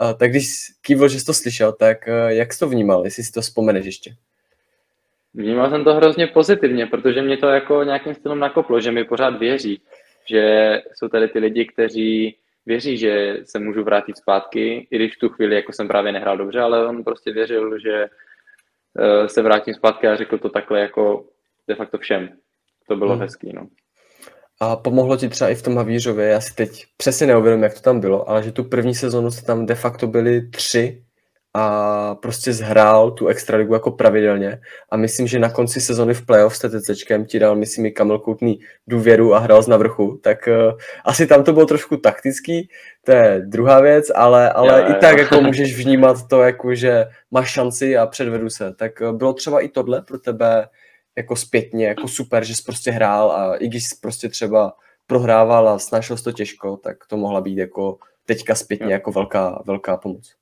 Uh, 0.00 0.12
tak 0.18 0.30
když 0.30 0.46
kývil, 0.82 1.08
že 1.08 1.20
jsi 1.20 1.26
to 1.26 1.34
slyšel, 1.34 1.72
tak 1.72 1.98
uh, 2.08 2.28
jak 2.28 2.52
jsi 2.52 2.58
to 2.58 2.68
vnímal, 2.68 3.04
jestli 3.04 3.22
si 3.22 3.32
to 3.32 3.40
vzpomeneš 3.40 3.84
ještě? 3.86 4.14
Vnímal 5.34 5.70
jsem 5.70 5.84
to 5.84 5.94
hrozně 5.94 6.26
pozitivně, 6.26 6.86
protože 6.86 7.22
mě 7.22 7.36
to 7.36 7.48
jako 7.48 7.82
nějakým 7.82 8.14
stylem 8.14 8.38
nakoplo, 8.38 8.80
že 8.80 8.92
mi 8.92 9.04
pořád 9.04 9.38
věří, 9.38 9.80
že 10.30 10.72
jsou 10.94 11.08
tady 11.08 11.28
ty 11.28 11.38
lidi, 11.38 11.66
kteří 11.66 12.36
věří, 12.66 12.96
že 12.96 13.36
se 13.44 13.58
můžu 13.58 13.84
vrátit 13.84 14.16
zpátky, 14.16 14.86
i 14.90 14.96
když 14.96 15.16
v 15.16 15.18
tu 15.18 15.28
chvíli 15.28 15.54
jako 15.54 15.72
jsem 15.72 15.88
právě 15.88 16.12
nehrál 16.12 16.36
dobře, 16.36 16.60
ale 16.60 16.86
on 16.86 17.04
prostě 17.04 17.32
věřil, 17.32 17.78
že 17.78 18.08
Eh, 18.08 18.08
se 19.26 19.42
vrátím 19.42 19.74
zpátky 19.74 20.06
a 20.06 20.16
řekl 20.16 20.38
to 20.38 20.48
takhle 20.48 20.80
jako 20.80 21.24
de 21.68 21.74
facto 21.74 21.98
všem. 21.98 22.28
To 22.88 22.96
bylo 22.96 23.12
hmm. 23.12 23.20
hezký, 23.20 23.52
no. 23.54 23.66
A 24.60 24.76
pomohlo 24.76 25.16
ti 25.16 25.28
třeba 25.28 25.50
i 25.50 25.54
v 25.54 25.62
tom 25.62 25.76
Havířově, 25.76 26.26
já 26.26 26.40
si 26.40 26.54
teď 26.54 26.84
přesně 26.96 27.26
neuvědomím, 27.26 27.62
jak 27.62 27.74
to 27.74 27.80
tam 27.80 28.00
bylo, 28.00 28.28
ale 28.28 28.42
že 28.42 28.52
tu 28.52 28.64
první 28.64 28.94
sezonu 28.94 29.30
se 29.30 29.44
tam 29.44 29.66
de 29.66 29.74
facto 29.74 30.06
byly 30.06 30.48
tři 30.48 31.04
a 31.54 32.14
prostě 32.14 32.52
zhrál 32.52 33.10
tu 33.10 33.26
extraligu 33.26 33.74
jako 33.74 33.90
pravidelně 33.90 34.60
a 34.90 34.96
myslím, 34.96 35.26
že 35.26 35.38
na 35.38 35.50
konci 35.50 35.80
sezony 35.80 36.14
v 36.14 36.26
playoff 36.26 36.56
s 36.56 36.58
TTCčkem 36.58 37.24
ti 37.24 37.38
dal, 37.38 37.56
myslím, 37.56 37.86
i 37.86 37.90
Kamil 37.90 38.18
Koutný 38.18 38.60
důvěru 38.86 39.34
a 39.34 39.38
hrál 39.38 39.62
z 39.62 39.68
na 39.68 39.76
vrchu, 39.76 40.20
tak 40.22 40.48
uh, 40.48 40.78
asi 41.04 41.26
tam 41.26 41.44
to 41.44 41.52
bylo 41.52 41.66
trošku 41.66 41.96
taktický, 41.96 42.68
to 43.04 43.12
je 43.12 43.42
druhá 43.46 43.80
věc, 43.80 44.10
ale, 44.14 44.52
ale 44.52 44.80
jo, 44.80 44.88
i 44.88 44.92
jo. 44.92 44.98
tak 45.00 45.18
jako 45.18 45.40
můžeš 45.40 45.84
vnímat 45.84 46.28
to, 46.28 46.40
jako 46.40 46.74
že 46.74 47.06
máš 47.30 47.50
šanci 47.50 47.96
a 47.96 48.06
předvedu 48.06 48.50
se, 48.50 48.74
tak 48.74 49.00
uh, 49.00 49.12
bylo 49.12 49.32
třeba 49.32 49.60
i 49.60 49.68
tohle 49.68 50.02
pro 50.02 50.18
tebe 50.18 50.68
jako 51.16 51.36
zpětně, 51.36 51.86
jako 51.86 52.08
super, 52.08 52.44
že 52.44 52.54
jsi 52.54 52.62
prostě 52.62 52.90
hrál 52.90 53.30
a 53.32 53.56
i 53.56 53.68
když 53.68 53.84
jsi 53.84 53.96
prostě 54.00 54.28
třeba 54.28 54.72
prohrával 55.06 55.68
a 55.68 55.78
snažil 55.78 56.16
to 56.16 56.32
těžko, 56.32 56.76
tak 56.76 56.96
to 57.06 57.16
mohla 57.16 57.40
být 57.40 57.58
jako 57.58 57.98
teďka 58.26 58.54
zpětně 58.54 58.86
jo. 58.86 58.90
jako 58.90 59.12
velká, 59.12 59.62
velká 59.66 59.96
pomoc. 59.96 60.41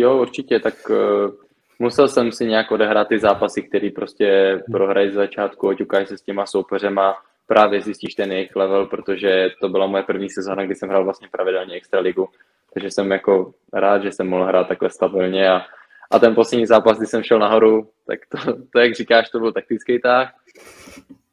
Jo, 0.00 0.16
určitě, 0.16 0.60
tak 0.60 0.74
uh, 0.90 1.30
musel 1.78 2.08
jsem 2.08 2.32
si 2.32 2.46
nějak 2.46 2.70
odehrát 2.70 3.08
ty 3.08 3.18
zápasy, 3.18 3.62
který 3.62 3.90
prostě 3.90 4.58
prohrají 4.72 5.10
z 5.10 5.14
začátku, 5.14 5.68
oťukáš 5.68 6.08
se 6.08 6.18
s 6.18 6.22
těma 6.22 6.46
soupeřema, 6.46 7.16
právě 7.46 7.80
zjistíš 7.80 8.14
ten 8.14 8.32
jejich 8.32 8.56
level, 8.56 8.86
protože 8.86 9.48
to 9.60 9.68
byla 9.68 9.86
moje 9.86 10.02
první 10.02 10.30
sezóna, 10.30 10.64
kdy 10.64 10.74
jsem 10.74 10.88
hrál 10.88 11.04
vlastně 11.04 11.28
pravidelně 11.32 11.74
extraligu, 11.74 12.28
takže 12.74 12.90
jsem 12.90 13.10
jako 13.10 13.52
rád, 13.72 14.02
že 14.02 14.12
jsem 14.12 14.28
mohl 14.28 14.44
hrát 14.44 14.68
takhle 14.68 14.90
stabilně 14.90 15.50
a, 15.50 15.62
a 16.10 16.18
ten 16.18 16.34
poslední 16.34 16.66
zápas, 16.66 16.98
kdy 16.98 17.06
jsem 17.06 17.22
šel 17.22 17.38
nahoru, 17.38 17.88
tak 18.06 18.18
to, 18.28 18.38
to 18.72 18.78
jak 18.78 18.94
říkáš, 18.94 19.30
to 19.30 19.38
byl 19.38 19.52
taktický 19.52 20.00
tah. 20.00 20.32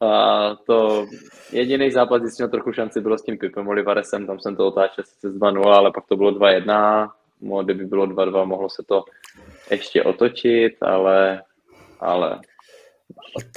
A 0.02 0.56
to 0.68 1.06
jediný 1.52 1.92
zápas, 1.92 2.22
kdy 2.22 2.30
jsem 2.30 2.44
měl 2.44 2.52
trochu 2.52 2.74
šanci, 2.74 3.02
bylo 3.02 3.18
s 3.18 3.24
tím 3.24 3.38
Pipem 3.38 3.68
Olivaresem, 3.68 4.28
tam 4.28 4.40
jsem 4.40 4.56
to 4.56 4.68
otáčel 4.68 5.04
sice 5.04 5.32
z 5.32 5.40
2-0, 5.40 5.68
ale 5.68 5.92
pak 5.92 6.06
to 6.08 6.18
bylo 6.18 6.32
2-1 6.32 7.10
kdyby 7.64 7.86
bylo 7.86 8.06
2-2, 8.06 8.46
mohlo 8.46 8.70
se 8.70 8.84
to 8.88 9.04
ještě 9.72 10.04
otočit, 10.04 10.78
ale, 10.82 11.42
ale 12.00 12.40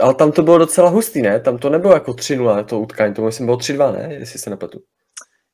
ale 0.01 0.15
tam 0.15 0.33
to 0.33 0.43
bylo 0.43 0.59
docela 0.59 0.89
hustý, 0.89 1.23
ne? 1.23 1.41
Tam 1.41 1.59
to 1.59 1.71
nebylo 1.71 1.95
jako 1.95 2.13
3-0 2.13 2.65
to 2.65 2.81
utkání, 2.81 3.15
to 3.15 3.23
myslím 3.23 3.47
bylo 3.47 3.57
3-2, 3.57 3.93
ne? 3.93 4.15
Jestli 4.15 4.39
se 4.39 4.51
nepletu. 4.51 4.81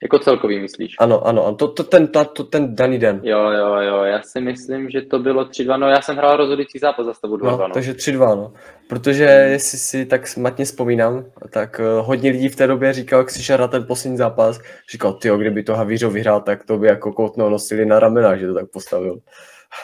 Jako 0.04 0.18
celkový 0.18 0.60
myslíš? 0.60 0.94
Ano, 0.98 1.26
ano, 1.26 1.46
ano. 1.46 1.56
To, 1.56 1.68
to, 1.68 1.84
ten, 1.84 2.06
to, 2.06 2.24
to, 2.24 2.44
ten 2.44 2.76
daný 2.76 2.98
den. 2.98 3.20
Jo, 3.22 3.50
jo, 3.50 3.76
jo, 3.76 4.02
já 4.02 4.22
si 4.22 4.40
myslím, 4.40 4.90
že 4.90 5.02
to 5.02 5.18
bylo 5.18 5.44
3-2, 5.44 5.78
no 5.78 5.88
já 5.88 6.02
jsem 6.02 6.16
hrál 6.16 6.36
rozhodující 6.36 6.78
zápas 6.78 7.06
za 7.06 7.14
stavu 7.14 7.36
2-2. 7.36 7.44
No, 7.44 7.68
no. 7.68 7.74
Takže 7.74 7.92
3-2, 7.92 8.36
no. 8.36 8.52
Protože 8.88 9.26
hmm. 9.26 9.52
jestli 9.52 9.78
si 9.78 10.06
tak 10.06 10.26
smatně 10.26 10.64
vzpomínám, 10.64 11.24
tak 11.50 11.80
uh, 11.80 12.06
hodně 12.06 12.30
lidí 12.30 12.48
v 12.48 12.56
té 12.56 12.66
době 12.66 12.92
říkal, 12.92 13.20
jak 13.20 13.30
si 13.30 13.42
šel 13.42 13.68
ten 13.68 13.84
poslední 13.86 14.16
zápas, 14.16 14.60
říkal, 14.90 15.12
ty 15.12 15.30
kdyby 15.38 15.62
to 15.62 15.74
Havířo 15.74 16.10
vyhrál, 16.10 16.40
tak 16.40 16.64
to 16.64 16.78
by 16.78 16.86
jako 16.86 17.12
koutno 17.12 17.50
nosili 17.50 17.86
na 17.86 18.00
ramena, 18.00 18.36
že 18.36 18.46
to 18.46 18.54
tak 18.54 18.70
postavil. 18.72 19.18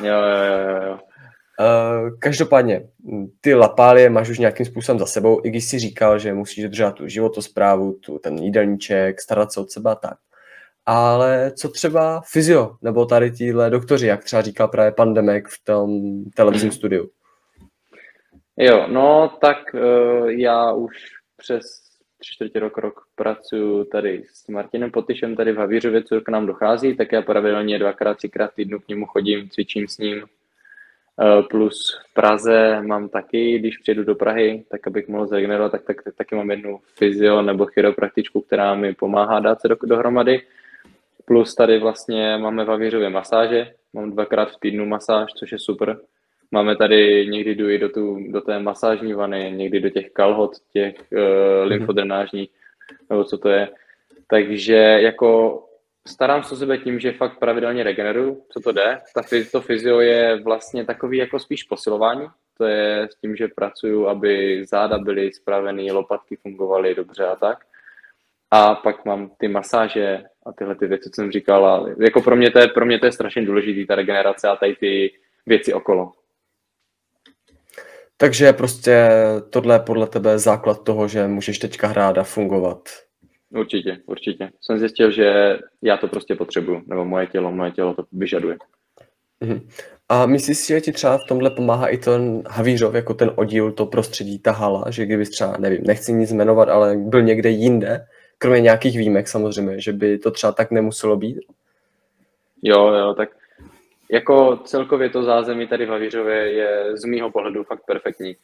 Jo, 0.01 0.15
jo, 0.15 0.59
jo, 0.69 0.87
jo. 0.87 0.99
Uh, 1.61 2.19
každopádně, 2.19 2.89
ty 3.41 3.55
lapálie 3.55 4.11
máš 4.11 4.29
už 4.29 4.39
nějakým 4.39 4.67
způsobem 4.67 4.99
za 4.99 5.07
sebou, 5.07 5.41
i 5.45 5.51
když 5.51 5.65
jsi 5.65 5.79
říkal, 5.79 6.19
že 6.19 6.35
musíš 6.35 6.65
dodržet 6.65 6.93
tu 6.93 7.09
životosprávu, 7.09 7.93
tu, 7.93 8.19
ten 8.19 8.39
jídelníček, 8.39 9.21
starat 9.21 9.53
se 9.53 9.61
od 9.61 9.71
sebe 9.71 9.97
tak. 10.03 10.19
Ale 10.87 11.53
co 11.57 11.69
třeba 11.69 12.23
fyzio, 12.33 12.77
nebo 12.83 13.07
tady 13.07 13.31
tíhle 13.31 13.71
doktoři, 13.71 14.07
jak 14.07 14.25
třeba 14.25 14.43
říkal 14.43 14.69
právě 14.69 14.93
Pandemek 14.93 15.49
v 15.49 15.65
tom 15.65 16.01
televizním 16.37 16.73
studiu? 16.73 17.11
Jo, 18.57 18.87
no 18.89 19.33
tak 19.41 19.59
uh, 19.75 20.29
já 20.29 20.73
už 20.73 20.93
přes 21.37 21.63
tři 22.19 22.35
čtvrtě 22.35 22.61
rok, 22.61 22.79
rok 22.79 23.01
pracuji 23.15 23.85
tady 23.85 24.25
s 24.33 24.49
Martinem 24.49 24.91
Potyšem 24.91 25.37
tady 25.37 25.53
v 25.53 25.57
Havířově, 25.57 26.03
co 26.03 26.21
k 26.21 26.29
nám 26.29 26.47
dochází, 26.47 26.97
tak 26.97 27.13
já 27.13 27.23
pravidelně 27.23 27.79
dvakrát, 27.79 28.17
třikrát 28.17 28.51
týdnu 28.55 28.79
k 28.79 28.89
němu 28.89 29.07
chodím, 29.07 29.49
cvičím 29.51 29.89
s 29.89 29.99
ním. 29.99 30.25
Uh, 31.21 31.43
plus 31.43 32.01
v 32.11 32.15
Praze 32.15 32.83
mám 32.83 33.09
taky, 33.09 33.59
když 33.59 33.79
přijedu 33.79 34.05
do 34.05 34.15
Prahy, 34.15 34.65
tak 34.71 34.87
abych 34.87 35.09
mohl 35.09 35.27
zregenerovat, 35.27 35.73
tak, 35.73 35.83
tak, 35.83 36.03
tak 36.03 36.15
taky 36.15 36.35
mám 36.35 36.51
jednu 36.51 36.81
fyzio 36.95 37.43
nebo 37.43 37.67
chiropraktičku, 37.67 38.41
která 38.41 38.75
mi 38.75 38.95
pomáhá 38.95 39.41
dát 39.41 39.61
se 39.61 39.69
do, 39.69 39.77
dohromady. 39.85 40.43
Plus 41.25 41.55
tady 41.55 41.79
vlastně 41.79 42.37
máme 42.37 42.65
v 42.65 42.71
Avířově 42.71 43.11
masáže, 43.11 43.73
mám 43.93 44.11
dvakrát 44.11 44.51
v 44.51 44.61
týdnu 44.61 44.87
masáž, 44.87 45.33
což 45.33 45.53
je 45.53 45.59
super. 45.59 45.99
Máme 46.51 46.77
tady, 46.77 47.27
někdy 47.27 47.55
jdu 47.55 47.71
i 47.71 47.79
do, 47.79 47.89
tu, 47.89 48.19
do 48.31 48.41
té 48.41 48.59
masážní 48.59 49.13
vany, 49.13 49.53
někdy 49.57 49.81
do 49.81 49.91
těch 49.91 50.11
kalhot, 50.11 50.51
těch 50.73 50.95
uh, 51.13 51.19
lymfodrenážních, 51.65 52.51
nebo 53.11 53.25
co 53.25 53.39
to 53.39 53.49
je. 53.49 53.69
Takže 54.27 54.77
jako 54.77 55.63
starám 56.09 56.43
se 56.43 56.55
o 56.55 56.57
sebe 56.57 56.79
tím, 56.79 57.01
že 57.01 57.13
fakt 57.13 57.39
pravidelně 57.39 57.83
regeneruju, 57.83 58.45
co 58.49 58.61
to 58.61 58.73
jde. 58.73 59.01
Ta, 59.15 59.23
to 59.53 59.61
fyzio 59.61 60.01
je 60.01 60.43
vlastně 60.43 60.85
takový 60.85 61.19
jako 61.19 61.39
spíš 61.39 61.63
posilování. 61.63 62.27
To 62.59 62.65
je 62.65 63.09
s 63.13 63.21
tím, 63.21 63.37
že 63.37 63.49
pracuju, 63.49 64.07
aby 64.07 64.65
záda 64.67 64.99
byly 64.99 65.33
spravený, 65.33 65.93
lopatky 65.93 66.37
fungovaly 66.37 66.95
dobře 66.95 67.27
a 67.27 67.37
tak. 67.37 67.59
A 68.51 68.75
pak 68.75 69.05
mám 69.05 69.31
ty 69.39 69.49
masáže 69.49 70.25
a 70.47 70.53
tyhle 70.53 70.75
ty 70.75 70.87
věci, 70.87 71.11
co 71.11 71.21
jsem 71.21 71.33
říkal. 71.33 71.67
A 71.67 71.87
jako 72.01 72.23
pro 72.23 72.37
mě 72.37 72.51
to 72.51 72.59
je, 72.59 72.69
pro 72.69 72.87
mě 72.87 72.99
to 72.99 73.07
je 73.07 73.13
strašně 73.13 73.43
důležitý, 73.43 73.87
ta 73.87 73.95
regenerace 73.95 74.49
a 74.49 74.57
tady 74.57 74.77
ty 74.77 75.13
věci 75.47 75.75
okolo. 75.75 76.13
Takže 78.17 78.53
prostě 78.53 79.11
tohle 79.51 79.75
je 79.75 79.79
podle 79.79 80.07
tebe 80.07 80.39
základ 80.39 80.85
toho, 80.85 81.09
že 81.09 81.29
můžeš 81.29 81.59
teďka 81.59 81.87
hrát 81.87 82.19
a 82.19 82.23
fungovat. 82.23 82.89
Určitě, 83.55 83.99
určitě. 84.07 84.51
Jsem 84.61 84.79
zjistil, 84.79 85.11
že 85.11 85.59
já 85.83 85.97
to 85.97 86.09
prostě 86.09 86.35
potřebuju, 86.35 86.83
nebo 86.87 87.05
moje 87.05 87.27
tělo, 87.27 87.53
moje 87.53 87.71
tělo 87.71 87.95
to 87.95 88.05
vyžaduje. 88.13 88.57
Mhm. 89.41 89.69
A 90.09 90.27
myslíš 90.27 90.59
si, 90.59 90.73
že 90.73 90.81
ti 90.81 90.93
třeba 90.93 91.19
v 91.19 91.29
tomhle 91.29 91.51
pomáhá 91.51 91.89
i 91.89 91.99
ten 91.99 92.43
Havířov, 92.49 92.95
jako 92.95 93.15
ten 93.15 93.33
oddíl, 93.35 93.73
to 93.73 93.87
prostředí, 93.87 94.39
ta 94.39 94.53
hala, 94.53 94.91
že 94.91 95.07
kdyby 95.07 95.25
třeba, 95.25 95.57
nevím, 95.59 95.83
nechci 95.87 96.13
nic 96.13 96.33
jmenovat, 96.33 96.69
ale 96.69 96.97
byl 96.97 97.23
někde 97.23 97.51
jinde, 97.51 98.07
kromě 98.39 98.61
nějakých 98.61 98.99
výjimek 98.99 99.29
samozřejmě, 99.29 99.81
že 99.81 99.93
by 99.93 100.19
to 100.19 100.31
třeba 100.31 100.53
tak 100.53 100.71
nemuselo 100.71 101.17
být? 101.17 101.41
Jo, 102.63 102.89
jo, 102.89 103.15
tak 103.15 103.29
jako 104.11 104.57
celkově 104.65 105.11
to 105.11 105.23
zázemí 105.23 105.67
tady 105.67 105.87
v 105.87 105.89
Havířově 105.89 106.53
je 106.53 106.97
z 106.97 107.05
mýho 107.05 107.31
pohledu 107.31 107.65
fakt 107.65 107.83
perfektní. 107.87 108.37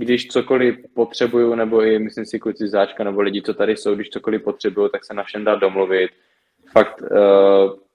Když 0.00 0.28
cokoliv 0.28 0.76
potřebuju, 0.94 1.54
nebo 1.54 1.82
i 1.82 1.98
myslím 1.98 2.26
si 2.26 2.38
kluci 2.38 2.68
záčka 2.68 3.04
nebo 3.04 3.20
lidi, 3.20 3.42
co 3.42 3.54
tady 3.54 3.76
jsou, 3.76 3.94
když 3.94 4.08
cokoliv 4.08 4.42
potřebuju, 4.42 4.88
tak 4.88 5.04
se 5.04 5.14
na 5.14 5.22
všem 5.22 5.44
dá 5.44 5.54
domluvit. 5.54 6.10
Fakt 6.72 7.02
uh, 7.02 7.08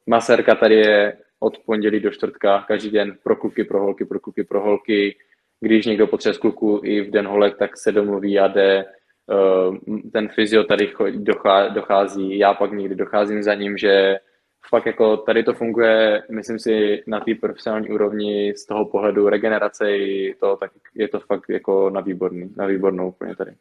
masérka 0.07 0.55
tady 0.55 0.75
je 0.75 1.17
od 1.39 1.57
pondělí 1.65 1.99
do 1.99 2.11
čtvrtka, 2.11 2.65
každý 2.67 2.89
den 2.89 3.17
pro 3.23 3.35
kluky, 3.35 3.63
pro 3.63 3.79
holky, 3.79 4.05
pro 4.05 4.19
kluky, 4.19 4.43
pro 4.43 4.61
holky. 4.61 5.15
Když 5.59 5.85
někdo 5.85 6.07
potřebuje 6.07 6.33
z 6.33 6.37
kluku 6.37 6.81
i 6.83 7.01
v 7.01 7.11
den 7.11 7.27
holek, 7.27 7.57
tak 7.57 7.77
se 7.77 7.91
domluví 7.91 8.39
a 8.39 8.47
jde. 8.47 8.85
Uh, 9.27 9.77
ten 10.13 10.29
fyzio 10.29 10.63
tady 10.63 10.93
dochází, 11.69 12.37
já 12.37 12.53
pak 12.53 12.71
někdy 12.71 12.95
docházím 12.95 13.43
za 13.43 13.53
ním, 13.53 13.77
že 13.77 14.19
fakt 14.69 14.85
jako 14.85 15.17
tady 15.17 15.43
to 15.43 15.53
funguje, 15.53 16.23
myslím 16.31 16.59
si, 16.59 17.03
na 17.07 17.19
té 17.19 17.35
profesionální 17.35 17.89
úrovni 17.89 18.53
z 18.57 18.65
toho 18.65 18.85
pohledu 18.85 19.29
regenerace 19.29 19.97
i 19.97 20.35
to, 20.39 20.55
tak 20.55 20.71
je 20.95 21.07
to 21.07 21.19
fakt 21.19 21.49
jako 21.49 21.89
na 21.89 22.01
výborný, 22.01 22.53
na 22.57 22.65
výbornou 22.65 23.07
úplně 23.07 23.35
tady. 23.35 23.51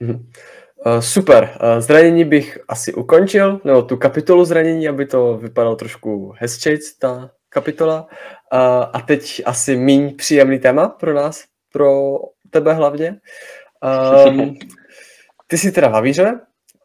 Uh, 0.00 1.00
super. 1.00 1.44
Uh, 1.44 1.80
zranění 1.80 2.24
bych 2.24 2.58
asi 2.68 2.94
ukončil, 2.94 3.60
nebo 3.64 3.82
tu 3.82 3.96
kapitolu 3.96 4.44
zranění, 4.44 4.88
aby 4.88 5.06
to 5.06 5.36
vypadalo 5.36 5.76
trošku 5.76 6.34
hezčejc, 6.38 6.98
ta 6.98 7.30
kapitola. 7.48 8.02
Uh, 8.02 8.58
a 8.92 9.00
teď 9.06 9.42
asi 9.44 9.76
míň 9.76 10.16
příjemný 10.16 10.58
téma 10.58 10.88
pro 10.88 11.14
nás, 11.14 11.44
pro 11.72 12.18
tebe 12.50 12.72
hlavně. 12.72 13.20
Um, 14.28 14.58
ty 15.46 15.58
jsi 15.58 15.72
teda 15.72 15.88
v 15.88 15.92
Havíře, 15.92 16.40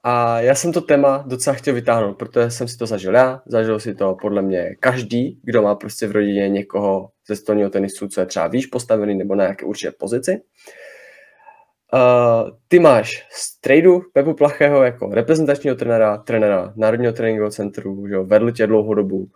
a 0.08 0.41
já 0.41 0.56
jsem 0.56 0.74
to 0.74 0.82
téma 0.82 1.24
docela 1.28 1.56
chtěl 1.56 1.74
vytáhnout, 1.74 2.18
protože 2.18 2.51
jsem 2.51 2.68
si 2.68 2.78
to 2.78 2.86
zažil 2.86 3.16
já, 3.16 3.41
zažil 3.45 3.80
si 3.80 3.95
to 3.95 4.18
podle 4.22 4.41
mě 4.41 4.76
každý, 4.80 5.39
kdo 5.43 5.62
má 5.62 5.76
prostě 5.76 6.08
v 6.08 6.12
rodině 6.12 6.49
někoho 6.49 7.10
ze 7.28 7.36
stolního 7.36 7.70
tenisu, 7.70 8.08
co 8.08 8.20
je 8.20 8.26
třeba 8.26 8.47
výš 8.47 8.66
postavený 8.66 9.16
nebo 9.16 9.36
na 9.36 9.43
nějaké 9.43 9.66
určité 9.66 9.91
pozici. 9.91 10.41
Uh, 11.93 12.49
ty 12.68 12.80
máš 12.80 13.28
tradu 13.62 14.01
Pepu 14.14 14.34
Plachého 14.34 14.84
jako 14.84 15.10
reprezentačního 15.14 15.76
trenéra, 15.76 16.18
trenéra 16.18 16.74
Národního 16.76 17.14
tréninkového 17.14 17.51
centru, 17.51 18.08
že 18.08 18.18
vedl 18.18 18.51
tě 18.51 18.68
dlouhou 18.68 18.93
dobu. 18.93 19.18
Uh, 19.18 19.28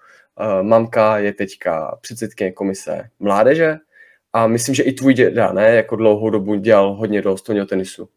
mamka 0.62 1.18
je 1.18 1.34
teďka 1.34 1.98
předsedkyně 2.02 2.52
komise 2.52 3.10
mládeže 3.20 3.78
a 4.34 4.48
myslím, 4.48 4.76
že 4.76 4.84
i 4.84 4.94
tvůj 4.94 5.14
děda, 5.14 5.54
ne, 5.54 5.76
jako 5.76 5.96
dlouhou 5.96 6.30
dobu 6.30 6.56
dělal 6.56 6.94
hodně 6.94 7.22
do 7.22 7.38
stolního 7.38 7.66
tenisu. 7.66 8.10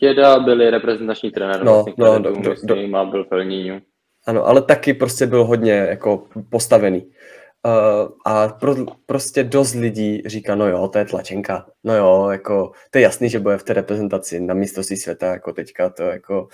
Děda 0.00 0.38
byli 0.38 0.70
reprezentační 0.70 1.30
trenér, 1.30 1.64
no, 1.64 1.72
vlastně, 1.72 1.94
no, 1.98 2.18
do, 2.18 2.30
do, 2.30 2.54
do, 2.62 2.88
má 2.88 3.04
byl 3.04 3.24
Felníňu. 3.24 3.80
Ano, 4.26 4.46
ale 4.46 4.62
taky 4.62 4.94
prostě 4.94 5.26
byl 5.26 5.44
hodně 5.44 5.72
jako 5.72 6.26
postavený. 6.50 7.06
Uh, 7.66 8.08
a 8.24 8.48
pro, 8.48 8.76
prostě 9.06 9.44
dost 9.44 9.74
lidí 9.74 10.22
říká, 10.26 10.54
no 10.54 10.68
jo, 10.68 10.88
to 10.88 10.98
je 10.98 11.04
tlačenka, 11.04 11.66
no 11.84 11.96
jo, 11.96 12.28
jako, 12.30 12.72
to 12.90 12.98
je 12.98 13.02
jasný, 13.02 13.28
že 13.28 13.38
bude 13.38 13.58
v 13.58 13.62
té 13.62 13.72
reprezentaci 13.72 14.40
na 14.40 14.54
mistrovství 14.54 14.96
světa, 14.96 15.26
jako 15.26 15.52
teďka, 15.52 15.90
to 15.90 16.02
jako, 16.02 16.48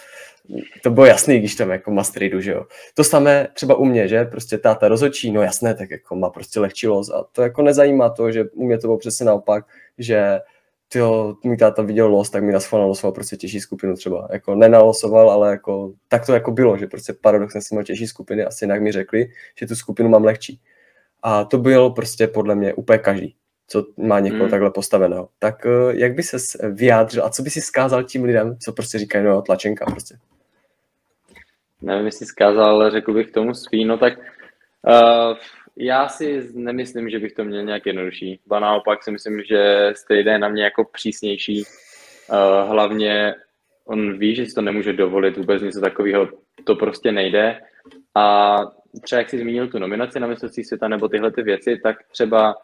to 0.82 0.90
bylo 0.90 1.06
jasný, 1.06 1.38
když 1.38 1.54
tam 1.54 1.70
jako 1.70 1.90
Mastridu, 1.90 2.40
že 2.40 2.52
jo. 2.52 2.66
To 2.94 3.04
samé 3.04 3.48
třeba 3.54 3.74
u 3.74 3.84
mě, 3.84 4.08
že, 4.08 4.24
prostě 4.24 4.58
táta 4.58 4.88
rozhodčí, 4.88 5.32
no 5.32 5.42
jasné, 5.42 5.74
tak 5.74 5.90
jako 5.90 6.16
má 6.16 6.30
prostě 6.30 6.60
lehčí 6.60 6.88
los 6.88 7.10
a 7.10 7.24
to 7.32 7.42
jako 7.42 7.62
nezajímá 7.62 8.10
to, 8.10 8.32
že 8.32 8.44
u 8.44 8.66
mě 8.66 8.78
to 8.78 8.86
bylo 8.86 8.98
přesně 8.98 9.26
naopak, 9.26 9.64
že 9.98 10.40
tyjo, 10.92 11.36
můj 11.44 11.56
táta 11.56 11.82
viděl 11.82 12.08
los, 12.08 12.30
tak 12.30 12.42
mi 12.42 12.52
na 12.52 12.60
schvál 12.60 12.82
nalosoval 12.82 13.12
prostě 13.12 13.36
těžší 13.36 13.60
skupinu 13.60 13.96
třeba. 13.96 14.28
Jako 14.32 14.54
nenalosoval, 14.54 15.30
ale 15.30 15.50
jako, 15.50 15.92
tak 16.08 16.26
to 16.26 16.34
jako 16.34 16.50
bylo, 16.50 16.76
že 16.76 16.86
prostě 16.86 17.12
paradoxně 17.12 17.60
jsem 17.60 17.76
měl 17.76 17.84
těžší 17.84 18.06
skupiny, 18.06 18.44
asi 18.44 18.64
jinak 18.64 18.82
mi 18.82 18.92
řekli, 18.92 19.26
že 19.58 19.66
tu 19.66 19.74
skupinu 19.74 20.08
mám 20.08 20.24
lehčí. 20.24 20.60
A 21.22 21.44
to 21.44 21.58
byl 21.58 21.90
prostě 21.90 22.26
podle 22.26 22.54
mě 22.54 22.74
úplně 22.74 22.98
každý, 22.98 23.34
co 23.66 23.86
má 23.96 24.20
někoho 24.20 24.42
hmm. 24.42 24.50
takhle 24.50 24.70
postaveného. 24.70 25.28
Tak 25.38 25.66
eh, 25.66 25.70
jak 25.92 26.14
by 26.14 26.22
se 26.22 26.36
vyjádřil 26.70 27.24
a 27.24 27.30
co 27.30 27.42
by 27.42 27.50
si 27.50 27.60
skázal 27.60 28.04
tím 28.04 28.24
lidem, 28.24 28.56
co 28.58 28.72
prostě 28.72 28.98
říkají, 28.98 29.24
no 29.24 29.42
tlačenka 29.42 29.84
prostě? 29.84 30.14
Nevím, 31.82 32.06
jestli 32.06 32.26
zkázal, 32.26 32.64
ale 32.64 32.90
řekl 32.90 33.14
bych 33.14 33.30
tomu 33.30 33.54
svý, 33.54 33.84
no 33.84 33.98
tak 33.98 34.18
uh, 34.18 35.36
já 35.80 36.08
si 36.08 36.50
nemyslím, 36.54 37.10
že 37.10 37.18
bych 37.18 37.32
to 37.32 37.44
měl 37.44 37.64
nějak 37.64 37.86
jednodušší. 37.86 38.40
Ba 38.46 38.60
naopak 38.60 39.02
si 39.02 39.10
myslím, 39.10 39.42
že 39.42 39.92
jde 40.10 40.38
na 40.38 40.48
mě 40.48 40.64
jako 40.64 40.84
přísnější. 40.84 41.62
Uh, 41.62 42.70
hlavně 42.70 43.34
on 43.84 44.18
ví, 44.18 44.34
že 44.34 44.46
si 44.46 44.54
to 44.54 44.62
nemůže 44.62 44.92
dovolit 44.92 45.36
vůbec 45.36 45.62
něco 45.62 45.80
takového. 45.80 46.28
To 46.64 46.74
prostě 46.74 47.12
nejde. 47.12 47.60
A 48.14 48.58
třeba 49.02 49.18
jak 49.18 49.30
jsi 49.30 49.38
zmínil 49.38 49.68
tu 49.68 49.78
nominaci 49.78 50.20
na 50.20 50.26
mistrovství 50.26 50.64
světa 50.64 50.88
nebo 50.88 51.08
tyhle 51.08 51.30
ty 51.30 51.42
věci, 51.42 51.80
tak 51.82 51.96
třeba 52.12 52.54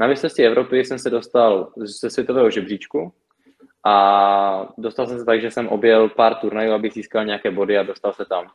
na 0.00 0.06
mistrovství 0.06 0.44
Evropy 0.44 0.84
jsem 0.84 0.98
se 0.98 1.10
dostal 1.10 1.72
ze 1.76 2.10
světového 2.10 2.50
žebříčku 2.50 3.12
a 3.84 4.72
dostal 4.78 5.06
jsem 5.06 5.18
se 5.18 5.24
tak, 5.24 5.40
že 5.40 5.50
jsem 5.50 5.68
objel 5.68 6.08
pár 6.08 6.34
turnajů, 6.34 6.72
abych 6.72 6.92
získal 6.92 7.24
nějaké 7.24 7.50
body 7.50 7.78
a 7.78 7.82
dostal 7.82 8.12
se 8.12 8.24
tam. 8.24 8.46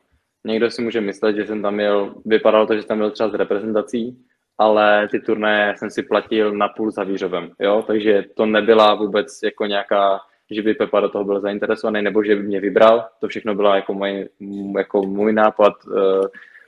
Někdo 0.46 0.72
si 0.72 0.82
může 0.82 1.02
myslet, 1.02 1.36
že 1.36 1.48
jsem 1.48 1.62
tam 1.62 1.74
měl, 1.76 2.16
vypadalo 2.26 2.68
to, 2.68 2.76
že 2.76 2.86
tam 2.86 2.98
byl 2.98 3.12
třeba 3.12 3.30
s 3.30 3.34
reprezentací, 3.34 4.18
ale 4.58 5.08
ty 5.12 5.20
turnaje 5.20 5.74
jsem 5.78 5.90
si 5.90 6.04
platil 6.04 6.52
na 6.52 6.68
půl 6.68 6.92
za 6.92 7.04
Vířovem, 7.04 7.52
jo, 7.60 7.84
takže 7.88 8.26
to 8.36 8.46
nebyla 8.46 8.96
vůbec 8.96 9.40
jako 9.44 9.66
nějaká, 9.66 10.20
že 10.52 10.62
by 10.62 10.74
Pepa 10.74 11.00
do 11.00 11.10
toho 11.10 11.24
byl 11.24 11.40
zainteresovaný, 11.40 12.02
nebo 12.02 12.24
že 12.24 12.36
by 12.36 12.44
mě 12.44 12.60
vybral, 12.60 13.08
to 13.20 13.28
všechno 13.28 13.56
bylo 13.56 13.76
jako 13.76 13.94
můj, 13.94 14.30
jako 14.78 15.02
můj 15.02 15.34
nápad, 15.34 15.74
uh, 15.86 16.26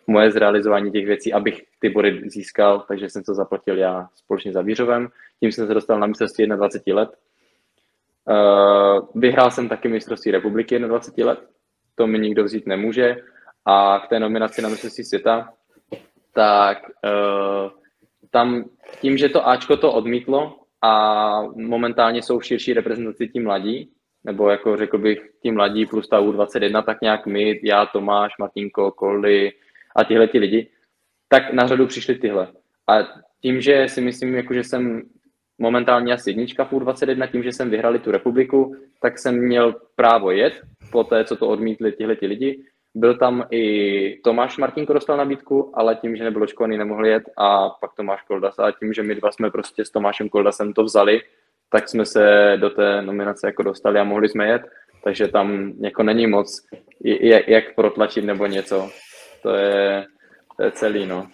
moje 0.07 0.31
zrealizování 0.31 0.91
těch 0.91 1.05
věcí, 1.05 1.33
abych 1.33 1.63
ty 1.79 1.89
body 1.89 2.21
získal, 2.25 2.85
takže 2.87 3.09
jsem 3.09 3.23
to 3.23 3.33
zaplatil 3.33 3.77
já 3.77 4.07
společně 4.15 4.51
za 4.51 4.61
Vířovem, 4.61 5.07
tím 5.39 5.51
jsem 5.51 5.67
se 5.67 5.73
dostal 5.73 5.99
na 5.99 6.07
mistrovství 6.07 6.47
21 6.47 7.01
let. 7.01 7.09
Uh, 8.29 9.07
vyhrál 9.21 9.51
jsem 9.51 9.69
taky 9.69 9.87
mistrovství 9.87 10.31
republiky 10.31 10.79
21 10.79 11.31
let, 11.31 11.39
to 11.95 12.07
mi 12.07 12.19
nikdo 12.19 12.43
vzít 12.43 12.67
nemůže, 12.67 13.15
a 13.65 13.99
k 14.05 14.07
té 14.07 14.19
nominaci 14.19 14.61
na 14.61 14.69
mistrovství 14.69 15.03
světa, 15.03 15.53
tak 16.33 16.77
uh, 16.83 17.71
tam 18.31 18.69
tím, 19.01 19.17
že 19.17 19.29
to 19.29 19.47
Ačko 19.47 19.77
to 19.77 19.93
odmítlo 19.93 20.59
a 20.81 21.41
momentálně 21.55 22.21
jsou 22.21 22.39
v 22.39 22.45
širší 22.45 22.73
reprezentaci 22.73 23.27
tím 23.27 23.43
mladí, 23.43 23.89
nebo 24.23 24.49
jako 24.49 24.77
řekl 24.77 24.97
bych 24.97 25.19
tím 25.41 25.55
mladí 25.55 25.85
plus 25.85 26.07
ta 26.09 26.21
U21, 26.21 26.83
tak 26.83 27.01
nějak 27.01 27.25
my, 27.27 27.59
já, 27.63 27.85
Tomáš, 27.85 28.37
Martinko, 28.39 28.91
Koldy 28.91 29.51
a 29.95 30.03
tyhle 30.03 30.27
ti 30.27 30.39
lidi, 30.39 30.69
tak 31.27 31.53
na 31.53 31.67
řadu 31.67 31.87
přišli 31.87 32.15
tyhle. 32.15 32.47
A 32.87 32.93
tím, 33.41 33.61
že 33.61 33.87
si 33.87 34.01
myslím, 34.01 34.35
jako, 34.35 34.53
že 34.53 34.63
jsem 34.63 35.01
momentálně 35.57 36.13
asi 36.13 36.29
jednička 36.29 36.65
v 36.65 36.71
U21, 36.71 37.31
tím, 37.31 37.43
že 37.43 37.51
jsem 37.51 37.69
vyhrali 37.69 37.99
tu 37.99 38.11
republiku, 38.11 38.75
tak 39.01 39.19
jsem 39.19 39.35
měl 39.35 39.75
právo 39.95 40.31
jet 40.31 40.53
po 40.91 41.03
té, 41.03 41.25
co 41.25 41.35
to 41.35 41.47
odmítli 41.47 41.91
tihle 41.91 42.15
ti 42.15 42.27
lidi 42.27 42.63
byl 42.95 43.17
tam 43.17 43.45
i 43.51 44.19
Tomáš 44.23 44.57
Martinko 44.57 44.93
dostal 44.93 45.17
nabídku, 45.17 45.71
ale 45.73 45.95
tím, 45.95 46.15
že 46.15 46.23
nebyl 46.23 46.43
očkovaný, 46.43 46.77
nemohl 46.77 47.05
jet 47.05 47.23
a 47.37 47.69
pak 47.69 47.93
Tomáš 47.93 48.21
Koldas 48.21 48.59
a 48.59 48.71
tím, 48.71 48.93
že 48.93 49.03
my 49.03 49.15
dva 49.15 49.31
jsme 49.31 49.51
prostě 49.51 49.85
s 49.85 49.91
Tomášem 49.91 50.29
Koldasem 50.29 50.73
to 50.73 50.83
vzali, 50.83 51.21
tak 51.69 51.89
jsme 51.89 52.05
se 52.05 52.53
do 52.59 52.69
té 52.69 53.01
nominace 53.01 53.47
jako 53.47 53.63
dostali 53.63 53.99
a 53.99 54.03
mohli 54.03 54.29
jsme 54.29 54.47
jet, 54.47 54.61
takže 55.03 55.27
tam 55.27 55.73
jako 55.79 56.03
není 56.03 56.27
moc 56.27 56.67
jak, 57.47 57.75
protlačit 57.75 58.25
nebo 58.25 58.45
něco. 58.45 58.89
To 59.41 59.55
je, 59.55 60.05
to 60.57 60.63
je 60.63 60.71
celý, 60.71 61.05
no. 61.05 61.27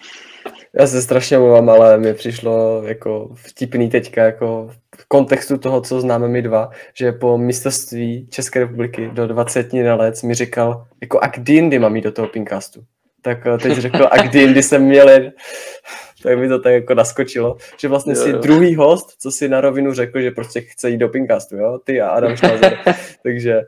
Já 0.80 0.88
se 0.88 1.02
strašně 1.02 1.38
mluvám, 1.38 1.70
ale 1.70 1.98
mi 1.98 2.14
přišlo 2.14 2.84
jako 2.86 3.30
vtipný 3.34 3.90
teďka 3.90 4.24
jako 4.24 4.70
v 4.98 5.08
kontextu 5.08 5.58
toho, 5.58 5.82
co 5.82 6.02
známe 6.02 6.28
my 6.28 6.42
dva, 6.42 6.70
že 6.94 7.12
po 7.12 7.38
mistrovství 7.38 8.28
České 8.30 8.60
republiky 8.60 9.10
do 9.14 9.28
20 9.28 9.74
na 9.74 9.96
let 9.96 10.24
mi 10.24 10.34
říkal, 10.36 10.86
jako 11.02 11.20
a 11.22 11.28
kdy 11.28 11.54
jindy 11.54 11.80
mám 11.80 11.96
jít 11.96 12.02
do 12.02 12.12
toho 12.12 12.28
Pinkastu? 12.28 12.84
Tak 13.22 13.46
eh, 13.46 13.58
teď 13.58 13.78
řekl, 13.78 14.08
a 14.12 14.18
kdy 14.18 14.40
jindy 14.40 14.64
jsem 14.64 14.84
měl 14.84 15.10
tak 16.24 16.40
mi 16.40 16.48
to 16.48 16.60
tak 16.60 16.74
jako 16.74 16.94
naskočilo, 16.94 17.58
že 17.78 17.88
vlastně 17.88 18.14
jo, 18.14 18.24
si 18.24 18.30
jo. 18.30 18.38
druhý 18.38 18.76
host, 18.76 19.22
co 19.22 19.32
si 19.32 19.50
na 19.50 19.62
rovinu 19.62 19.94
řekl, 19.94 20.22
že 20.22 20.32
prostě 20.32 20.62
chce 20.62 20.90
jít 20.90 20.98
do 20.98 21.10
Pinkastu, 21.10 21.58
jo? 21.58 21.80
Ty 21.84 22.02
a 22.02 22.10
Adam 22.10 22.36
Šnazer. 22.36 22.78
Takže... 23.24 23.62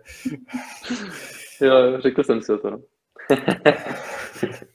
Jo, 1.62 2.02
řekl 2.02 2.24
jsem 2.24 2.42
si 2.42 2.52
o 2.52 2.58
to. 2.58 2.78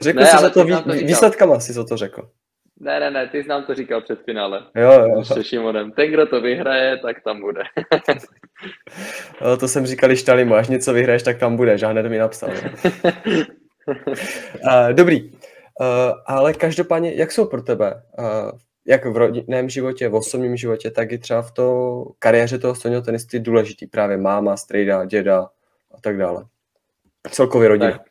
Řekl 0.00 0.20
ne, 0.20 0.26
jsi 0.26 0.36
za 0.38 0.50
to, 0.50 0.64
vý, 0.64 0.82
to 0.82 0.92
výsledkama 0.92 1.60
si 1.60 1.74
to 1.74 1.96
řekl. 1.96 2.28
Ne, 2.80 3.00
ne, 3.00 3.10
ne, 3.10 3.28
ty 3.28 3.42
jsi 3.42 3.48
nám 3.48 3.64
to 3.64 3.74
říkal 3.74 4.00
před 4.00 4.24
finále. 4.24 4.62
Jo, 4.76 4.92
jo. 4.92 5.24
Se 5.24 5.44
Šimonem. 5.44 5.92
Ten, 5.92 6.10
kdo 6.10 6.26
to 6.26 6.40
vyhraje, 6.40 6.98
tak 6.98 7.22
tam 7.22 7.40
bude. 7.40 7.62
no, 9.42 9.56
to 9.56 9.68
jsem 9.68 9.86
říkal 9.86 10.16
Štalimu, 10.16 10.54
až 10.54 10.68
něco 10.68 10.92
vyhraješ, 10.92 11.22
tak 11.22 11.38
tam 11.38 11.56
budeš, 11.56 11.82
a 11.82 11.88
hned 11.88 12.06
mi 12.06 12.18
napsal. 12.18 12.50
uh, 14.64 14.88
dobrý, 14.92 15.32
uh, 15.32 15.38
ale 16.26 16.52
každopádně, 16.52 17.14
jak 17.14 17.32
jsou 17.32 17.46
pro 17.46 17.62
tebe, 17.62 18.02
uh, 18.18 18.50
jak 18.86 19.06
v 19.06 19.16
rodinném 19.16 19.68
životě, 19.68 20.08
v 20.08 20.14
osobním 20.14 20.56
životě, 20.56 20.90
tak 20.90 21.12
i 21.12 21.18
třeba 21.18 21.42
v 21.42 21.50
to 21.50 22.04
kariéře 22.18 22.58
toho 22.58 22.74
stejného 22.74 23.02
tenisty 23.02 23.40
důležitý 23.40 23.86
právě 23.86 24.16
máma, 24.16 24.56
strejda, 24.56 25.04
děda 25.04 25.48
a 25.94 26.00
tak 26.00 26.18
dále. 26.18 26.44
Celkově 27.30 27.68
rodina. 27.68 27.92
Tak, 27.92 28.02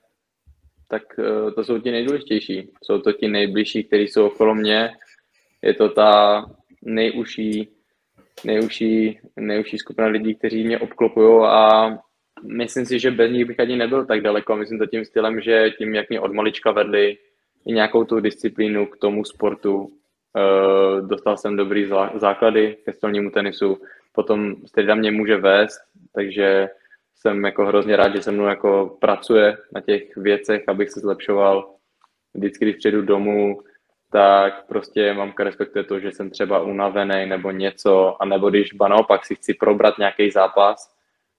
tak 0.88 1.04
eh, 1.20 1.52
to 1.52 1.64
jsou 1.64 1.80
ti 1.80 1.92
nejdůležitější. 1.92 2.70
Jsou 2.84 3.00
to 3.00 3.12
ti 3.12 3.28
nejbližší, 3.28 3.84
kteří 3.84 4.08
jsou 4.08 4.26
okolo 4.26 4.56
mě. 4.56 4.90
Je 5.62 5.74
to 5.74 5.90
ta 5.90 6.44
nejužší, 6.82 7.70
nejužší, 8.46 9.20
nejužší 9.40 9.78
skupina 9.78 10.08
lidí, 10.08 10.36
kteří 10.36 10.64
mě 10.64 10.80
obklopují 10.80 11.46
a 11.46 11.90
myslím 12.44 12.86
si, 12.86 13.00
že 13.00 13.12
bez 13.12 13.32
nich 13.32 13.46
bych 13.46 13.60
ani 13.60 13.76
nebyl 13.76 14.06
tak 14.06 14.22
daleko. 14.22 14.56
Myslím 14.56 14.80
to 14.80 14.86
tím 14.86 15.06
stylem, 15.06 15.42
že 15.42 15.72
tím, 15.78 15.96
jak 15.96 16.10
mě 16.10 16.20
od 16.20 16.34
malička 16.34 16.72
vedli 16.72 17.18
i 17.66 17.74
nějakou 17.74 18.04
tu 18.04 18.20
disciplínu 18.20 18.86
k 18.86 18.98
tomu 18.98 19.26
sportu, 19.26 19.92
eh, 20.38 21.02
dostal 21.02 21.38
jsem 21.38 21.56
dobrý 21.56 21.90
základy 22.16 22.78
ke 22.86 22.94
stolnímu 22.94 23.30
tenisu, 23.30 23.78
potom 24.14 24.56
stejně 24.66 24.96
mě 24.96 25.12
může 25.12 25.38
vést, 25.38 25.80
takže 26.16 26.68
jsem 27.24 27.46
jako 27.46 27.66
hrozně 27.66 27.96
rád, 27.96 28.16
že 28.16 28.22
se 28.22 28.32
mnou 28.32 28.46
jako 28.46 28.98
pracuje 29.02 29.58
na 29.72 29.82
těch 29.82 30.18
věcech, 30.18 30.64
abych 30.68 30.90
se 30.92 31.00
zlepšoval. 31.00 31.70
Vždycky, 32.34 32.66
když 32.66 32.76
přijdu 32.76 33.02
domů, 33.02 33.60
tak 34.12 34.68
prostě 34.68 35.14
mamka 35.14 35.44
respektuje 35.44 35.84
to, 35.84 36.00
že 36.00 36.12
jsem 36.12 36.30
třeba 36.30 36.62
unavený 36.62 37.26
nebo 37.26 37.52
něco, 37.52 38.22
a 38.22 38.26
nebo 38.26 38.50
když 38.50 38.74
ba 38.74 38.88
naopak 38.88 39.26
si 39.26 39.36
chci 39.36 39.54
probrat 39.54 39.98
nějaký 39.98 40.32
zápas, 40.32 40.96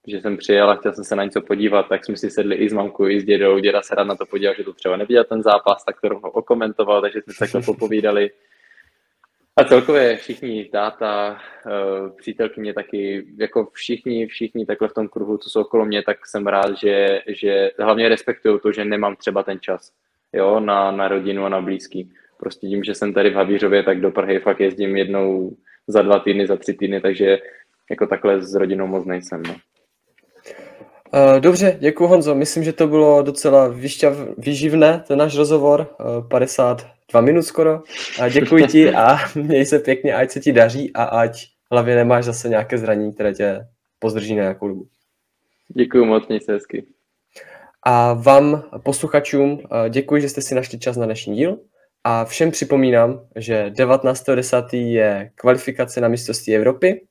že 0.07 0.21
jsem 0.21 0.37
přijel 0.37 0.69
a 0.69 0.75
chtěl 0.75 0.93
jsem 0.93 1.03
se 1.03 1.15
na 1.15 1.23
něco 1.23 1.41
podívat, 1.41 1.87
tak 1.89 2.05
jsme 2.05 2.17
si 2.17 2.29
sedli 2.29 2.55
i 2.55 2.69
s 2.69 2.73
mamkou, 2.73 3.07
i 3.07 3.21
s 3.21 3.25
dědou. 3.25 3.59
Děda 3.59 3.81
se 3.81 3.95
rád 3.95 4.03
na 4.03 4.15
to 4.15 4.25
podíval, 4.25 4.55
že 4.57 4.63
to 4.63 4.73
třeba 4.73 4.97
neviděl 4.97 5.23
ten 5.23 5.41
zápas, 5.43 5.85
tak 5.85 6.01
to 6.01 6.09
rovnou 6.09 6.29
okomentoval, 6.29 7.01
takže 7.01 7.21
jsme 7.21 7.33
se 7.33 7.39
takhle 7.39 7.61
popovídali. 7.61 8.31
A 9.57 9.63
celkově 9.63 10.17
všichni, 10.17 10.65
táta, 10.65 11.39
eh, 11.67 12.09
přítelkyně 12.17 12.73
taky, 12.73 13.25
jako 13.37 13.69
všichni, 13.73 14.27
všichni 14.27 14.65
takhle 14.65 14.87
v 14.87 14.93
tom 14.93 15.07
kruhu, 15.07 15.37
co 15.37 15.49
jsou 15.49 15.61
okolo 15.61 15.85
mě, 15.85 16.03
tak 16.03 16.27
jsem 16.27 16.47
rád, 16.47 16.77
že, 16.77 17.21
že 17.27 17.71
hlavně 17.79 18.09
respektují 18.09 18.59
to, 18.59 18.71
že 18.71 18.85
nemám 18.85 19.15
třeba 19.15 19.43
ten 19.43 19.59
čas 19.59 19.91
jo, 20.33 20.59
na, 20.59 20.91
na 20.91 21.07
rodinu 21.07 21.45
a 21.45 21.49
na 21.49 21.61
blízký. 21.61 22.11
Prostě 22.37 22.67
tím, 22.67 22.83
že 22.83 22.95
jsem 22.95 23.13
tady 23.13 23.29
v 23.29 23.35
Havířově, 23.35 23.83
tak 23.83 24.01
do 24.01 24.11
Prahy 24.11 24.39
fakt 24.39 24.59
jezdím 24.59 24.97
jednou 24.97 25.57
za 25.87 26.01
dva 26.01 26.19
týdny, 26.19 26.47
za 26.47 26.57
tři 26.57 26.73
týdny, 26.73 27.01
takže 27.01 27.39
jako 27.89 28.07
takhle 28.07 28.41
s 28.41 28.55
rodinou 28.55 28.87
moc 28.87 29.05
nejsem. 29.05 29.43
No. 29.47 29.55
Eh, 31.15 31.39
dobře, 31.39 31.77
děkuji 31.79 32.07
Honzo. 32.07 32.35
Myslím, 32.35 32.63
že 32.63 32.73
to 32.73 32.87
bylo 32.87 33.21
docela 33.21 33.67
vyšťav, 33.67 34.13
vyživné, 34.37 35.03
ten 35.07 35.19
náš 35.19 35.35
rozhovor, 35.35 35.95
52 36.29 37.19
eh, 37.19 37.21
minut 37.21 37.41
skoro. 37.41 37.81
A 38.19 38.29
děkuji 38.29 38.67
ti 38.67 38.93
a 38.93 39.17
měj 39.35 39.65
se 39.65 39.79
pěkně, 39.79 40.15
ať 40.15 40.31
se 40.31 40.39
ti 40.39 40.53
daří 40.53 40.93
a 40.93 41.03
ať 41.03 41.47
hlavně 41.71 41.95
nemáš 41.95 42.25
zase 42.25 42.49
nějaké 42.49 42.77
zranění, 42.77 43.13
které 43.13 43.33
tě 43.33 43.67
pozdrží 43.99 44.35
na 44.35 44.41
nějakou 44.41 44.67
dobu. 44.67 44.87
Děkuji 45.67 46.05
moc, 46.05 46.27
měj 46.27 46.39
se 46.39 46.53
hezky. 46.53 46.85
A 47.83 48.13
vám, 48.13 48.63
posluchačům, 48.83 49.59
eh, 49.59 49.89
děkuji, 49.89 50.21
že 50.21 50.29
jste 50.29 50.41
si 50.41 50.55
našli 50.55 50.79
čas 50.79 50.97
na 50.97 51.05
dnešní 51.05 51.35
díl. 51.35 51.59
A 52.03 52.25
všem 52.25 52.51
připomínám, 52.51 53.27
že 53.35 53.69
19.10. 53.69 54.91
je 54.91 55.31
kvalifikace 55.35 56.01
na 56.01 56.07
mistrovství 56.07 56.55
Evropy 56.55 57.05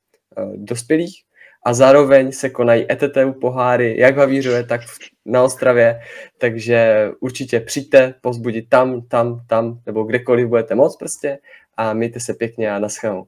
dospělých 0.57 1.25
a 1.65 1.75
zároveň 1.75 2.33
se 2.33 2.51
konají 2.51 2.87
ETTU 2.93 3.33
poháry, 3.41 3.97
jak 3.99 4.17
v 4.17 4.19
Havířově, 4.19 4.65
tak 4.65 4.81
na 5.25 5.43
Ostravě, 5.43 6.01
takže 6.39 7.11
určitě 7.21 7.61
přijďte 7.61 8.15
pozbudit 8.21 8.69
tam, 8.69 9.03
tam, 9.03 9.41
tam, 9.47 9.81
nebo 9.87 10.05
kdekoliv 10.05 10.49
budete 10.49 10.75
moc 10.75 10.97
prostě 10.97 11.39
a 11.77 11.93
mějte 11.93 12.21
se 12.21 12.35
pěkně 12.35 12.73
a 12.73 12.79
naschledanou. 12.79 13.27